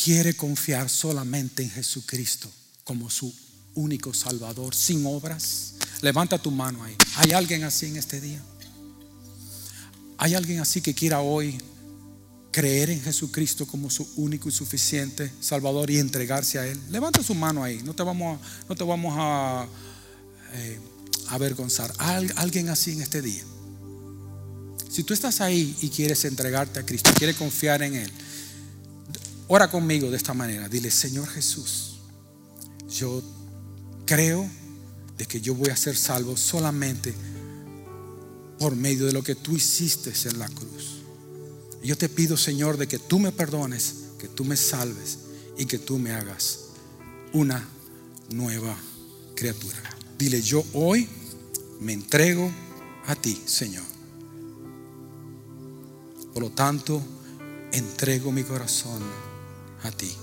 quiere 0.04 0.36
confiar 0.36 0.90
solamente 0.90 1.64
en 1.64 1.72
Jesucristo 1.72 2.50
como 2.84 3.10
su 3.10 3.34
único 3.74 4.14
Salvador, 4.14 4.76
sin 4.76 5.06
obras. 5.06 5.74
Levanta 6.02 6.38
tu 6.38 6.52
mano 6.52 6.84
ahí. 6.84 6.96
¿Hay 7.16 7.32
alguien 7.32 7.64
así 7.64 7.88
en 7.88 7.98
este 7.98 8.22
día? 8.22 8.42
¿Hay 10.18 10.36
alguien 10.36 10.60
así 10.60 10.82
que 10.82 10.94
quiera 10.94 11.22
hoy 11.22 11.58
creer 12.52 12.92
en 12.92 13.02
Jesucristo 13.02 13.66
como 13.66 13.90
su 13.90 14.08
único 14.18 14.50
y 14.50 14.52
suficiente 14.52 15.32
Salvador 15.42 15.90
y 15.90 15.98
entregarse 15.98 16.60
a 16.60 16.68
Él? 16.68 16.80
Levanta 16.92 17.24
su 17.24 17.34
mano 17.34 17.64
ahí. 17.64 17.82
No 17.84 17.96
te 17.96 18.04
vamos 18.04 18.38
a, 18.38 18.66
no 18.68 18.76
te 18.76 18.84
vamos 18.84 19.16
a 19.18 19.68
eh, 20.54 20.80
avergonzar. 21.30 21.94
alguien 21.98 22.70
así 22.70 22.92
en 22.92 23.02
este 23.02 23.22
día. 23.22 23.44
Si 24.90 25.04
tú 25.04 25.14
estás 25.14 25.40
ahí 25.40 25.76
y 25.82 25.90
quieres 25.90 26.26
entregarte 26.26 26.80
a 26.80 26.86
Cristo, 26.86 27.12
quieres 27.16 27.36
confiar 27.36 27.84
en 27.84 27.96
Él, 27.96 28.12
ora 29.48 29.70
conmigo 29.70 30.10
de 30.10 30.18
esta 30.18 30.34
manera. 30.34 30.68
Dile, 30.68 30.90
Señor 30.90 31.28
Jesús, 31.28 32.00
yo 32.90 33.22
creo 34.06 34.50
de 35.18 35.26
que 35.26 35.42
yo 35.42 35.54
voy 35.54 35.70
a 35.70 35.78
ser 35.78 35.96
salvo 35.96 36.36
solamente 36.36 37.14
por 38.58 38.76
medio 38.76 39.06
de 39.06 39.14
lo 39.14 39.24
que 39.24 39.36
tú 39.36 39.56
hiciste 39.56 40.12
en 40.28 40.40
la 40.40 40.50
cruz. 40.50 41.02
Yo 41.84 41.98
te 41.98 42.10
pido, 42.10 42.36
Señor, 42.36 42.78
de 42.78 42.88
que 42.88 43.00
tú 43.00 43.20
me 43.20 43.32
perdones, 43.32 43.94
que 44.20 44.28
tú 44.28 44.44
me 44.44 44.58
salves 44.58 45.20
y 45.58 45.66
que 45.66 45.78
tú 45.78 45.98
me 45.98 46.12
hagas 46.12 46.60
una 47.32 47.66
nueva 48.32 48.76
criatura. 49.36 49.78
Dile, 50.18 50.42
yo 50.42 50.64
hoy 50.74 51.08
me 51.80 51.94
entrego 51.94 52.52
a 53.08 53.16
ti, 53.16 53.42
Señor. 53.46 53.86
Por 56.34 56.44
lo 56.44 56.50
tanto, 56.52 57.02
entrego 57.72 58.32
mi 58.32 58.44
corazón 58.44 59.02
a 59.84 59.92
ti. 59.92 60.14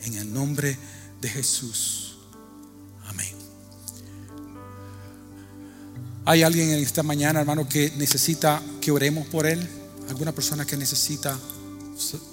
En 0.00 0.14
el 0.14 0.32
nombre 0.32 0.76
de 1.20 1.28
Jesús. 1.28 2.16
Amén. 3.06 3.34
¿Hay 6.24 6.42
alguien 6.42 6.70
en 6.70 6.78
esta 6.78 7.02
mañana, 7.02 7.40
hermano, 7.40 7.68
que 7.68 7.92
necesita 7.96 8.62
que 8.80 8.90
oremos 8.90 9.26
por 9.26 9.46
él? 9.46 9.68
¿Alguna 10.08 10.32
persona 10.32 10.64
que 10.64 10.76
necesita 10.76 11.38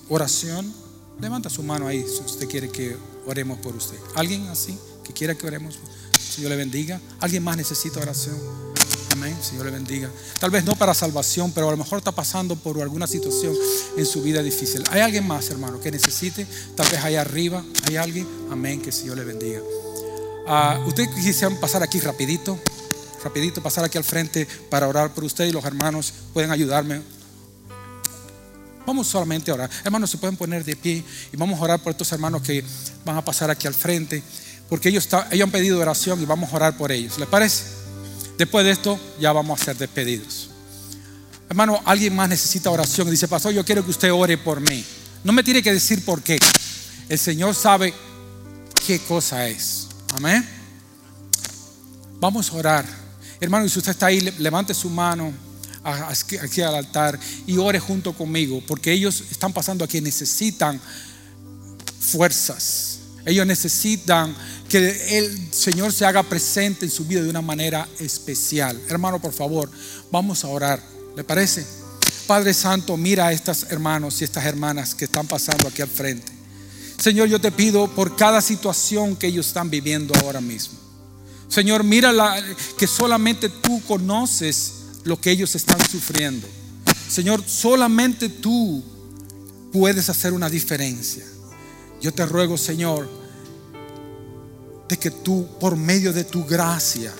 oración? 0.10 0.74
Levanta 1.20 1.50
su 1.50 1.64
mano 1.64 1.88
ahí 1.88 2.06
si 2.08 2.24
usted 2.24 2.48
quiere 2.48 2.70
que 2.70 2.96
oremos 3.26 3.60
por 3.60 3.76
usted. 3.76 3.98
¿Alguien 4.16 4.48
así 4.48 4.78
que 5.04 5.12
quiera 5.14 5.36
que 5.36 5.46
oremos? 5.46 5.80
Señor 6.30 6.52
le 6.52 6.58
bendiga. 6.58 7.02
¿Alguien 7.20 7.44
más 7.44 7.58
necesita 7.58 8.00
oración? 8.00 8.38
Amén. 9.12 9.36
Señor 9.42 9.66
le 9.66 9.72
bendiga. 9.72 10.10
Tal 10.40 10.52
vez 10.52 10.64
no 10.64 10.76
para 10.76 10.94
salvación, 10.94 11.52
pero 11.52 11.68
a 11.68 11.72
lo 11.72 11.78
mejor 11.78 11.98
está 11.98 12.12
pasando 12.12 12.56
por 12.56 12.82
alguna 12.82 13.08
situación 13.08 13.54
en 13.98 14.06
su 14.06 14.22
vida 14.22 14.42
difícil. 14.42 14.84
¿Hay 14.92 15.02
alguien 15.02 15.28
más, 15.28 15.50
hermano, 15.50 15.80
que 15.80 15.92
necesite? 15.92 16.46
Tal 16.76 16.90
vez 16.90 17.04
allá 17.04 17.22
arriba. 17.22 17.64
¿Hay 17.88 17.98
alguien? 17.98 18.28
Amén. 18.52 18.82
Que 18.82 18.92
Señor 18.92 19.18
le 19.18 19.24
bendiga. 19.26 19.60
Uh, 20.48 20.88
Ustedes 20.88 21.10
quisieran 21.10 21.60
pasar 21.60 21.84
aquí 21.84 22.00
rapidito, 22.00 22.60
rapidito, 23.24 23.62
pasar 23.62 23.84
aquí 23.84 23.98
al 23.98 24.04
frente 24.04 24.48
para 24.70 24.88
orar 24.88 25.14
por 25.14 25.24
usted 25.24 25.46
y 25.46 25.52
los 25.52 25.64
hermanos 25.64 26.14
pueden 26.34 26.50
ayudarme. 26.50 27.02
Vamos 28.86 29.08
solamente 29.08 29.52
a 29.52 29.54
orar. 29.54 29.70
Hermanos, 29.84 30.10
se 30.10 30.18
pueden 30.18 30.36
poner 30.36 30.66
de 30.66 30.76
pie 30.76 31.04
y 31.32 31.38
vamos 31.38 31.60
a 31.60 31.64
orar 31.64 31.80
por 31.80 31.92
estos 31.92 32.12
hermanos 32.12 32.42
que 32.42 32.64
van 33.06 33.18
a 33.18 33.24
pasar 33.24 33.52
aquí 33.52 33.68
al 33.68 33.76
frente, 33.76 34.24
porque 34.70 34.90
ellos, 34.90 35.08
han 35.14 35.52
pedido 35.52 35.80
oración 35.80 36.22
y 36.22 36.26
vamos 36.26 36.54
a 36.54 36.56
orar 36.56 36.78
por 36.78 36.92
ellos. 36.92 37.18
¿Les 37.18 37.28
parece? 37.28 37.64
Después 38.38 38.64
de 38.64 38.72
esto 38.72 39.00
ya 39.20 39.32
vamos 39.34 39.60
a 39.60 39.66
ser 39.66 39.78
despedidos. 39.78 40.50
Hermano, 41.50 41.82
alguien 41.84 42.16
más 42.16 42.30
necesita 42.30 42.70
oración 42.70 43.10
dice, 43.10 43.28
pastor, 43.28 43.52
yo 43.52 43.66
quiero 43.66 43.84
que 43.84 43.90
usted 43.90 44.14
ore 44.14 44.38
por 44.38 44.62
mí. 44.62 44.86
No 45.24 45.34
me 45.34 45.44
tiene 45.44 45.64
que 45.64 45.74
decir 45.74 46.06
por 46.06 46.22
qué. 46.22 46.38
El 47.10 47.18
Señor 47.18 47.56
sabe 47.56 47.94
qué 48.86 49.00
cosa 49.00 49.48
es. 49.48 49.88
Amén. 50.16 50.48
Vamos 52.20 52.52
a 52.52 52.56
orar. 52.56 52.86
Hermano, 53.40 53.68
si 53.68 53.80
usted 53.80 53.92
está 53.92 54.08
ahí, 54.08 54.22
levante 54.38 54.74
su 54.74 54.90
mano 54.90 55.34
aquí 55.84 56.62
al 56.62 56.76
altar 56.76 57.20
y 57.48 57.58
ore 57.58 57.80
junto 57.80 58.14
conmigo, 58.14 58.62
porque 58.68 58.92
ellos 58.92 59.24
están 59.32 59.54
pasando 59.54 59.84
aquí, 59.84 60.02
necesitan 60.02 60.80
fuerzas. 62.00 62.89
Ellos 63.26 63.46
necesitan 63.46 64.36
que 64.68 65.18
el 65.18 65.54
Señor 65.54 65.92
se 65.92 66.06
haga 66.06 66.24
presente 66.24 66.86
en 66.86 66.92
su 66.92 67.06
vida 67.06 67.22
de 67.22 67.30
una 67.30 67.42
manera 67.42 67.88
especial. 68.00 68.80
Hermano, 68.88 69.20
por 69.20 69.34
favor, 69.34 69.70
vamos 70.12 70.44
a 70.44 70.48
orar. 70.48 70.82
¿Le 71.16 71.24
parece? 71.24 71.66
Padre 72.28 72.54
Santo, 72.54 72.96
mira 72.96 73.28
a 73.28 73.32
estos 73.34 73.64
hermanos 73.70 74.22
y 74.22 74.24
estas 74.24 74.46
hermanas 74.46 74.94
que 74.94 75.06
están 75.06 75.28
pasando 75.28 75.68
aquí 75.68 75.82
al 75.82 75.90
frente. 75.90 76.32
Señor, 76.98 77.28
yo 77.28 77.40
te 77.40 77.52
pido 77.52 77.88
por 77.88 78.16
cada 78.16 78.42
situación 78.42 79.16
que 79.16 79.28
ellos 79.28 79.48
están 79.48 79.70
viviendo 79.70 80.14
ahora 80.20 80.42
mismo. 80.42 80.78
Señor, 81.48 81.84
mira 81.84 82.14
que 82.78 82.86
solamente 82.86 83.50
tú 83.50 83.82
conoces 83.88 84.74
lo 85.04 85.20
que 85.20 85.32
ellos 85.32 85.56
están 85.56 85.80
sufriendo. 85.90 86.48
Señor, 87.10 87.44
solamente 87.48 88.30
tú 88.30 88.84
puedes 89.72 90.10
hacer 90.10 90.34
una 90.34 90.50
diferencia. 90.50 91.26
Yo 92.02 92.14
te 92.14 92.26
ruego, 92.26 92.58
Señor, 92.58 93.10
de 94.88 94.98
que 94.98 95.12
tú, 95.12 95.48
por 95.60 95.76
medio 95.76 96.14
de 96.14 96.24
tu 96.24 96.46
gracia, 96.46 97.14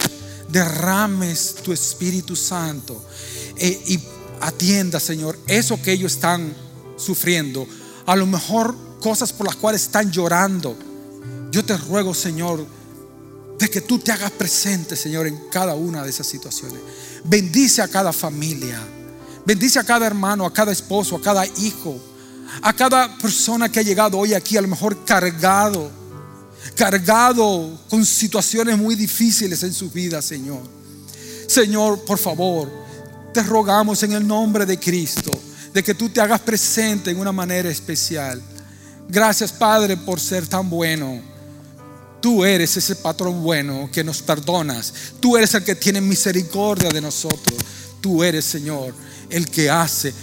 derrames 0.50 1.56
tu 1.56 1.72
Espíritu 1.72 2.36
Santo 2.36 3.04
eh, 3.58 3.82
y 3.88 4.00
atienda, 4.42 5.00
Señor, 5.00 5.38
eso 5.48 5.82
que 5.82 5.92
ellos 5.92 6.14
están 6.14 6.54
sufriendo. 6.98 7.68
A 8.06 8.16
lo 8.16 8.26
mejor 8.26 8.76
cosas 9.00 9.32
por 9.34 9.46
las 9.46 9.56
cuales 9.56 9.84
están 9.84 10.12
llorando. 10.12 10.76
Yo 11.52 11.64
te 11.64 11.78
ruego, 11.78 12.14
Señor, 12.14 12.66
de 13.58 13.70
que 13.70 13.82
tú 13.82 14.00
te 14.00 14.12
hagas 14.12 14.32
presente, 14.32 14.96
Señor, 14.96 15.28
en 15.28 15.50
cada 15.52 15.76
una 15.76 16.04
de 16.04 16.10
esas 16.10 16.28
situaciones. 16.28 16.80
Bendice 17.24 17.82
a 17.82 17.88
cada 17.88 18.14
familia. 18.14 18.80
Bendice 19.46 19.80
a 19.80 19.84
cada 19.84 20.08
hermano, 20.08 20.46
a 20.46 20.54
cada 20.54 20.72
esposo, 20.72 21.16
a 21.16 21.22
cada 21.22 21.46
hijo, 21.46 22.00
a 22.62 22.74
cada 22.74 23.18
persona 23.18 23.70
que 23.70 23.80
ha 23.80 23.84
llegado 23.84 24.18
hoy 24.18 24.34
aquí, 24.34 24.58
a 24.58 24.62
lo 24.62 24.68
mejor 24.68 25.04
cargado, 25.06 25.90
cargado 26.76 27.80
con 27.90 28.06
situaciones 28.06 28.78
muy 28.78 28.96
difíciles 28.96 29.64
en 29.64 29.74
su 29.74 29.90
vida, 29.90 30.22
Señor. 30.22 30.62
Señor, 31.48 32.04
por 32.06 32.18
favor, 32.18 32.70
te 33.34 33.44
rogamos 33.44 34.04
en 34.04 34.14
el 34.14 34.28
nombre 34.28 34.66
de 34.66 34.80
Cristo, 34.80 35.32
de 35.74 35.84
que 35.84 35.94
tú 35.94 36.10
te 36.10 36.22
hagas 36.22 36.42
presente 36.42 37.12
en 37.12 37.20
una 37.20 37.32
manera 37.32 37.70
especial. 37.70 38.42
Gracias, 39.08 39.52
Padre, 39.52 39.98
por 39.98 40.20
ser 40.20 40.46
tan 40.48 40.70
bueno. 40.70 41.22
Tú 42.22 42.44
eres 42.44 42.76
ese 42.76 42.96
patrón 42.98 43.42
bueno 43.42 43.90
que 43.92 44.04
nos 44.04 44.22
perdonas. 44.22 44.94
Tú 45.20 45.38
eres 45.38 45.54
el 45.54 45.64
que 45.64 45.76
tiene 45.76 46.02
misericordia 46.02 46.90
de 46.90 47.02
nosotros. 47.02 47.58
Tú 48.02 48.24
eres, 48.24 48.46
Señor, 48.46 48.94
el 49.30 49.50
que 49.50 49.70
hace 49.70 50.14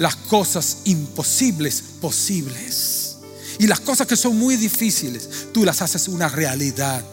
las 0.00 0.16
cosas 0.16 0.78
imposibles 0.84 1.84
posibles. 2.00 3.16
Y 3.58 3.66
las 3.66 3.80
cosas 3.80 4.06
que 4.06 4.16
son 4.16 4.38
muy 4.38 4.56
difíciles, 4.56 5.28
tú 5.52 5.62
las 5.62 5.82
haces 5.82 6.08
una 6.08 6.26
realidad. 6.26 7.04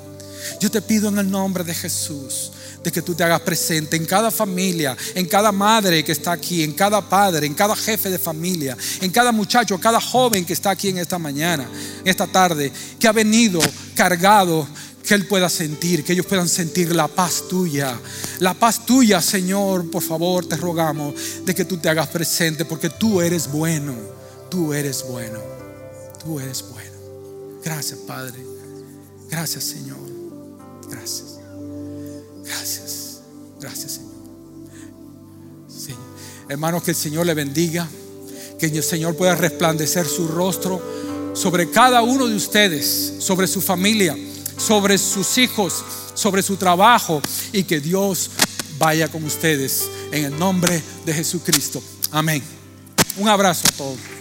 Yo 0.61 0.71
te 0.71 0.81
pido 0.81 1.09
en 1.09 1.17
el 1.17 1.29
nombre 1.29 1.65
de 1.65 1.75
Jesús 1.75 2.53
de 2.81 2.89
que 2.89 3.01
tú 3.01 3.13
te 3.13 3.25
hagas 3.25 3.41
presente 3.41 3.97
en 3.97 4.05
cada 4.05 4.31
familia, 4.31 4.95
en 5.15 5.25
cada 5.25 5.51
madre 5.51 6.01
que 6.01 6.13
está 6.13 6.31
aquí, 6.31 6.63
en 6.63 6.71
cada 6.71 7.01
padre, 7.01 7.45
en 7.45 7.55
cada 7.55 7.75
jefe 7.75 8.09
de 8.09 8.17
familia, 8.17 8.77
en 9.01 9.11
cada 9.11 9.33
muchacho, 9.33 9.77
cada 9.77 9.99
joven 9.99 10.45
que 10.45 10.53
está 10.53 10.69
aquí 10.69 10.87
en 10.87 10.99
esta 10.99 11.19
mañana, 11.19 11.69
en 11.99 12.07
esta 12.07 12.25
tarde, 12.25 12.71
que 12.97 13.07
ha 13.09 13.11
venido 13.11 13.59
cargado 13.95 14.65
que 15.07 15.15
Él 15.15 15.25
pueda 15.25 15.49
sentir, 15.49 16.03
que 16.03 16.13
ellos 16.13 16.25
puedan 16.25 16.49
sentir 16.49 16.93
la 16.93 17.07
paz 17.07 17.45
tuya. 17.47 17.97
La 18.39 18.53
paz 18.53 18.85
tuya, 18.85 19.21
Señor, 19.21 19.89
por 19.89 20.03
favor, 20.03 20.45
te 20.45 20.57
rogamos 20.57 21.15
de 21.45 21.55
que 21.55 21.65
tú 21.65 21.77
te 21.77 21.89
hagas 21.89 22.09
presente, 22.09 22.65
porque 22.65 22.89
tú 22.89 23.21
eres 23.21 23.49
bueno, 23.49 23.93
tú 24.49 24.73
eres 24.73 25.05
bueno, 25.07 25.39
tú 26.23 26.39
eres 26.39 26.63
bueno. 26.69 26.91
Gracias, 27.63 27.99
Padre. 27.99 28.37
Gracias, 29.29 29.63
Señor. 29.63 29.97
Gracias. 30.89 31.39
Gracias. 32.43 33.21
Gracias, 33.59 33.91
Señor. 33.93 34.07
Hermanos, 36.49 36.83
que 36.83 36.91
el 36.91 36.97
Señor 36.97 37.25
le 37.25 37.33
bendiga. 37.33 37.87
Que 38.59 38.67
el 38.67 38.83
Señor 38.83 39.15
pueda 39.15 39.35
resplandecer 39.35 40.05
su 40.05 40.27
rostro 40.27 40.81
sobre 41.33 41.69
cada 41.69 42.01
uno 42.01 42.27
de 42.27 42.35
ustedes, 42.35 43.15
sobre 43.19 43.47
su 43.47 43.61
familia, 43.61 44.17
sobre 44.57 44.97
sus 44.97 45.37
hijos, 45.37 45.83
sobre 46.13 46.41
su 46.41 46.57
trabajo 46.57 47.21
y 47.51 47.63
que 47.63 47.79
Dios 47.79 48.31
vaya 48.77 49.07
con 49.07 49.23
ustedes 49.23 49.89
en 50.11 50.25
el 50.25 50.39
nombre 50.39 50.81
de 51.05 51.13
Jesucristo. 51.13 51.81
Amén. 52.11 52.41
Un 53.17 53.27
abrazo 53.27 53.67
a 53.67 53.71
todos. 53.71 54.16